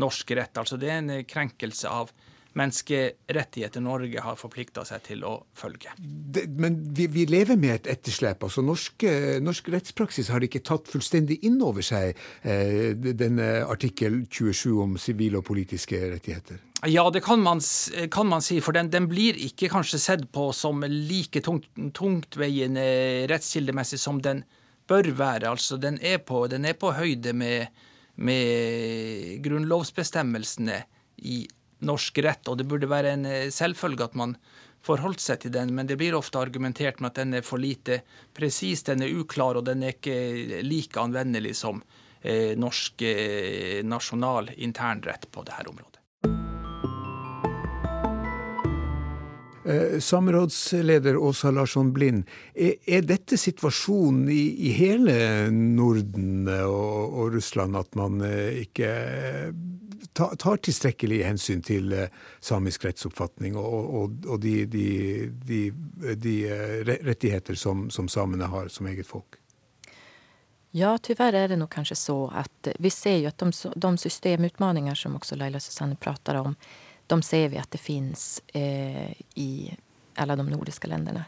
norsk 0.00 0.30
rett. 0.38 0.56
Altså 0.56 0.78
det 0.80 0.88
er 0.88 1.02
en 1.02 1.26
krenkelse 1.28 1.90
av 1.92 2.14
menneskerettigheter 2.58 3.82
Norge 3.84 4.22
har 4.24 4.38
forplikta 4.38 4.84
seg 4.88 5.04
til 5.06 5.24
å 5.26 5.34
følge. 5.56 5.94
Det, 5.98 6.46
men 6.60 6.80
vi, 6.94 7.08
vi, 7.12 7.26
lever 7.30 7.58
med 7.60 7.74
et 7.76 7.90
etterslep. 7.96 8.42
altså 8.44 8.64
Norsk, 8.66 9.06
norsk 9.44 9.72
rettspraksis 9.74 10.32
har 10.34 10.44
ikke 10.44 10.64
tatt 10.66 10.90
fullstendig 10.90 11.40
inn 11.46 11.60
over 11.64 11.84
seg 11.86 12.18
eh, 12.42 12.94
denne 12.98 13.50
artikkel 13.66 14.24
27 14.26 14.72
om 14.84 14.96
sivile 15.00 15.40
og 15.40 15.46
politiske 15.48 16.00
rettigheter? 16.14 16.62
Ja, 16.86 17.10
det 17.10 17.24
kan 17.26 17.40
man, 17.42 17.60
kan 18.10 18.28
man 18.30 18.42
si, 18.42 18.60
for 18.62 18.76
den, 18.76 18.90
den, 18.90 19.08
blir 19.10 19.34
ikke 19.34 19.70
kanskje 19.72 19.98
sett 19.98 20.28
på 20.30 20.52
som 20.54 20.84
like 20.86 21.42
tungt, 21.42 21.66
tungtveiende 21.94 23.26
rettskildemessig 23.30 23.98
som 23.98 24.20
den 24.22 24.44
bør 24.88 25.10
være. 25.18 25.50
Altså, 25.50 25.76
den 25.76 25.98
er 25.98 26.22
på, 26.22 26.46
den 26.46 26.64
er 26.64 26.78
på 26.78 26.92
høyde 26.94 27.34
med, 27.34 27.66
med 28.14 29.42
grunnlovsbestemmelsene 29.42 30.84
i 31.26 31.40
norsk 31.86 32.18
rett, 32.24 32.48
og 32.48 32.58
det 32.58 32.66
burde 32.68 32.90
være 32.90 33.14
en 33.14 33.26
eh, 33.28 33.50
selvfølge 33.54 34.08
at 34.08 34.16
man 34.18 34.36
forholdt 34.84 35.22
seg 35.22 35.42
til 35.42 35.54
den, 35.54 35.74
men 35.74 35.88
det 35.88 35.98
blir 36.00 36.16
ofte 36.16 36.40
argumentert 36.40 37.00
med 37.02 37.12
at 37.12 37.20
den 37.22 37.38
er 37.38 37.46
for 37.46 37.60
lite 37.60 38.00
presis, 38.34 38.84
den 38.86 39.02
er 39.04 39.14
uklar, 39.20 39.58
og 39.58 39.66
den 39.66 39.82
er 39.82 39.96
ikke 39.96 40.62
like 40.64 41.00
anvendelig 41.02 41.56
som 41.60 41.82
eh, 42.22 42.54
norsk 42.58 43.02
eh, 43.06 43.84
nasjonal 43.84 44.52
internrett 44.56 45.28
på 45.34 45.44
dette 45.46 45.70
området. 45.70 45.87
Eh, 49.68 49.98
Samerådsleder 50.00 51.16
Åsa 51.16 51.50
Larsson 51.50 51.92
Blind, 51.92 52.24
er, 52.54 53.02
dette 53.02 53.36
situasjonen 53.36 54.30
i, 54.32 54.70
hele 54.72 55.50
Norden 55.52 56.48
og, 56.48 57.34
Russland, 57.34 57.76
at 57.76 57.98
man 57.98 58.22
eh, 58.24 58.62
ikke 58.62 58.92
tar, 60.16 60.32
tar 60.40 60.62
tilstrekkelig 60.64 61.20
hensyn 61.26 61.60
til 61.60 61.92
eh, 61.92 62.08
samisk 62.40 62.86
rettsoppfatning 62.88 63.58
og, 63.60 64.16
de, 64.40 64.54
de, 64.72 64.86
de, 65.44 65.60
de, 66.16 66.34
rettigheter 67.04 67.58
som, 67.58 67.90
som 67.92 68.08
samene 68.08 68.48
har 68.48 68.72
som 68.72 68.88
eget 68.88 69.06
folk? 69.06 69.36
Ja, 70.70 70.96
tyvärr 70.98 71.32
er 71.32 71.48
det 71.48 71.60
nok 71.60 71.74
kanskje 71.76 71.96
så 71.96 72.18
at 72.32 72.72
vi 72.78 72.90
ser 72.92 73.20
jo 73.20 73.28
at 73.28 73.44
de, 73.44 73.52
de 73.76 73.96
systemutmaningar 74.00 74.96
som 74.96 75.16
også 75.16 75.36
Laila 75.36 75.60
Susanne 75.60 75.96
prater 75.96 76.40
om, 76.40 76.56
de 77.08 77.22
ser 77.24 77.48
vi 77.52 77.60
at 77.60 77.70
det 77.72 77.80
finnes 77.80 78.40
eh, 78.52 79.12
i 79.34 79.50
alle 80.18 80.36
de 80.36 80.44
nordiske 80.48 80.90
landene. 80.90 81.24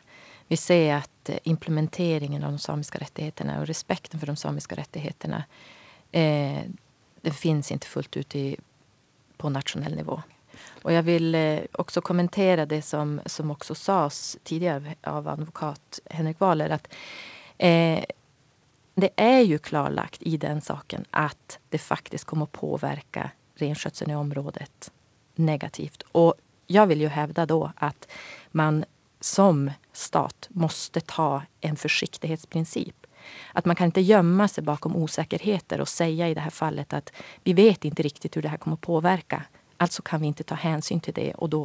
Vi 0.51 0.59
ser 0.59 0.99
at 0.99 1.31
eh, 1.33 1.41
implementeringen 1.49 2.45
av 2.45 2.57
de 2.57 2.63
samiske 2.63 3.01
rettighetene 3.01 3.61
og 3.61 3.69
respekten 3.71 4.21
for 4.21 4.31
de 4.31 4.37
samiske 4.41 4.77
rettighetene 4.77 5.45
eh, 6.13 6.67
den 7.23 7.37
fins 7.37 7.73
ikke 7.73 7.89
fullt 7.89 8.17
ut 8.17 8.37
i, 8.37 8.45
på 9.41 9.53
nasjonell 9.53 9.97
nivå. 9.97 10.21
Og 10.85 10.93
jeg 10.93 11.07
vil 11.09 11.35
eh, 11.37 11.67
også 11.81 12.03
kommentere 12.05 12.69
det 12.69 12.83
som, 12.85 13.19
som 13.27 13.53
også 13.53 13.77
sas 13.77 14.23
tidligere 14.45 14.97
av 15.09 15.29
advokat 15.29 16.01
Henrik 16.11 16.41
Wahler, 16.43 16.77
at 16.77 16.89
eh, 17.57 18.05
det 19.01 19.15
er 19.17 19.43
jo 19.47 19.61
klarlagt 19.65 20.23
i 20.29 20.37
den 20.37 20.61
saken 20.61 21.07
at 21.17 21.61
det 21.73 21.81
faktisk 21.81 22.33
kommer 22.33 22.51
å 22.51 22.57
påvirke 22.59 23.31
reinskjøtselen 23.61 24.13
i 24.13 24.19
området 24.19 24.91
negativt. 25.41 26.05
Og 26.15 26.35
jeg 26.71 26.89
vil 26.89 27.05
jo 27.07 27.13
hevde 27.13 27.47
da 27.51 27.61
at 27.91 28.09
man 28.53 28.85
som 29.21 29.69
stat 29.93 30.49
måste 30.51 31.01
ta 31.01 31.43
en 31.61 31.77
försiktighetsprincip. 31.77 33.07
At 33.53 33.67
man 33.67 33.77
kan 33.77 33.91
ikke 33.93 34.07
gjemme 34.07 34.47
seg 34.49 34.65
bakom 34.65 34.97
osäkerheter 34.97 35.83
og 35.83 35.89
si 35.91 36.09
i 36.15 36.35
det 36.35 36.45
her 36.45 36.55
fallet 36.55 36.95
at 36.97 37.13
vi 37.45 37.53
vet 37.53 37.85
ikke 37.85 38.07
riktig 38.07 38.31
hvordan 38.31 38.49
det 38.49 38.55
her 38.55 38.63
kommer 38.63 38.81
påverka. 38.81 39.43
Altså 39.79 40.03
kan 40.03 40.21
vi 40.21 40.33
ikke 40.33 40.49
ta 40.49 40.57
hensyn 40.61 41.01
til 41.01 41.15
det 41.15 41.33
og 41.39 41.51
da 41.53 41.65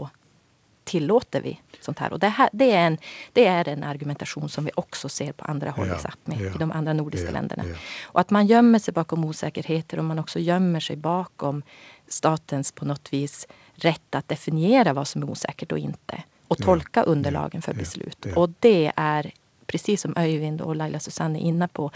tillåter 0.85 1.41
vi 1.41 1.55
sånt 1.85 1.99
her. 1.99 2.13
Og 2.13 2.19
det, 2.19 2.29
her, 2.37 2.49
det, 2.53 2.69
er 2.73 2.87
en, 2.87 2.97
det, 3.33 3.45
er 3.47 3.69
en, 3.69 3.83
argumentasjon 3.83 4.49
som 4.49 4.65
vi 4.65 4.73
også 4.75 5.09
ser 5.09 5.33
på 5.37 5.45
andre 5.51 5.73
hold 5.75 5.89
ja, 5.89 5.99
ja, 6.01 6.35
i 6.35 6.57
de 6.57 6.67
andre 6.69 6.93
nordiske 6.97 7.29
ja, 7.29 7.35
landene. 7.35 7.67
Og 8.13 8.21
at 8.21 8.33
man 8.35 8.47
gjemmer 8.49 8.81
seg 8.81 8.97
bakom 8.97 9.25
usikkerheter, 9.29 10.01
og 10.01 10.09
man 10.09 10.23
også 10.23 10.41
gjemmer 10.43 10.83
seg 10.83 11.01
bakom 11.03 11.63
statens 12.11 12.71
på 12.75 12.87
noe 12.89 13.11
vis 13.11 13.43
rett 13.83 14.17
å 14.17 14.23
definere 14.27 14.93
hva 14.95 15.05
som 15.07 15.25
er 15.25 15.35
usikkert 15.35 15.75
og 15.75 15.89
ikke. 15.89 16.23
Og 16.53 16.61
tolke 16.61 17.05
underlagen 17.09 17.63
for 17.65 17.77
beslut. 17.77 18.29
Og 18.37 18.53
det 18.61 18.91
er, 18.93 19.31
precis 19.65 20.05
som 20.05 20.13
Øyvind 20.17 20.61
og 20.61 20.75
Laila 20.77 21.01
Susanne 21.01 21.41
er 21.41 21.49
inne 21.49 21.67
på, 21.67 21.89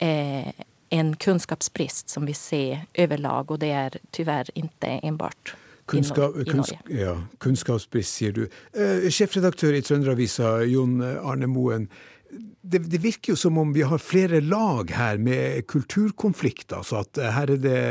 eh, 0.00 0.48
en 0.94 1.12
kunnskapsbrist 1.20 2.08
som 2.08 2.24
vi 2.26 2.34
ser 2.34 2.86
overlag, 2.98 3.50
og 3.50 3.60
det 3.60 3.70
er 3.74 3.98
dessverre 4.14 4.52
ikke 4.56 4.98
enbart 5.02 5.54
Kunnskap, 5.86 6.36
kunns, 6.48 6.72
ja, 6.88 7.12
kunnskapsbrist, 7.44 8.16
sier 8.16 8.32
du. 8.32 8.46
Eh, 8.72 9.10
sjefredaktør 9.12 9.76
i 9.76 9.82
Trønderavisa, 9.84 10.56
Jon 10.64 11.02
Arne 11.04 11.48
Moen. 11.50 11.90
Det, 12.64 12.78
det, 12.88 12.98
virker 13.04 13.34
jo 13.34 13.36
som 13.36 13.58
om 13.60 13.74
vi 13.76 13.84
har 13.84 14.00
flere 14.00 14.40
lag 14.40 14.88
her 14.96 15.20
med 15.20 15.66
kulturkonflikter. 15.68 16.80
Altså 16.80 17.02
at 17.02 17.20
eh, 17.20 17.34
her 17.36 17.52
er 17.52 17.60
det 17.60 17.82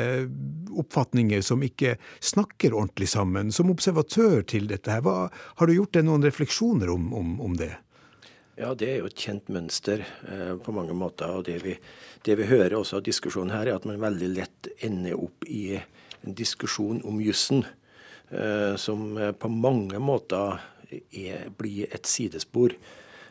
oppfatninger 0.73 1.43
som 1.45 1.61
ikke 1.63 1.95
snakker 2.17 2.73
ordentlig 2.73 3.11
sammen. 3.13 3.53
Som 3.53 3.69
observatør 3.73 4.41
til 4.49 4.65
dette 4.71 4.89
her, 4.91 5.03
hva, 5.05 5.29
har 5.29 5.69
du 5.69 5.75
gjort 5.75 5.93
deg 5.93 6.07
noen 6.07 6.25
refleksjoner 6.25 6.89
om, 6.89 7.11
om, 7.13 7.35
om, 7.45 7.57
det? 7.59 7.75
Ja, 8.57 8.73
det 8.77 8.89
er 8.89 8.99
jo 9.03 9.11
et 9.11 9.21
kjent 9.21 9.53
mønster 9.53 10.01
eh, 10.01 10.57
på 10.57 10.73
mange 10.73 10.97
måter. 10.97 11.29
Og 11.37 11.45
det 11.45 11.59
vi, 11.63 11.77
det 12.25 12.39
vi 12.41 12.49
hører 12.49 12.79
også 12.79 12.99
av 12.99 13.05
diskusjonen 13.05 13.53
her, 13.53 13.69
er 13.69 13.77
at 13.77 13.87
man 13.89 14.01
veldig 14.01 14.33
lett 14.33 14.73
ender 14.81 15.21
opp 15.21 15.45
i 15.45 15.77
en 15.77 16.35
diskusjon 16.37 17.03
om 17.05 17.21
jussen. 17.21 17.63
Eh, 18.33 18.75
som 18.75 19.17
eh, 19.17 19.31
på 19.31 19.47
mange 19.49 19.99
måter 19.99 20.59
er, 20.89 21.49
blir 21.57 21.85
et 21.93 22.05
sidespor. 22.09 22.73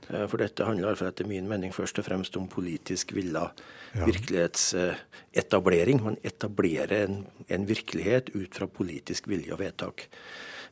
Eh, 0.09 0.27
for 0.31 0.39
dette 0.39 0.65
handler 0.67 0.89
altså 0.93 1.09
etter 1.09 1.27
min 1.27 1.49
mening 1.51 1.73
først 1.75 1.99
og 1.99 2.07
fremst 2.07 2.37
om 2.39 2.47
politisk 2.51 3.13
villa 3.17 3.49
ja. 3.97 4.05
virkelighetsetablering. 4.07 6.05
Man 6.05 6.21
etablerer 6.23 7.09
en, 7.09 7.27
en, 7.49 7.67
virkelighet 7.67 8.31
ut 8.37 8.55
fra 8.55 8.67
politisk 8.71 9.29
vilje 9.33 9.53
og 9.57 9.61
vedtak. 9.65 10.07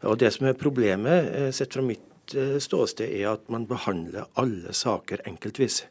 Og 0.07 0.18
Det 0.18 0.31
som 0.33 0.47
er 0.49 0.57
problemet, 0.57 1.53
sett 1.53 1.74
fra 1.74 1.83
mitt 1.85 2.33
ståsted, 2.33 3.11
er 3.11 3.35
at 3.35 3.51
man 3.53 3.66
behandler 3.68 4.31
alle 4.41 4.72
saker 4.72 5.20
enkeltvis. 5.28 5.83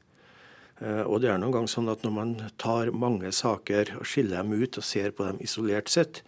Og 0.80 1.22
det 1.22 1.30
er 1.30 1.38
noen 1.38 1.54
gang 1.54 1.68
sånn 1.68 1.92
at 1.92 2.02
Når 2.08 2.14
man 2.16 2.32
tar 2.58 2.90
mange 2.96 3.30
saker 3.36 4.00
og 4.00 4.08
skiller 4.08 4.42
dem 4.42 4.56
ut 4.56 4.78
og 4.80 4.84
ser 4.88 5.12
på 5.12 5.28
dem 5.28 5.38
isolert 5.46 5.92
sett, 5.94 6.24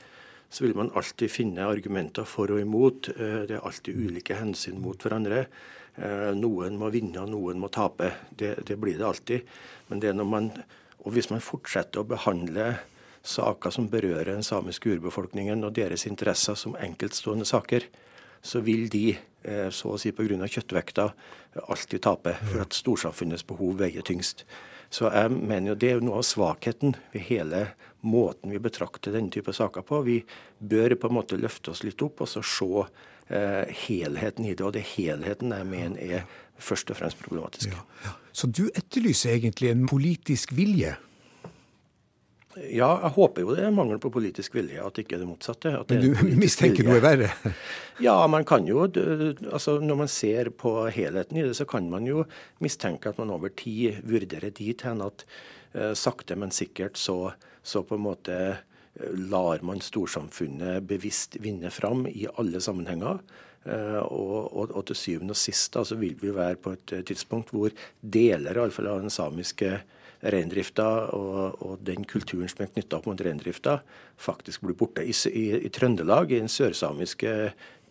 så 0.52 0.66
vil 0.66 0.76
man 0.76 0.92
alltid 1.00 1.32
finne 1.32 1.64
argumenter 1.64 2.28
for 2.28 2.52
og 2.52 2.60
imot. 2.60 3.08
Eh, 3.16 3.44
det 3.48 3.56
er 3.56 3.64
alltid 3.64 3.96
ulike 3.96 4.36
hensyn 4.36 4.82
mot 4.84 5.00
hverandre. 5.00 5.46
Eh, 5.96 6.32
noen 6.36 6.76
må 6.80 6.92
vinne, 6.92 7.24
og 7.24 7.32
noen 7.32 7.60
må 7.62 7.70
tape. 7.72 8.10
Det, 8.30 8.58
det 8.68 8.76
blir 8.80 9.00
det 9.00 9.08
alltid. 9.08 9.54
Men 9.88 10.04
det 10.04 10.12
er 10.12 10.18
når 10.20 10.28
man, 10.28 10.50
og 11.06 11.16
hvis 11.16 11.32
man 11.32 11.44
fortsetter 11.44 12.04
å 12.04 12.10
behandle 12.10 12.74
saker 13.24 13.72
som 13.72 13.88
berører 13.88 14.34
den 14.34 14.44
samiske 14.44 14.92
urbefolkningen 14.92 15.64
og 15.64 15.76
deres 15.78 16.04
interesser 16.10 16.58
som 16.60 16.76
enkeltstående 16.76 17.48
saker, 17.48 17.88
så 18.42 18.60
vil 18.66 18.90
de, 18.92 19.14
så 19.74 19.96
å 19.96 19.98
si 19.98 20.12
pga. 20.14 20.48
kjøttvekta, 20.48 21.08
alltid 21.68 22.02
taper, 22.02 22.38
For 22.46 22.62
at 22.62 22.74
storsamfunnets 22.78 23.48
behov 23.48 23.80
veier 23.80 24.06
tyngst. 24.06 24.46
Så 24.92 25.08
jeg 25.08 25.32
mener 25.32 25.72
jo 25.72 25.78
det 25.80 25.90
er 25.90 26.02
noe 26.04 26.20
av 26.20 26.28
svakheten 26.28 26.98
ved 27.14 27.24
hele 27.30 27.62
måten 28.04 28.52
vi 28.52 28.60
betrakter 28.60 29.14
denne 29.16 29.32
type 29.32 29.54
saker 29.56 29.86
på. 29.88 30.02
Vi 30.04 30.18
bør 30.60 30.98
på 31.00 31.08
en 31.08 31.16
måte 31.16 31.40
løfte 31.40 31.72
oss 31.72 31.86
litt 31.88 32.02
opp 32.04 32.26
og 32.26 32.30
så 32.30 32.44
se 32.44 32.70
eh, 33.32 33.72
helheten 33.86 34.50
i 34.50 34.56
det. 34.56 34.66
Og 34.68 34.76
det 34.76 34.84
helheten 34.98 35.56
jeg 35.56 35.70
mener 35.70 36.20
er 36.20 36.26
først 36.62 36.92
og 36.92 37.00
fremst 37.00 37.22
problematisk. 37.24 37.72
Ja, 37.72 37.86
ja. 38.04 38.18
Så 38.36 38.52
du 38.52 38.66
etterlyser 38.68 39.38
egentlig 39.38 39.72
en 39.72 39.88
politisk 39.90 40.52
vilje? 40.58 40.98
Ja, 42.58 42.90
jeg 43.06 43.12
håper 43.16 43.46
jo 43.46 43.54
det 43.56 43.64
er 43.64 43.76
mangel 43.76 44.00
på 44.02 44.12
politisk 44.12 44.56
vilje, 44.58 44.82
at 44.84 44.98
ikke 45.00 45.20
det 45.22 45.28
motsatte. 45.28 45.72
Det 45.88 46.00
Men 46.02 46.34
du 46.36 46.40
mistenker 46.42 46.84
vilje. 46.84 46.92
noe 46.92 47.04
verre? 47.04 47.54
ja, 48.08 48.16
man 48.28 48.44
kan 48.48 48.68
jo 48.68 48.84
altså 48.88 49.78
Når 49.80 50.00
man 50.04 50.12
ser 50.12 50.52
på 50.52 50.74
helheten 50.92 51.40
i 51.40 51.46
det, 51.48 51.56
så 51.56 51.66
kan 51.66 51.88
man 51.90 52.08
jo 52.10 52.26
mistenke 52.60 53.10
at 53.10 53.22
man 53.22 53.32
over 53.32 53.54
tid 53.56 54.02
vurderer 54.04 54.52
dit 54.52 54.84
hen 54.84 55.04
at 55.06 55.24
eh, 55.74 55.94
sakte, 55.96 56.36
men 56.36 56.52
sikkert 56.52 57.00
så, 57.00 57.34
så 57.64 57.86
på 57.88 57.96
en 57.96 58.06
måte 58.10 58.36
eh, 58.36 59.16
lar 59.32 59.64
man 59.64 59.80
storsamfunnet 59.80 60.84
bevisst 60.84 61.40
vinne 61.40 61.72
fram 61.72 62.04
i 62.12 62.28
alle 62.36 62.60
sammenhenger. 62.60 63.24
Uh, 63.62 64.02
og, 64.10 64.38
og, 64.58 64.72
og, 64.74 64.84
til 64.90 64.98
syvende 64.98 65.36
og 65.36 65.38
sist 65.38 65.76
så 65.78 65.96
vil 66.02 66.16
vi 66.18 66.32
være 66.34 66.58
på 66.58 66.72
et 66.74 66.94
tidspunkt 67.06 67.52
hvor 67.54 67.70
deler 68.02 68.58
i 68.58 68.62
alle 68.64 68.74
fall 68.74 68.88
av 68.90 69.04
den 69.04 69.14
samiske 69.14 69.76
reindrifta 70.22 70.88
og, 71.18 71.62
og, 71.62 71.76
den 71.86 72.06
kulturen 72.06 72.50
som 72.52 72.64
er 72.66 72.72
knytta 72.72 73.00
opp 73.00 73.10
mot 73.10 73.22
reindrifta, 73.22 73.80
faktisk 74.22 74.66
blir 74.66 74.78
borte. 74.78 75.06
I, 75.06 75.16
i, 75.32 75.46
i 75.66 75.72
Trøndelag, 75.74 76.32
i 76.32 76.42
den 76.42 76.52
sørsamiske 76.52 77.36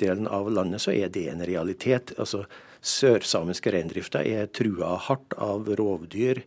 delen 0.00 0.28
av 0.30 0.50
landet, 0.52 0.84
så 0.84 0.94
er 0.94 1.12
det 1.12 1.26
en 1.32 1.44
realitet. 1.46 2.14
Altså, 2.18 2.44
Sørsamiske 2.80 3.74
reindrifta 3.74 4.22
er 4.24 4.46
trua 4.56 4.94
hardt 5.04 5.34
av 5.36 5.66
rovdyr 5.76 6.38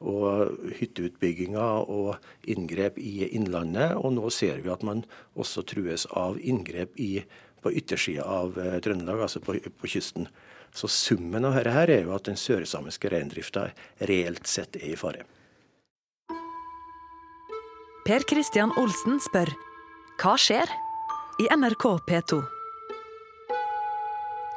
og 0.00 0.70
hytteutbygginger 0.78 1.90
og 1.92 2.16
inngrep 2.48 2.96
i 2.98 3.28
innlandet. 3.28 3.98
Og 4.00 4.14
nå 4.16 4.30
ser 4.32 4.62
vi 4.64 4.72
at 4.72 4.84
man 4.86 5.04
også 5.36 5.66
trues 5.68 6.06
av 6.08 6.40
inngrep 6.40 6.96
i, 6.96 7.26
på 7.62 7.74
yttersida 7.76 8.24
av 8.24 8.56
eh, 8.58 8.78
Trøndelag, 8.82 9.26
altså 9.26 9.42
på, 9.44 9.58
på 9.60 9.92
kysten. 9.92 10.30
Så 10.72 10.88
summen 10.88 11.44
av 11.44 11.56
dette 11.58 11.74
her 11.74 11.90
er 11.92 12.06
jo 12.06 12.14
at 12.16 12.24
den 12.28 12.38
sørsamiske 12.40 13.10
reindrifta 13.12 13.68
reelt 14.08 14.48
sett 14.48 14.78
er 14.80 14.94
i 14.94 14.96
fare. 14.96 15.26
Per 18.02 18.24
Kristian 18.26 18.72
Olsen 18.80 19.20
spør 19.22 19.52
hva 20.22 20.34
skjer 20.40 20.70
i 21.42 21.46
NRK 21.54 21.86
P2? 22.08 22.40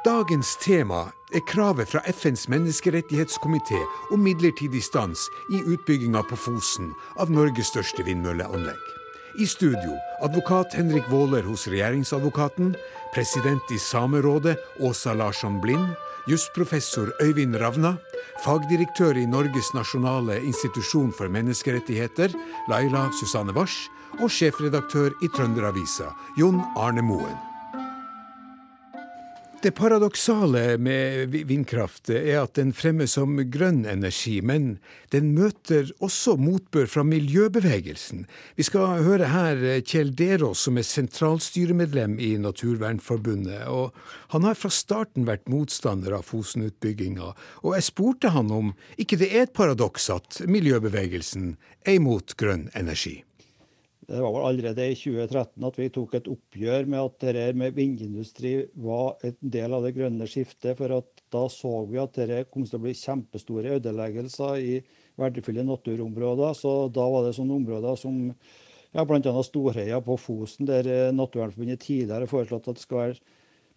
Dagens 0.06 0.56
tema 0.62 1.04
er 1.34 1.42
kravet 1.50 1.90
fra 1.90 2.02
FNs 2.06 2.46
menneskerettighetskomité 2.52 3.80
om 4.14 4.22
midlertidig 4.22 4.84
stans 4.86 5.28
i 5.50 5.62
utbygginga 5.62 6.22
på 6.30 6.38
Fosen 6.38 6.92
av 7.18 7.32
Norges 7.34 7.74
største 7.74 8.06
vindmølleanlegg. 8.06 8.95
I 9.38 9.46
studio 9.46 9.98
advokat 10.20 10.74
Henrik 10.74 11.04
Våler 11.10 11.42
hos 11.42 11.66
regjeringsadvokaten, 11.68 12.74
president 13.14 13.70
i 13.70 13.78
Samerådet 13.78 14.56
Åsa 14.80 15.12
Larsson 15.14 15.60
Blind, 15.60 15.88
jusprofessor 16.26 17.12
Øyvind 17.22 17.56
Ravna, 17.60 17.96
fagdirektør 18.44 19.16
i 19.16 19.26
Norges 19.26 19.74
nasjonale 19.74 20.38
institusjon 20.40 21.12
for 21.12 21.28
menneskerettigheter, 21.28 22.32
Laila 22.68 23.10
Susanne 23.20 23.52
Wars, 23.52 23.76
og 24.20 24.32
sjefredaktør 24.32 25.12
i 25.20 25.28
Trønderavisa, 25.28 26.14
Jon 26.40 26.62
Arne 26.76 27.04
Moen. 27.04 27.55
Det 29.62 29.70
paradoksale 29.70 30.76
med 30.78 31.32
vindkraft 31.32 32.10
er 32.12 32.42
at 32.42 32.58
den 32.58 32.74
fremmes 32.76 33.14
som 33.16 33.38
grønn 33.50 33.86
energi, 33.88 34.34
men 34.44 34.76
den 35.14 35.32
møter 35.32 35.88
også 36.04 36.34
motbør 36.36 36.86
fra 36.92 37.04
miljøbevegelsen. 37.08 38.26
Vi 38.60 38.66
skal 38.68 39.00
høre 39.06 39.30
her 39.32 39.64
Kjell 39.80 40.12
Derås, 40.14 40.66
som 40.68 40.76
er 40.76 40.84
sentralstyremedlem 40.86 42.18
i 42.20 42.34
Naturvernforbundet. 42.38 43.64
og 43.66 43.96
Han 44.36 44.44
har 44.44 44.60
fra 44.60 44.70
starten 44.70 45.24
vært 45.26 45.48
motstander 45.48 46.18
av 46.18 46.28
Fosen-utbygginga, 46.28 47.32
og 47.64 47.78
jeg 47.78 47.88
spurte 47.88 48.36
han 48.36 48.52
om 48.52 48.74
ikke 49.00 49.18
det 49.18 49.32
er 49.32 49.48
et 49.48 49.56
paradoks 49.56 50.10
at 50.12 50.42
miljøbevegelsen 50.46 51.56
er 51.86 51.96
imot 51.96 52.36
grønn 52.36 52.68
energi. 52.76 53.22
Det 54.06 54.20
var 54.22 54.32
vel 54.32 54.44
allerede 54.46 54.84
i 54.86 54.94
2013 54.94 55.64
at 55.66 55.78
vi 55.80 55.86
tok 55.90 56.12
et 56.14 56.28
oppgjør 56.30 56.84
med 56.86 57.00
at 57.00 57.24
dette 57.24 57.46
med 57.58 57.74
vindindustri 57.74 58.52
var 58.78 59.16
en 59.26 59.34
del 59.56 59.72
av 59.74 59.82
det 59.82 59.96
grønne 59.96 60.28
skiftet. 60.30 60.76
For 60.78 60.94
da 61.34 61.42
så 61.50 61.72
vi 61.90 61.98
at 61.98 62.14
dette 62.14 62.44
kom 62.52 62.68
til 62.68 62.78
å 62.78 62.84
bli 62.84 62.94
kjempestore 62.94 63.74
ødeleggelser 63.80 64.60
i 64.62 64.76
verdifulle 65.18 65.64
naturområder. 65.66 66.54
Så 66.54 66.76
da 66.94 67.06
var 67.10 67.26
det 67.26 67.34
sånne 67.34 67.58
områder 67.58 67.98
som 67.98 68.20
ja, 68.94 69.02
bl.a. 69.02 69.42
Storheia 69.42 69.98
på 70.04 70.14
Fosen, 70.22 70.70
der 70.70 71.10
Naturvernforbundet 71.16 71.82
tidligere 71.82 72.22
har 72.22 72.30
foreslått 72.30 72.70
at 72.70 72.78
det 72.78 72.86
skal 72.86 73.18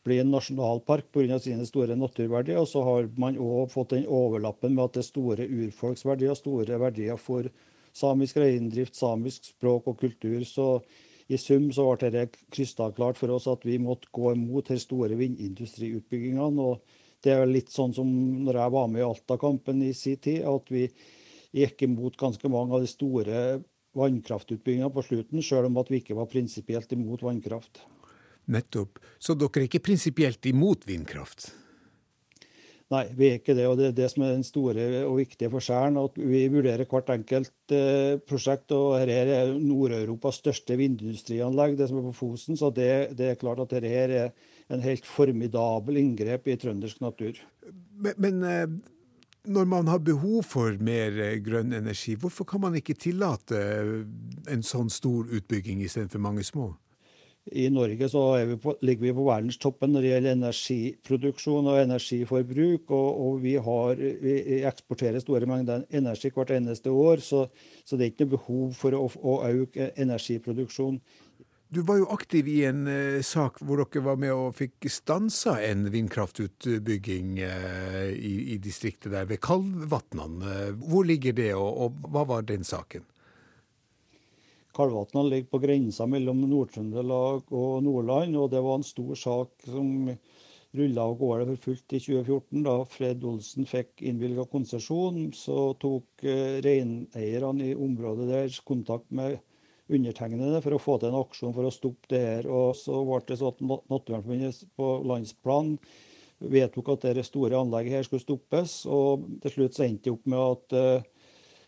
bli 0.05 0.19
en 0.21 0.29
nasjonalpark 0.31 1.09
pga. 1.11 1.39
sine 1.41 1.65
store 1.65 1.97
naturverdier. 1.97 2.61
Og 2.61 2.69
så 2.69 2.85
har 2.85 3.09
man 3.17 3.41
òg 3.41 3.73
fått 3.73 3.97
den 3.97 4.05
overlappen 4.05 4.77
med 4.77 4.85
at 4.85 4.93
det 4.99 5.03
er 5.03 5.09
store 5.09 5.49
urfolksverdier, 5.49 6.37
store 6.37 6.77
verdier 6.85 7.17
for 7.17 7.49
samisk 7.95 8.39
reindrift, 8.41 8.97
samisk 8.97 9.51
språk 9.53 9.87
og 9.91 9.99
kultur. 9.99 10.41
Så 10.47 10.67
i 11.29 11.37
sum 11.37 11.69
så 11.75 11.85
ble 11.93 12.09
det 12.13 12.25
krystallklart 12.53 13.19
for 13.19 13.35
oss 13.35 13.47
at 13.51 13.65
vi 13.67 13.77
måtte 13.81 14.09
gå 14.15 14.33
imot 14.33 14.71
de 14.71 14.79
store 14.81 15.17
vindindustriutbyggingene. 15.19 16.69
og 16.69 16.81
Det 17.21 17.35
er 17.35 17.45
litt 17.49 17.69
sånn 17.73 17.93
som 17.93 18.09
når 18.45 18.63
jeg 18.63 18.75
var 18.75 18.89
med 18.89 19.03
i 19.03 19.07
Alta-kampen 19.07 19.83
i 19.85 19.93
sin 19.93 20.17
tid, 20.17 20.45
at 20.47 20.73
vi 20.73 20.87
gikk 21.55 21.85
imot 21.85 22.17
ganske 22.17 22.49
mange 22.49 22.75
av 22.75 22.85
de 22.85 22.89
store 22.89 23.43
vannkraftutbyggingene 23.97 24.93
på 24.93 25.05
slutten, 25.05 25.41
sjøl 25.43 25.69
om 25.69 25.79
at 25.81 25.89
vi 25.89 26.01
ikke 26.01 26.17
var 26.17 26.29
prinsipielt 26.29 26.91
imot 26.93 27.25
vannkraft. 27.25 27.81
Nettopp. 28.49 28.97
Så 29.21 29.35
dere 29.37 29.61
er 29.61 29.67
ikke 29.67 29.85
prinsipielt 29.85 30.45
imot 30.49 30.87
vindkraft? 30.89 31.51
Nei, 32.89 33.03
vi 33.13 33.27
er 33.29 33.35
ikke 33.37 33.53
det. 33.53 33.67
og 33.69 33.77
Det 33.77 33.87
er 33.91 33.97
det 33.99 34.07
som 34.09 34.23
er 34.25 34.31
den 34.33 34.45
store 34.45 34.85
og 35.05 35.19
viktige 35.19 35.51
forskjellen. 35.53 35.99
at 36.01 36.15
Vi 36.17 36.47
vurderer 36.49 36.89
hvert 36.89 37.11
enkelt 37.13 37.73
eh, 37.75 38.17
prosjekt. 38.25 38.71
og 38.73 38.97
Her 38.97 39.09
er 39.09 39.53
Nord-Europas 39.53 40.41
største 40.41 40.77
vindindustrianlegg, 40.79 41.77
det 41.77 41.89
som 41.89 41.99
er 41.99 42.07
på 42.09 42.17
Fosen. 42.17 42.57
Så 42.57 42.71
det, 42.73 43.15
det 43.17 43.29
er 43.29 43.41
klart 43.41 43.61
at 43.61 43.75
dette 43.75 43.93
er 43.93 44.31
en 44.69 44.81
helt 44.81 45.05
formidabel 45.05 46.01
inngrep 46.01 46.49
i 46.49 46.57
trøndersk 46.57 47.01
natur. 47.05 47.37
Men, 47.93 48.17
men 48.17 48.43
eh, 48.43 48.67
når 49.45 49.65
man 49.65 49.87
har 49.87 50.01
behov 50.01 50.43
for 50.49 50.73
mer 50.81 51.13
eh, 51.13 51.37
grønn 51.45 51.73
energi, 51.73 52.15
hvorfor 52.17 52.49
kan 52.49 52.61
man 52.65 52.75
ikke 52.75 52.97
tillate 52.97 53.61
en 54.49 54.65
sånn 54.65 54.89
stor 54.89 55.29
utbygging 55.29 55.85
istedenfor 55.85 56.25
mange 56.25 56.45
små? 56.47 56.73
I 57.51 57.69
Norge 57.73 57.95
vi 58.45 58.57
på, 58.61 58.75
ligger 58.81 59.07
vi 59.07 59.13
på 59.13 59.25
verdenstoppen 59.25 59.93
når 59.93 60.03
det 60.03 60.09
gjelder 60.11 60.35
energiproduksjon 60.35 61.69
og 61.71 61.79
energiforbruk. 61.81 62.91
Og, 62.91 63.21
og 63.25 63.39
vi, 63.41 63.55
har, 63.55 63.95
vi, 63.95 64.35
eksporterer 64.69 65.23
store 65.23 65.49
mengder 65.49 65.87
energi 65.89 66.29
hvert 66.35 66.53
eneste 66.57 66.93
år, 66.93 67.23
så, 67.25 67.47
så 67.85 67.97
det 67.97 68.05
er 68.05 68.13
ikke 68.13 68.27
noe 68.27 68.35
behov 68.35 68.77
for 68.77 68.99
å, 68.99 69.07
å 69.07 69.39
øke 69.49 69.91
energiproduksjon. 69.97 71.01
Du 71.69 71.83
var 71.85 71.99
jo 71.99 72.07
aktiv 72.09 72.47
i 72.49 72.63
en 72.65 72.87
eh, 72.89 73.19
sak 73.21 73.59
hvor 73.61 73.83
dere 73.83 74.01
var 74.01 74.15
med 74.17 74.33
og 74.33 74.55
fikk 74.57 74.87
stansa 74.89 75.59
en 75.61 75.83
vindkraftutbygging 75.93 77.35
eh, 77.45 78.07
i, 78.09 78.31
i, 78.55 78.57
distriktet 78.57 79.13
der, 79.13 79.27
ved 79.29 79.37
Kalvvatnan. 79.45 80.39
Uh, 80.41 80.71
hvor 80.81 81.05
ligger 81.05 81.37
det, 81.37 81.51
og, 81.53 81.69
og 81.85 82.09
hva 82.09 82.25
var 82.25 82.47
den 82.49 82.65
saken? 82.65 83.05
Kalvatna 84.79 85.25
ligger 85.27 85.49
på 85.51 85.59
grensa 85.59 86.05
mellom 86.07 86.45
Nord-Trøndelag 86.47 87.49
og 87.51 87.81
Nordland. 87.83 88.37
og 88.39 88.51
Det 88.53 88.61
var 88.63 88.77
en 88.79 88.85
stor 88.87 89.15
sak 89.19 89.65
som 89.65 89.89
rulla 90.71 91.03
av 91.03 91.17
gårde 91.19 91.47
for 91.49 91.63
fullt 91.65 91.95
i 91.97 91.99
2014. 91.99 92.63
Da 92.63 92.75
Fred 92.87 93.25
Olsen 93.27 93.67
fikk 93.67 94.05
innvilga 94.07 94.45
konsesjon, 94.47 95.33
så 95.35 95.73
tok 95.83 96.23
eh, 96.23 96.61
reineierne 96.63 97.73
i 97.73 97.75
området 97.75 98.29
der 98.29 98.55
kontakt 98.63 99.11
med 99.11 99.41
undertegnede 99.91 100.61
for 100.63 100.77
å 100.77 100.79
få 100.79 100.95
til 101.01 101.11
en 101.11 101.19
aksjon 101.25 101.55
for 101.57 101.67
å 101.67 101.75
stoppe 101.75 102.13
det 102.15 102.23
her. 102.23 102.47
Og 102.47 102.71
så 102.79 103.03
ble 103.03 103.19
det 103.27 103.39
sånn 103.41 103.51
at 103.51 103.63
Naturvernforbundet 103.91 104.63
på 104.79 104.93
landsplan 105.11 105.75
vedtok 106.39 106.93
at 106.95 107.09
det 107.19 107.27
store 107.27 107.59
anlegget 107.59 107.99
her 107.99 108.07
skulle 108.07 108.23
stoppes. 108.23 108.85
Og 108.87 109.27
til 109.43 109.57
slutt 109.57 109.75
så 109.75 109.89
endte 109.89 110.07
det 110.07 110.15
opp 110.15 110.29
med 110.29 110.45
at 110.45 110.79
eh, 110.79 111.09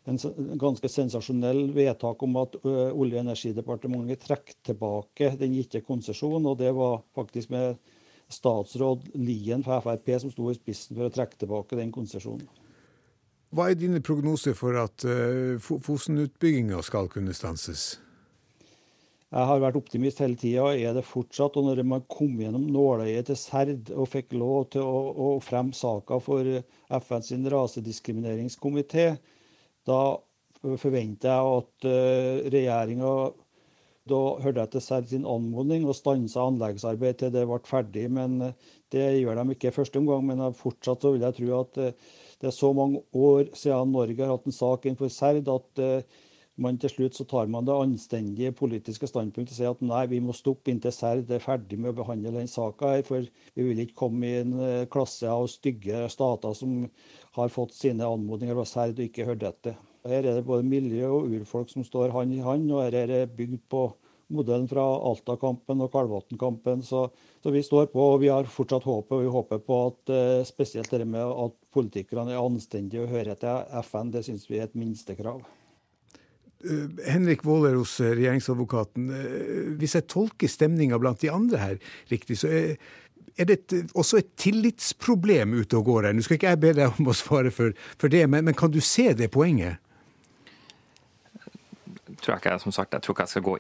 en 0.10 0.18
ganske 0.58 0.90
sensasjonell 0.90 1.72
vedtak 1.76 2.24
om 2.24 2.38
at 2.42 2.56
Olje- 2.66 3.20
og 3.20 3.26
energidepartementet 3.26 4.24
trekker 4.26 4.58
tilbake 4.72 5.36
den 5.38 5.54
gitte 5.54 5.84
konsesjonen. 5.86 6.48
Og 6.50 6.58
det 6.58 6.72
var 6.74 7.04
faktisk 7.16 7.54
med 7.54 7.78
statsråd 8.32 9.12
Lien 9.20 9.64
fra 9.64 9.82
Frp 9.84 10.14
som 10.24 10.32
sto 10.34 10.50
i 10.50 10.58
spissen 10.58 10.98
for 10.98 11.10
å 11.10 11.14
trekke 11.14 11.38
tilbake 11.44 11.78
den 11.78 11.92
konsesjonen. 11.94 12.48
Hva 13.52 13.68
er 13.68 13.76
dine 13.76 14.00
prognoser 14.00 14.56
for 14.56 14.78
at 14.80 15.04
Fosen-utbygginga 15.60 16.80
skal 16.88 17.12
kunne 17.12 17.36
stanses? 17.36 18.00
Jeg 19.32 19.48
har 19.48 19.62
vært 19.64 19.78
optimist 19.80 20.20
hele 20.20 20.36
tida, 20.36 20.66
er 20.76 20.96
det 20.96 21.06
fortsatt. 21.08 21.56
Og 21.60 21.70
når 21.70 21.84
man 21.88 22.04
kom 22.12 22.34
gjennom 22.40 22.66
nåløyet 22.68 23.30
til 23.30 23.38
Serd 23.40 23.92
og 23.96 24.10
fikk 24.12 24.34
lov 24.36 24.72
til 24.74 24.84
å, 24.84 24.98
å 25.12 25.28
fremme 25.44 25.76
saka 25.76 26.18
for 26.24 26.48
FNs 26.92 27.32
rasediskrimineringskomité, 27.54 29.06
da 29.88 30.02
forventer 30.62 31.32
jeg 31.32 31.56
at 31.62 31.88
uh, 31.90 32.52
regjeringa 32.54 33.14
da 34.10 34.20
hørte 34.42 34.64
jeg 34.64 34.72
til 34.74 34.84
selv 34.84 35.10
sin 35.12 35.28
anmodning 35.30 35.86
og 35.86 35.96
stansa 35.96 36.42
anleggsarbeid 36.50 37.20
til 37.20 37.34
det 37.36 37.44
ble 37.48 37.60
ferdig. 37.70 38.08
men 38.10 38.42
eh, 38.42 38.56
Det 38.92 39.04
gjør 39.22 39.38
de 39.38 39.54
ikke 39.54 39.70
i 39.70 39.76
første 39.76 40.02
omgang. 40.02 40.26
Men 40.26 40.42
fortsatt 40.58 41.06
vil 41.06 41.22
jeg 41.22 41.38
tro 41.38 41.60
at 41.60 41.78
uh, 41.78 42.18
det 42.42 42.50
er 42.50 42.56
så 42.58 42.74
mange 42.74 43.04
år 43.14 43.54
siden 43.54 43.94
Norge 43.94 44.26
har 44.26 44.34
hatt 44.34 44.50
en 44.50 44.58
sak 44.58 44.86
innenfor 44.86 45.14
Serd 45.14 45.48
at 45.54 45.82
man 46.60 46.78
til 46.82 46.92
slutt 46.92 47.16
så 47.16 47.26
tar 47.30 47.48
man 47.52 47.66
det 47.66 47.76
anstendige 47.76 48.52
politiske 48.58 49.08
standpunktet 49.08 49.56
og 49.56 49.58
sier 49.58 49.76
at 49.76 49.86
nei, 49.86 50.02
vi 50.12 50.20
må 50.24 50.36
stoppe 50.36 50.74
inntil 50.74 50.94
Serd 50.94 51.32
er 51.32 51.44
ferdig 51.44 51.80
med 51.80 51.94
å 51.94 52.00
behandle 52.02 52.34
den 52.36 52.52
saka 52.52 52.96
her. 52.96 53.06
For 53.08 53.24
vi 53.56 53.68
vil 53.70 53.86
ikke 53.86 54.00
komme 54.04 54.28
i 54.28 54.42
en 54.42 54.58
klasse 54.92 55.30
av 55.32 55.48
stygge 55.52 56.04
stater 56.12 56.58
som 56.58 56.84
har 57.38 57.54
fått 57.54 57.78
sine 57.78 58.08
anmodninger 58.08 58.58
fra 58.58 58.68
Serd 58.68 59.00
og 59.00 59.08
ikke 59.08 59.30
hørt 59.32 59.48
etter. 59.48 59.80
Her 60.08 60.26
er 60.26 60.40
det 60.40 60.46
både 60.48 60.66
miljø 60.66 61.10
og 61.14 61.34
urfolk 61.38 61.70
som 61.70 61.86
står 61.86 62.14
hand 62.16 62.34
i 62.34 62.42
hand, 62.42 62.72
og 62.74 62.84
her 62.84 63.04
er 63.04 63.12
det 63.12 63.36
bygd 63.38 63.62
på 63.70 63.86
modellen 64.34 64.68
fra 64.72 64.84
Alta-kampen 65.12 65.84
og 65.84 65.92
Kalvatn-kampen. 65.94 66.82
Så, 66.86 67.06
så, 67.44 67.54
vi 67.54 67.64
står 67.66 67.92
på, 67.94 68.08
og 68.16 68.22
vi 68.24 68.32
har 68.32 68.50
fortsatt 68.50 68.88
håpet, 68.88 69.14
og 69.18 69.26
vi 69.26 69.34
håper 69.36 69.64
på 69.66 69.80
at 69.92 70.14
uh, 70.14 70.44
spesielt 70.48 70.92
det 70.92 71.06
med 71.06 71.22
at 71.46 71.58
politikerne 71.76 72.34
er 72.34 72.42
anstendige 72.42 73.06
og 73.06 73.14
hører 73.14 73.38
til 73.40 73.82
FN, 73.86 74.14
det 74.16 74.26
syns 74.28 74.48
vi 74.50 74.62
er 74.62 74.70
et 74.70 74.80
minstekrav. 74.80 75.44
Uh, 76.62 76.88
Waaler 77.02 77.46
Våleros, 77.46 78.00
regjeringsadvokaten. 78.02 79.12
Uh, 79.12 79.70
hvis 79.82 79.96
jeg 79.98 80.10
tolker 80.12 80.52
stemninga 80.52 81.00
blant 81.02 81.22
de 81.24 81.32
andre 81.34 81.62
her 81.62 81.78
riktig, 82.12 82.40
så 82.42 82.52
er, 82.52 83.46
det 83.48 83.60
et, 83.60 83.94
også 83.98 84.22
et 84.22 84.34
tillitsproblem 84.40 85.56
ute 85.62 85.80
og 85.80 85.88
går 85.90 86.10
her? 86.10 86.18
Nå 86.18 86.26
skal 86.26 86.40
ikke 86.40 86.54
jeg 86.54 86.64
be 86.64 86.76
deg 86.78 87.00
om 87.00 87.10
å 87.10 87.18
svare 87.18 87.54
for, 87.56 87.74
for 87.98 88.14
det, 88.14 88.28
men, 88.30 88.46
men, 88.48 88.58
kan 88.58 88.74
du 88.74 88.82
se 88.84 89.12
det 89.18 89.32
poenget? 89.34 89.82
tror 92.22 92.36
jeg 92.36 92.44
ikke, 92.44 92.58
som 92.62 92.74
sagt, 92.76 92.94
jeg 92.94 93.04
tror 93.04 93.16
ikke 93.16 93.26
jeg 93.26 93.34
skal 93.34 93.46
gå 93.46 93.58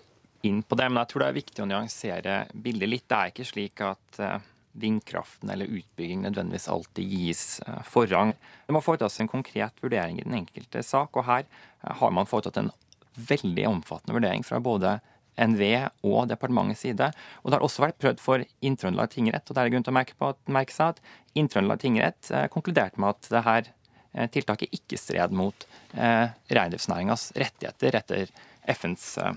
inn 0.48 0.62
på 0.66 0.78
det, 0.78 0.88
men 0.90 1.02
jeg 1.02 1.12
tror 1.12 1.24
det 1.24 1.30
er 1.30 1.38
viktig 1.38 1.64
å 1.64 1.70
nyansere 1.70 2.38
bildet 2.54 2.90
litt. 2.90 3.08
Det 3.10 3.18
er 3.18 3.34
ikke 3.34 3.48
slik 3.48 3.84
at 3.86 4.22
eh, 4.22 4.48
vindkraften 4.82 5.52
eller 5.54 5.70
utbygging 5.70 6.24
nødvendigvis 6.26 6.70
alltid 6.72 7.16
gis 7.18 7.44
eh, 7.66 7.82
forrang. 7.88 8.34
Det 8.66 8.76
må 8.76 8.84
foretas 8.84 9.20
en 9.22 9.32
konkret 9.32 9.84
vurdering 9.84 10.20
i 10.20 10.26
den 10.26 10.40
enkelte 10.42 10.84
sak, 10.86 11.18
og 11.18 11.28
her 11.30 11.46
eh, 11.46 11.92
har 12.02 12.16
man 12.16 12.30
foretatt 12.30 12.62
en 12.62 12.72
veldig 13.16 13.68
omfattende 13.70 14.16
vurdering 14.18 14.46
fra 14.48 14.60
både 14.64 15.00
NVE 15.40 15.86
og 16.08 16.30
departementets 16.30 16.84
side. 16.86 17.12
Og 17.42 17.52
det 17.52 17.58
har 17.58 17.66
også 17.66 17.86
vært 17.86 18.00
prøvd 18.02 18.24
for 18.24 18.46
Inntrøndelag 18.66 19.14
tingrett, 19.14 19.48
og 19.48 19.58
det 19.58 19.64
er 19.64 19.74
grunn 19.74 19.86
til 19.88 19.94
å 19.94 19.98
merke, 19.98 20.18
på, 20.20 20.32
merke 20.52 20.76
seg 20.76 20.96
at 20.96 21.04
Inntrøndelag 21.40 21.84
tingrett 21.84 22.32
eh, 22.32 22.48
konkluderte 22.52 23.02
med 23.02 23.16
at 23.16 23.32
det 23.34 23.44
her 23.48 23.70
eh, 23.70 24.28
tiltaket 24.34 24.76
ikke 24.78 25.00
stred 25.00 25.36
mot 25.36 25.68
eh, 25.96 26.28
reindriftsnæringas 26.52 27.32
rettigheter 27.40 28.02
etter 28.02 28.36
FNs 28.76 29.08
eh, 29.24 29.34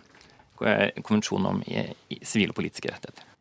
konvensjon 1.03 1.51
om 1.51 1.63
sivile 2.23 2.53
og 2.53 2.59
politiske 2.59 2.91
rettigheter. 2.93 3.34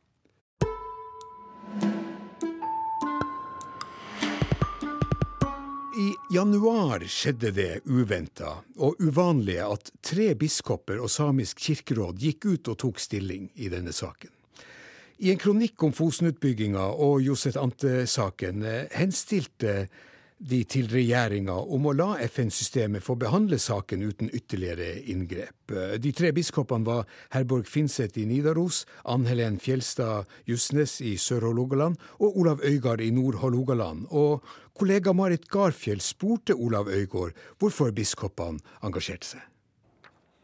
Januar 6.33 7.03
skjedde 7.05 7.51
det 7.53 7.71
uventa 7.85 8.55
og 8.81 8.97
uvanlige 9.03 9.65
at 9.69 9.91
tre 10.01 10.31
biskoper 10.39 11.01
og 11.03 11.11
samisk 11.11 11.59
kirkeråd 11.61 12.17
gikk 12.21 12.47
ut 12.47 12.71
og 12.71 12.79
tok 12.81 13.01
stilling 13.01 13.51
i 13.53 13.69
denne 13.69 13.93
saken. 13.93 14.31
I 15.23 15.29
en 15.31 15.39
kronikk 15.39 15.83
om 15.85 15.93
Fosen-utbygginga 15.93 16.87
og 17.05 17.21
Josef 17.21 17.57
Ante-saken 17.61 18.65
eh, 18.65 18.87
henstilte 18.97 19.75
de 20.43 20.59
til 20.67 20.89
regjeringa 20.91 21.55
om 21.75 21.85
å 21.87 21.93
la 21.95 22.09
FN-systemet 22.25 23.03
få 23.05 23.15
behandle 23.19 23.59
saken 23.61 24.03
uten 24.03 24.31
ytterligere 24.35 24.97
inngrep. 25.11 25.71
De 26.03 26.11
tre 26.15 26.33
biskopene 26.35 26.87
var 26.87 27.07
Herborg 27.35 27.69
Finseth 27.69 28.19
i 28.19 28.25
Nidaros, 28.27 28.83
Ann 29.07 29.27
Helen 29.29 29.59
Fjelstad 29.63 30.27
Justnes 30.49 30.99
i 31.01 31.15
Sør-Hålogaland 31.21 32.01
og 32.19 32.41
Olav 32.43 32.63
Øygard 32.67 33.03
i 33.03 33.11
Nord-Hålogaland. 33.15 34.09
Og 34.11 34.43
kollega 34.75 35.15
Marit 35.15 35.47
Garfjell 35.51 36.03
spurte 36.03 36.57
Olav 36.57 36.91
Øygard 36.91 37.39
hvorfor 37.61 37.95
biskopene 37.95 38.59
engasjerte 38.83 39.35
seg. 39.35 39.49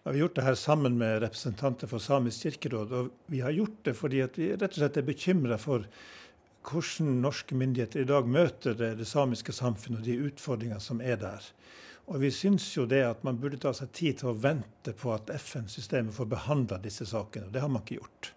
Vi 0.10 0.14
har 0.14 0.24
gjort 0.24 0.38
det 0.40 0.46
her 0.48 0.56
sammen 0.58 0.96
med 0.98 1.20
representanter 1.22 1.90
for 1.92 2.02
Samisk 2.02 2.48
kirkeråd. 2.48 2.94
og 2.96 3.12
Vi 3.30 3.44
har 3.44 3.52
gjort 3.52 3.84
det 3.84 3.94
fordi 3.94 4.24
vi 4.38 4.48
rett 4.56 4.72
og 4.72 4.80
slett 4.80 4.98
er 4.98 5.06
bekymra 5.06 5.60
for 5.60 5.84
hvordan 6.70 7.22
norske 7.24 7.56
myndigheter 7.58 8.04
i 8.04 8.10
dag 8.10 8.28
møter 8.28 8.78
det, 8.78 8.96
det 9.00 9.08
samiske 9.08 9.54
samfunnet 9.56 10.02
og 10.02 10.08
de 10.08 10.18
utfordringene 10.30 10.82
som 10.84 11.02
er 11.02 11.20
der. 11.22 11.46
Og 12.10 12.22
Vi 12.22 12.32
syns 12.34 12.66
jo 12.74 12.88
det 12.90 13.04
at 13.06 13.24
man 13.24 13.38
burde 13.38 13.60
ta 13.62 13.74
seg 13.76 13.92
tid 13.94 14.20
til 14.22 14.32
å 14.32 14.38
vente 14.38 14.96
på 14.98 15.12
at 15.14 15.30
FN-systemet 15.30 16.16
får 16.16 16.30
behandla 16.32 16.80
disse 16.82 17.06
sakene. 17.06 17.46
og 17.46 17.54
Det 17.54 17.62
har 17.62 17.70
man 17.70 17.84
ikke 17.84 18.00
gjort. 18.00 18.32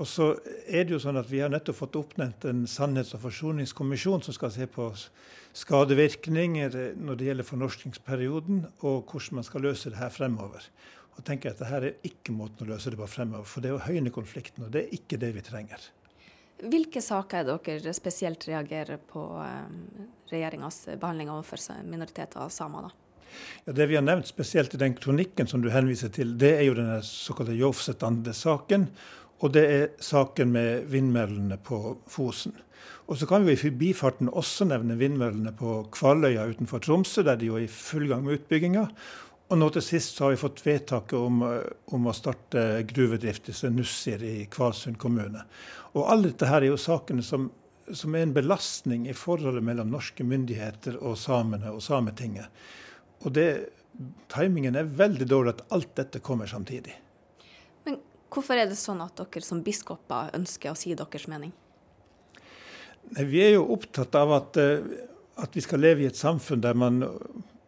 Og 0.00 0.08
så 0.08 0.32
er 0.66 0.86
det 0.86 0.94
jo 0.94 1.02
sånn 1.02 1.20
at 1.20 1.30
Vi 1.30 1.42
har 1.44 1.52
nettopp 1.52 1.76
fått 1.76 1.98
oppnevnt 2.00 2.46
en 2.48 2.64
sannhets- 2.66 3.14
og 3.14 3.22
forsoningskommisjon 3.26 4.24
som 4.24 4.34
skal 4.34 4.50
se 4.50 4.66
på 4.66 4.88
skadevirkninger 5.52 6.96
når 6.96 7.16
det 7.16 7.28
gjelder 7.28 7.44
fornorskningsperioden, 7.46 8.66
og 8.82 9.04
hvordan 9.04 9.38
man 9.38 9.44
skal 9.44 9.66
løse 9.68 9.90
det 9.92 10.00
her 10.00 10.10
fremover. 10.10 10.64
Og 11.16 11.24
tenker 11.24 11.52
at 11.52 11.60
Dette 11.60 11.76
er 11.76 12.08
ikke 12.08 12.32
måten 12.32 12.66
å 12.66 12.72
løse 12.72 12.90
det 12.90 12.98
på 12.98 13.06
fremover, 13.06 13.44
for 13.44 13.60
det 13.60 13.70
er 13.70 13.76
å 13.76 13.84
høyne 13.84 14.10
konflikten. 14.10 14.64
Og 14.64 14.72
det 14.72 14.86
er 14.86 14.96
ikke 14.96 15.20
det 15.20 15.34
vi 15.36 15.44
trenger. 15.44 15.92
Hvilke 16.62 17.02
saker 17.02 17.42
er 17.42 17.62
dere 17.66 17.94
spesielt 17.96 18.44
reagerer 18.46 19.00
på 19.10 19.22
eh, 19.42 20.02
regjeringas 20.30 20.84
behandling 20.94 21.32
overfor 21.32 21.82
minoriteter 21.88 22.44
og 22.44 22.52
samer? 22.54 22.88
da? 22.88 22.98
Ja, 23.66 23.72
det 23.72 23.88
vi 23.90 23.96
har 23.96 24.04
nevnt 24.04 24.28
spesielt 24.28 24.74
i 24.74 24.80
den 24.80 24.94
kronikken 24.94 25.48
som 25.48 25.62
du 25.62 25.70
henviser 25.72 26.12
til, 26.12 26.36
det 26.38 26.52
er 26.58 26.66
jo 26.68 26.76
den 26.78 26.92
såkalte 27.06 27.56
Jovsetande-saken. 27.56 28.86
Og 29.42 29.54
det 29.56 29.64
er 29.66 29.88
saken 30.02 30.52
med 30.54 30.86
vindmøllene 30.92 31.58
på 31.66 31.96
Fosen. 32.10 32.54
Og 33.10 33.18
så 33.18 33.26
kan 33.26 33.42
vi 33.46 33.56
i 33.56 33.58
forbifarten 33.58 34.30
også 34.30 34.68
nevne 34.70 34.94
vindmøllene 35.00 35.50
på 35.58 35.80
Kvaløya 35.92 36.46
utenfor 36.52 36.82
Tromsø, 36.82 37.24
der 37.26 37.40
de 37.40 37.50
er 37.50 37.64
i 37.64 37.70
full 37.70 38.06
gang 38.10 38.22
med 38.24 38.38
utbygginga. 38.38 38.86
Og 39.52 39.58
nå 39.60 39.66
til 39.68 39.84
sist 39.84 40.16
så 40.16 40.24
har 40.24 40.32
vi 40.32 40.40
fått 40.40 40.62
vedtaket 40.64 41.12
om, 41.18 41.42
eh, 41.44 41.72
om 41.92 42.06
å 42.08 42.14
starte 42.16 42.86
gruvedrift 42.88 43.50
i 43.52 43.68
Nussir 43.68 44.22
i 44.24 44.46
Kvalsund 44.48 44.96
kommune. 44.98 45.44
Og 45.92 46.08
alle 46.08 46.30
dette 46.30 46.48
her 46.48 46.62
er 46.62 46.70
jo 46.70 46.78
sakene 46.80 47.22
som, 47.22 47.50
som, 47.92 48.14
er 48.14 48.24
en 48.24 48.32
belastning 48.32 49.04
i 49.10 49.12
forholdet 49.12 49.62
mellom 49.62 49.92
norske 49.92 50.24
myndigheter 50.24 50.96
og 51.02 51.18
samene 51.20 51.68
og 51.68 51.82
Sametinget. 51.84 52.48
Og 53.26 53.36
det, 53.36 53.68
timingen 54.32 54.74
er 54.74 54.88
veldig 54.88 55.28
dårlig 55.28 55.58
at 55.58 55.64
alt 55.76 55.92
dette 56.00 56.24
kommer 56.24 56.48
samtidig. 56.48 56.96
Men 57.84 58.00
hvorfor 58.32 58.56
er 58.56 58.72
det 58.72 58.80
sånn 58.80 59.04
at 59.04 59.20
dere 59.20 59.44
som 59.44 59.60
biskoper 59.60 60.32
ønsker 60.32 60.72
å 60.72 60.78
si 60.80 60.96
deres 60.96 61.28
mening? 61.28 61.52
Nei, 63.12 63.28
vi 63.28 63.44
er 63.44 63.58
jo 63.58 63.68
opptatt 63.76 64.16
av 64.16 64.32
at, 64.32 64.56
eh, 64.56 64.80
at 65.36 65.52
vi 65.52 65.60
skal 65.60 65.84
leve 65.84 66.06
i 66.06 66.08
et 66.08 66.16
samfunn 66.16 66.64
der 66.64 66.72
man 66.72 67.02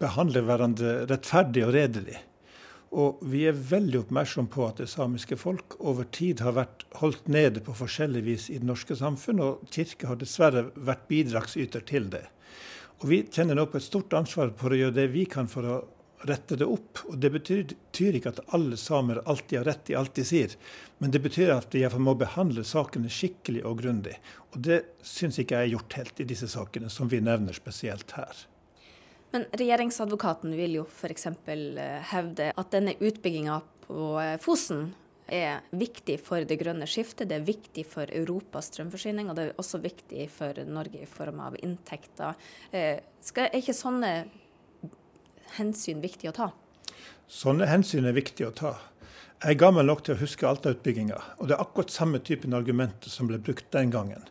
behandler 0.03 0.47
hverandre 0.47 0.95
rettferdig 1.11 1.65
og 1.67 1.75
redelig. 1.77 2.21
Og 2.95 3.23
vi 3.27 3.43
er 3.49 3.57
veldig 3.59 4.05
oppmerksom 4.05 4.47
på 4.55 4.69
at 4.69 4.79
det 4.79 4.87
samiske 4.93 5.37
folk 5.39 5.75
over 5.81 6.07
tid 6.15 6.43
har 6.45 6.55
vært 6.59 6.85
holdt 7.01 7.27
nede 7.27 7.63
på 7.65 7.75
forskjellig 7.75 8.23
vis 8.23 8.47
i 8.53 8.61
det 8.61 8.69
norske 8.69 8.95
samfunn, 8.99 9.43
og 9.43 9.65
kirke 9.75 10.07
har 10.07 10.21
dessverre 10.21 10.69
vært 10.75 11.09
bidragsyter 11.11 11.83
til 11.89 12.07
det. 12.13 12.23
Og 13.03 13.09
Vi 13.11 13.25
kjenner 13.27 13.59
nå 13.59 13.67
på 13.67 13.81
et 13.81 13.85
stort 13.85 14.15
ansvar 14.15 14.55
for 14.57 14.73
å 14.73 14.79
gjøre 14.79 14.99
det 15.01 15.09
vi 15.13 15.27
kan 15.27 15.51
for 15.51 15.67
å 15.67 15.81
rette 16.25 16.57
det 16.57 16.69
opp. 16.71 17.03
Og 17.11 17.19
Det 17.19 17.31
betyr, 17.35 17.65
betyr 17.91 18.21
ikke 18.21 18.33
at 18.37 18.41
alle 18.55 18.79
samer 18.81 19.21
alltid 19.27 19.59
har 19.59 19.69
rett 19.73 19.91
i 19.91 19.99
alt 19.99 20.15
de 20.15 20.25
sier, 20.25 20.55
men 21.03 21.11
det 21.11 21.21
betyr 21.25 21.53
at 21.57 21.75
de 21.75 21.85
må 21.99 22.15
behandle 22.15 22.65
sakene 22.65 23.11
skikkelig 23.11 23.65
og 23.67 23.83
grundig. 23.83 24.15
Og 24.55 24.63
Det 24.63 24.81
syns 25.03 25.39
ikke 25.43 25.59
jeg 25.59 25.69
er 25.69 25.77
gjort 25.77 25.99
helt 25.99 26.21
i 26.21 26.31
disse 26.31 26.49
sakene, 26.49 26.89
som 26.89 27.11
vi 27.11 27.21
nevner 27.21 27.53
spesielt 27.53 28.15
her. 28.17 28.47
Men 29.35 29.49
regjeringsadvokaten 29.51 30.53
vil 30.55 30.77
jo 30.77 30.85
f.eks. 30.87 31.27
Eh, 31.27 32.03
hevde 32.13 32.53
at 32.55 32.69
denne 32.71 32.93
utbygginga 33.03 33.57
på 33.83 34.13
eh, 34.23 34.37
Fosen 34.39 34.93
er 35.27 35.65
viktig 35.75 36.21
for 36.23 36.47
det 36.47 36.61
grønne 36.61 36.87
skiftet, 36.87 37.27
det 37.33 37.41
er 37.41 37.49
viktig 37.49 37.83
for 37.89 38.13
Europas 38.15 38.69
strømforsyning, 38.71 39.27
og 39.27 39.35
det 39.35 39.49
er 39.49 39.57
også 39.59 39.81
viktig 39.83 40.29
for 40.31 40.61
Norge 40.69 41.01
i 41.03 41.09
form 41.11 41.41
av 41.43 41.57
inntekter. 41.59 42.39
Eh, 42.71 43.01
er 43.03 43.57
ikke 43.59 43.75
sånne 43.75 44.13
hensyn 45.57 46.05
viktig 46.05 46.31
å 46.31 46.37
ta? 46.37 46.49
Sånne 47.27 47.67
hensyn 47.67 48.07
er 48.07 48.15
viktig 48.15 48.47
å 48.47 48.53
ta. 48.55 48.77
Jeg 49.41 49.57
er 49.57 49.63
gammel 49.65 49.91
nok 49.91 50.05
til 50.07 50.15
å 50.15 50.21
huske 50.23 50.47
Alta-utbygginga, 50.47 51.19
og 51.41 51.51
det 51.51 51.59
er 51.59 51.67
akkurat 51.67 51.91
samme 51.91 52.23
typen 52.23 52.55
argumenter 52.55 53.11
som 53.11 53.27
ble 53.27 53.43
brukt 53.43 53.67
den 53.75 53.91
gangen. 53.91 54.23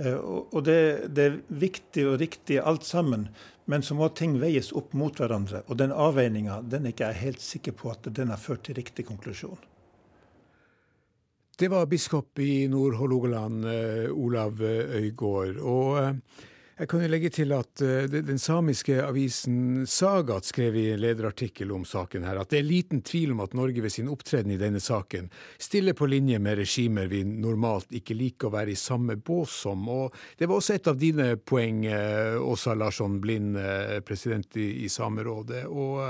Og 0.00 0.62
det, 0.64 1.12
det, 1.12 1.24
er 1.26 1.40
viktig 1.52 2.06
og 2.08 2.18
riktig 2.22 2.56
alt 2.64 2.86
sammen, 2.88 3.28
men 3.70 3.84
så 3.86 3.94
må 3.94 4.08
ting 4.18 4.34
veies 4.42 4.72
opp 4.76 4.96
mot 4.98 5.14
hverandre. 5.20 5.62
Og 5.70 5.78
den 5.78 5.92
avveininga 5.94 6.60
den 6.66 6.88
er 6.88 6.94
ikke 6.94 7.10
jeg 7.12 7.22
helt 7.24 7.44
sikker 7.44 7.76
på 7.78 7.92
at 7.92 8.08
den 8.16 8.32
har 8.34 8.40
ført 8.42 8.64
til 8.66 8.78
riktig 8.80 9.06
konklusjon. 9.06 9.60
Det 11.60 11.68
var 11.68 11.86
biskop 11.86 12.40
i 12.40 12.64
Nord-Hålogaland, 12.72 13.66
eh, 13.68 14.06
Olav 14.10 14.62
Øygård. 14.64 15.60
Og 15.60 15.98
eh, 16.00 16.14
jeg 16.80 16.88
kan 16.88 17.02
jo 17.04 17.08
legge 17.12 17.28
til 17.34 17.50
at 17.52 17.82
uh, 17.84 18.06
den 18.08 18.38
samiske 18.40 18.94
avisen 19.04 19.84
Sagat 19.90 20.48
skrev 20.48 20.78
i 20.80 20.84
lederartikkel 20.96 21.74
om 21.76 21.84
saken 21.84 22.24
her 22.24 22.40
at 22.40 22.52
det 22.52 22.62
er 22.62 22.68
liten 22.68 23.02
tvil 23.04 23.34
om 23.34 23.42
at 23.44 23.56
Norge 23.58 23.84
ved 23.84 23.92
sin 23.92 24.08
opptreden 24.08 24.54
i 24.54 24.60
denne 24.60 24.80
saken 24.80 25.28
stiller 25.60 25.96
på 25.98 26.08
linje 26.08 26.40
med 26.40 26.56
regimer 26.62 27.10
vi 27.12 27.20
normalt 27.28 27.92
ikke 27.92 28.16
liker 28.16 28.48
å 28.48 28.54
være 28.54 28.72
i 28.72 28.80
samme 28.80 29.18
bås 29.20 29.58
som. 29.66 29.84
Og 29.92 30.16
det 30.40 30.48
var 30.48 30.56
også 30.56 30.78
et 30.78 30.88
av 30.88 30.96
dine 31.00 31.28
poeng, 31.36 31.84
uh, 31.84 32.40
Åsa 32.40 32.74
Larsson 32.78 33.20
Blind, 33.20 33.60
uh, 33.60 34.00
president 34.06 34.56
i, 34.56 34.88
Samerådet. 34.90 35.66
Og 35.68 36.00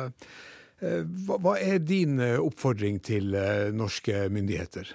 hva 0.80 1.52
er 1.60 1.82
din 1.84 2.16
oppfordring 2.20 3.02
til 3.04 3.34
norske 3.76 4.22
myndigheter? 4.32 4.88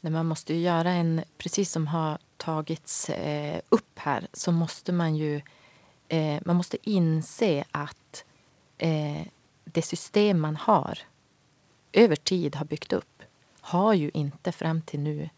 Man 0.00 0.26
måste 0.26 0.54
göra 0.54 0.90
en, 0.90 1.24
precis 1.38 1.72
som 1.72 1.86
har 1.86 2.18
tagits 2.36 3.10
eh, 3.10 3.60
upp 3.68 3.98
här, 3.98 4.28
så 4.32 4.52
måste 4.52 4.92
man 4.92 5.16
ju 5.16 5.40
eh, 6.08 6.40
man 6.44 6.56
måste 6.56 6.90
inse 6.90 7.64
att 7.70 8.24
eh, 8.78 9.22
det 9.64 9.82
system 9.82 10.40
man 10.40 10.56
har 10.56 10.98
över 11.92 12.16
tid 12.16 12.56
har 12.56 12.64
byggt 12.64 12.92
upp 12.92 13.22
har 13.60 13.94
ju 13.94 14.10
inte 14.14 14.52
fram 14.52 14.82
till 14.82 15.00
nu 15.00 15.28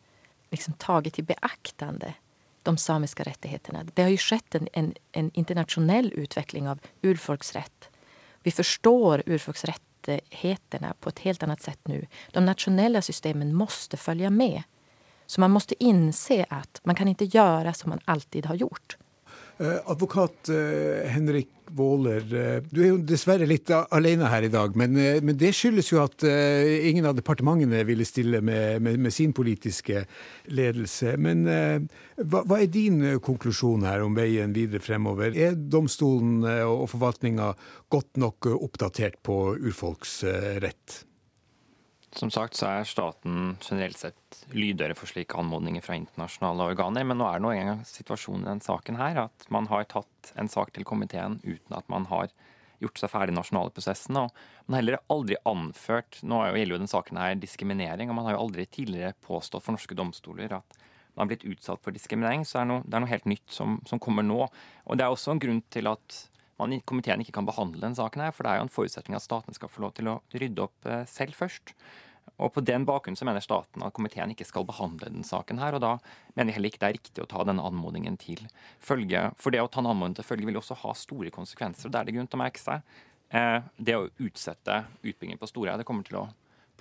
liksom 0.51 0.75
tagit 0.75 1.19
i 1.19 1.23
beaktande 1.23 2.15
de 2.63 2.77
samiska 2.77 3.23
rättigheterna. 3.23 3.85
Det 3.95 4.03
har 4.03 4.09
ju 4.09 4.17
skett 4.17 4.55
en, 4.55 4.69
en, 4.73 4.95
en 5.13 5.31
internationell 5.35 6.13
utveckling 6.13 6.69
av 6.69 6.79
urfolksrätt. 7.03 7.89
Vi 8.43 8.51
förstår 8.51 9.23
urfolksrätt 9.27 9.83
rättigheterna 10.09 10.95
på 11.01 11.09
ett 11.09 11.19
helt 11.19 11.43
annat 11.43 11.63
sätt 11.63 11.81
nu. 11.85 12.07
De 12.33 12.45
nationella 12.45 13.03
systemen 13.03 13.55
måste 13.55 13.97
följa 13.97 14.31
med. 14.31 14.63
Så 15.27 15.41
man 15.41 15.51
måste 15.51 15.85
inse 15.85 16.47
att 16.49 16.81
man 16.83 16.95
kan 16.95 17.09
inte 17.09 17.25
göra 17.25 17.75
som 17.75 17.91
man 17.91 18.01
alltid 18.05 18.47
har 18.47 18.55
gjort. 18.55 18.97
Eh, 19.61 19.79
advokat 19.85 20.49
eh, 20.49 21.11
Henrik 21.11 21.49
Våler, 21.67 22.23
eh, 22.35 22.63
du 22.71 22.79
er 22.81 22.87
jo 22.95 23.01
dessverre 23.05 23.45
litt 23.45 23.69
alene 23.69 24.31
her 24.33 24.47
i 24.47 24.49
dag. 24.49 24.73
Men, 24.73 24.97
men 24.97 25.37
det 25.37 25.51
skyldes 25.53 25.91
jo 25.93 26.01
at 26.01 26.25
ingen 26.25 27.05
av 27.07 27.19
departementene 27.19 27.83
ville 27.85 28.07
stille 28.09 28.41
med, 28.41 28.81
med, 28.81 28.97
med 29.05 29.13
sin 29.13 29.35
politiske 29.37 30.07
ledelse. 30.49 31.13
Men 31.21 31.45
hva, 31.45 32.41
hva, 32.41 32.57
er 32.57 32.73
din 32.73 33.05
konklusjon 33.21 33.85
her 33.85 34.07
om 34.07 34.17
veien 34.17 34.57
videre 34.57 34.81
fremover? 34.83 35.37
Er 35.37 35.55
domstolen 35.55 36.41
og 36.65 36.89
forvaltninga 36.95 37.53
godt 37.93 38.17
nok 38.23 38.51
oppdatert 38.57 39.21
på 39.27 39.43
urfolksrett? 39.61 41.03
Som 42.17 42.31
sagt 42.35 42.59
så 42.59 42.67
er 42.67 42.89
staten 42.89 43.57
generelt 43.63 43.99
sett 44.01 44.41
lydøre 44.51 44.97
for 44.99 45.07
slike 45.07 45.37
anmodninger 45.39 45.85
fra 45.85 45.95
internasjonale 45.95 46.67
organer, 46.73 47.07
men 47.07 47.21
nå 47.21 47.29
er 47.29 47.39
det 47.39 47.45
nå 47.45 47.53
engang 47.55 47.85
situasjonen 47.87 48.49
i 48.49 48.51
den 48.51 48.63
saken 48.65 48.99
her 48.99 49.27
at 49.29 49.47
man 49.55 49.69
har 49.71 49.87
tatt 49.91 50.33
en 50.35 50.51
sak 50.51 50.73
til 50.75 50.87
komiteen 50.89 51.39
uten 51.45 51.77
at 51.79 51.87
man 51.93 52.09
har 52.11 52.33
gjort 52.81 52.99
seg 52.99 53.13
ferdig 53.13 53.37
nasjonale 53.37 53.73
prosessen. 53.77 54.19
Og 54.19 54.35
man 54.67 54.77
har 54.77 54.83
heller 54.83 55.03
aldri 55.13 55.39
anført 55.49 56.21
Nå 56.27 56.43
gjelder 56.49 56.75
jo 56.75 56.83
den 56.83 56.91
saken 56.91 57.21
her 57.21 57.39
diskriminering, 57.39 58.11
og 58.11 58.19
man 58.19 58.27
har 58.29 58.37
jo 58.37 58.47
aldri 58.47 58.67
tidligere 58.67 59.15
påstått 59.27 59.67
for 59.67 59.77
norske 59.77 59.99
domstoler 59.99 60.59
at 60.59 60.81
man 61.15 61.25
har 61.25 61.31
blitt 61.33 61.47
utsatt 61.47 61.83
for 61.85 61.95
diskriminering. 61.95 62.47
Så 62.47 62.59
det 62.59 62.63
er 62.63 62.71
noe, 62.71 62.85
det 62.87 62.97
er 62.97 63.05
noe 63.05 63.13
helt 63.13 63.31
nytt 63.31 63.55
som, 63.55 63.79
som, 63.89 64.03
kommer 64.03 64.27
nå. 64.27 64.43
Og 64.87 64.99
det 64.99 65.07
er 65.07 65.15
også 65.15 65.35
en 65.35 65.43
grunn 65.43 65.63
til 65.73 65.91
at 65.91 66.21
man 66.61 66.77
komiteen 66.89 67.25
ikke 67.25 67.35
kan 67.39 67.49
behandle 67.49 67.83
den 67.83 67.97
saken 67.99 68.23
her, 68.25 68.35
for 68.37 68.47
det 68.47 68.53
er 68.53 68.61
jo 68.61 68.69
en 68.69 68.73
forutsetning 68.73 69.17
at 69.19 69.25
staten 69.25 69.57
skal 69.57 69.73
få 69.73 69.85
lov 69.87 69.97
til 69.97 70.13
å 70.13 70.21
rydde 70.35 70.65
opp 70.67 70.89
eh, 70.89 71.05
selv 71.11 71.37
først. 71.39 71.75
Og 72.41 72.53
På 72.55 72.63
den 72.65 72.87
bakgrunn 72.89 73.19
så 73.19 73.27
mener 73.29 73.43
staten 73.45 73.83
at 73.85 73.95
komiteen 73.97 74.33
ikke 74.33 74.47
skal 74.49 74.65
behandle 74.69 75.11
den 75.13 75.27
saken 75.27 75.61
her. 75.61 75.77
og 75.77 75.83
Da 75.85 75.93
mener 76.37 76.53
jeg 76.53 76.57
heller 76.57 76.73
ikke 76.73 76.81
det 76.81 76.89
er 76.89 76.97
riktig 76.97 77.25
å 77.25 77.29
ta 77.29 77.45
denne 77.45 77.65
anmodningen 77.67 78.17
til 78.21 78.47
følge. 78.81 79.27
For 79.41 79.53
det 79.53 79.61
å 79.61 79.69
ta 79.69 79.83
en 79.83 79.91
anmodning 79.93 80.17
til 80.21 80.29
følge 80.29 80.49
vil 80.49 80.61
også 80.61 80.79
ha 80.85 80.95
store 80.97 81.33
konsekvenser. 81.35 81.89
og 81.89 81.93
Det 81.93 82.01
er 82.01 82.09
det 82.09 82.17
grunn 82.17 82.31
til 82.31 82.41
å 82.41 82.45
merke 82.45 82.63
seg. 82.63 82.95
Eh, 83.29 83.59
det 83.77 83.97
å 83.99 84.09
utsette 84.25 84.85
utbyggingen 85.03 85.41
på 85.41 85.51
Storheia 85.51 85.85
kommer 85.85 86.07
til 86.07 86.23
å 86.23 86.29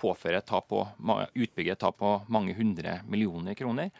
påføre 0.00 0.40
på, 0.40 0.80
tap 1.76 1.98
på 1.98 2.14
mange 2.32 2.54
hundre 2.56 3.00
millioner 3.06 3.54
kroner. 3.54 3.90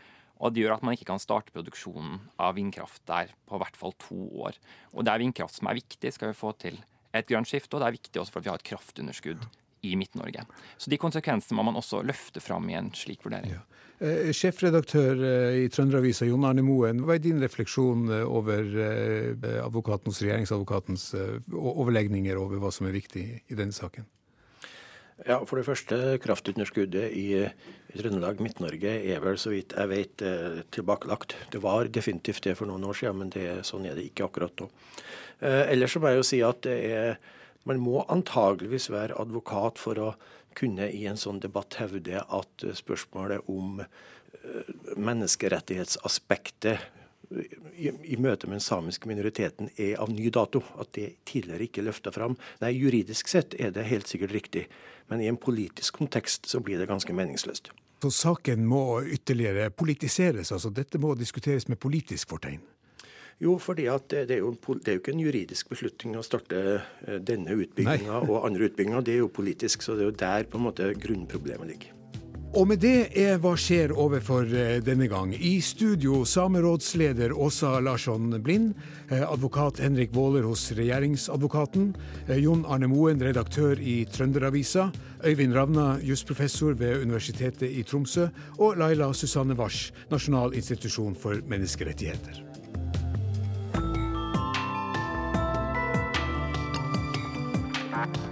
Og 0.40 0.54
Det 0.54 0.64
gjør 0.64 0.78
at 0.78 0.84
man 0.86 0.96
ikke 0.96 1.10
kan 1.12 1.20
starte 1.22 1.52
produksjonen 1.52 2.18
av 2.40 2.56
vindkraft 2.56 3.02
der 3.08 3.34
på 3.48 3.60
hvert 3.60 3.76
fall 3.76 3.92
to 4.00 4.18
år. 4.46 4.56
Og 4.94 5.04
Det 5.04 5.12
er 5.12 5.24
vindkraft 5.24 5.60
som 5.60 5.68
er 5.68 5.80
viktig, 5.80 6.12
skal 6.16 6.32
vi 6.32 6.38
få 6.38 6.54
til 6.56 6.80
et 7.12 7.28
grønt 7.28 7.48
skifte. 7.50 7.76
Og 7.76 7.82
det 7.82 7.90
er 7.90 7.98
viktig 7.98 8.20
også 8.22 8.32
for 8.32 8.40
at 8.40 8.46
vi 8.46 8.52
har 8.54 8.62
et 8.62 8.70
kraftunderskudd 8.70 9.44
i 9.82 9.96
Midt-Norge. 9.96 10.44
Så 10.76 10.90
De 10.90 10.98
konsekvensene 11.00 11.56
må 11.56 11.64
man 11.68 11.78
også 11.80 12.02
løfte 12.04 12.40
fram 12.40 12.68
i 12.70 12.76
en 12.78 12.92
slik 12.96 13.24
vurdering. 13.24 13.56
Ja. 13.56 13.64
Eh, 14.00 14.30
sjefredaktør 14.32 15.18
eh, 15.28 15.58
i 15.64 15.68
Trønderavisa, 15.72 16.24
Jon 16.28 16.46
Arne 16.48 16.64
Moen. 16.64 17.02
Hva 17.04 17.18
er 17.18 17.24
din 17.24 17.40
refleksjon 17.42 18.08
eh, 18.08 18.24
over 18.24 18.64
advokaten 19.60 20.08
hos 20.08 20.22
regjeringsadvokatens 20.24 21.10
overlegninger 21.52 22.40
over 22.40 22.62
hva 22.62 22.72
som 22.72 22.88
er 22.88 22.96
viktig 22.96 23.26
i 23.44 23.58
denne 23.58 23.76
saken? 23.76 24.08
Ja, 25.26 25.40
For 25.44 25.60
det 25.60 25.66
første, 25.66 25.96
kraftunderskuddet 26.22 27.12
i, 27.12 27.26
Trøndelag 27.90 28.38
Midt-Norge 28.40 28.92
er 29.12 29.20
vel 29.20 29.36
så 29.40 29.50
vidt 29.52 29.74
jeg 29.76 29.90
vet 29.90 30.22
tilbakelagt. 30.72 31.34
Det 31.52 31.60
var 31.60 31.90
definitivt 31.92 32.46
det 32.46 32.54
for 32.56 32.70
noen 32.70 32.86
år 32.88 32.96
siden, 32.96 33.18
men 33.18 33.32
det, 33.34 33.48
sånn 33.68 33.84
er 33.90 33.98
det 33.98 34.06
ikke 34.08 34.28
akkurat 34.30 34.62
nå. 34.62 34.70
Eh, 35.40 35.72
ellers 35.72 35.96
så 35.96 36.00
må 36.00 36.12
jeg 36.12 36.20
jo 36.20 36.28
si 36.30 36.40
at 36.46 36.68
er 36.70 37.18
man 37.68 37.80
må 37.82 38.04
antageligvis 38.08 38.88
være 38.92 39.18
advokat 39.20 39.80
for 39.80 40.00
å 40.00 40.12
kunne 40.56 40.88
i 40.90 41.04
en 41.08 41.20
sånn 41.20 41.40
debatt 41.42 41.76
hevde 41.80 42.22
at 42.24 42.64
spørsmålet 42.76 43.50
om 43.52 43.82
eh, 43.82 44.70
menneskerettighetsaspektet 44.96 46.80
i, 47.30 47.90
i 48.14 48.16
møte 48.18 48.48
med 48.48 48.58
den 48.58 48.64
samiske 48.64 49.08
minoriteten 49.08 49.70
er 49.76 49.98
av 50.02 50.10
ny 50.12 50.30
dato. 50.34 50.62
At 50.80 50.94
det 50.96 51.20
tidligere 51.28 51.68
ikke 51.68 51.84
løfta 51.86 52.12
fram. 52.14 52.36
Nei, 52.62 52.72
juridisk 52.76 53.30
sett 53.30 53.54
er 53.58 53.74
det 53.74 53.88
helt 53.90 54.10
sikkert 54.10 54.34
riktig, 54.36 54.66
men 55.10 55.22
i 55.22 55.30
en 55.30 55.40
politisk 55.40 56.00
kontekst 56.00 56.50
så 56.50 56.62
blir 56.64 56.80
det 56.80 56.90
ganske 56.90 57.14
meningsløst. 57.14 57.72
Så 58.00 58.10
saken 58.16 58.64
må 58.66 59.02
ytterligere 59.04 59.68
politiseres? 59.70 60.52
altså 60.52 60.70
Dette 60.72 60.98
må 60.98 61.12
diskuteres 61.14 61.68
med 61.68 61.80
politisk 61.80 62.32
fortegn? 62.32 62.62
Jo, 63.40 63.54
fordi 63.60 63.86
det 64.08 64.20
er, 64.28 64.40
jo, 64.40 64.52
det, 64.52 64.88
er 64.88 64.96
jo, 64.98 65.00
ikke 65.00 65.14
en 65.14 65.22
juridisk 65.22 65.70
beslutning 65.72 66.16
å 66.20 66.24
starte 66.24 66.58
eh, 66.76 67.20
denne 67.24 67.56
utbygginga 67.56 68.18
og 68.26 68.44
andre 68.44 68.68
utbygginger. 68.68 69.04
Det 69.04 69.14
er 69.14 69.22
jo 69.22 69.30
politisk, 69.32 69.84
så 69.84 69.96
det 69.96 70.04
er 70.04 70.10
jo 70.10 70.18
der 70.24 70.48
på 70.48 70.60
en 70.60 70.66
måte 70.66 70.90
grunnproblemet 71.00 71.72
ligger. 71.72 71.99
Og 72.50 72.66
med 72.66 72.80
det 72.82 73.12
er 73.14 73.36
Hva 73.38 73.52
skjer 73.54 73.92
overfor 73.94 74.48
eh, 74.50 74.80
denne 74.82 75.06
gang. 75.06 75.30
I 75.30 75.60
studio 75.62 76.24
samerådsleder 76.26 77.30
Åsa 77.30 77.76
Larsson 77.78 78.32
Blind, 78.42 78.72
eh, 79.06 79.22
advokat 79.22 79.78
Henrik 79.78 80.10
Våler 80.16 80.42
hos 80.48 80.64
Regjeringsadvokaten, 80.74 81.92
eh, 82.26 82.40
Jon 82.42 82.64
Arne 82.66 82.88
Moen, 82.90 83.22
redaktør 83.22 83.78
i 83.78 84.02
Trønderavisa, 84.10 84.88
Øyvind 85.22 85.54
Ravna, 85.54 86.00
jusprofessor 86.02 86.74
ved 86.74 87.04
Universitetet 87.04 87.70
i 87.70 87.84
Tromsø, 87.86 88.26
og 88.58 88.82
Laila 88.82 89.12
Susanne 89.14 89.54
Wars, 89.54 89.92
Nasjonal 90.10 90.54
institusjon 90.54 91.14
for 91.14 91.38
menneskerettigheter. 91.46 92.42
Thank 97.92 98.29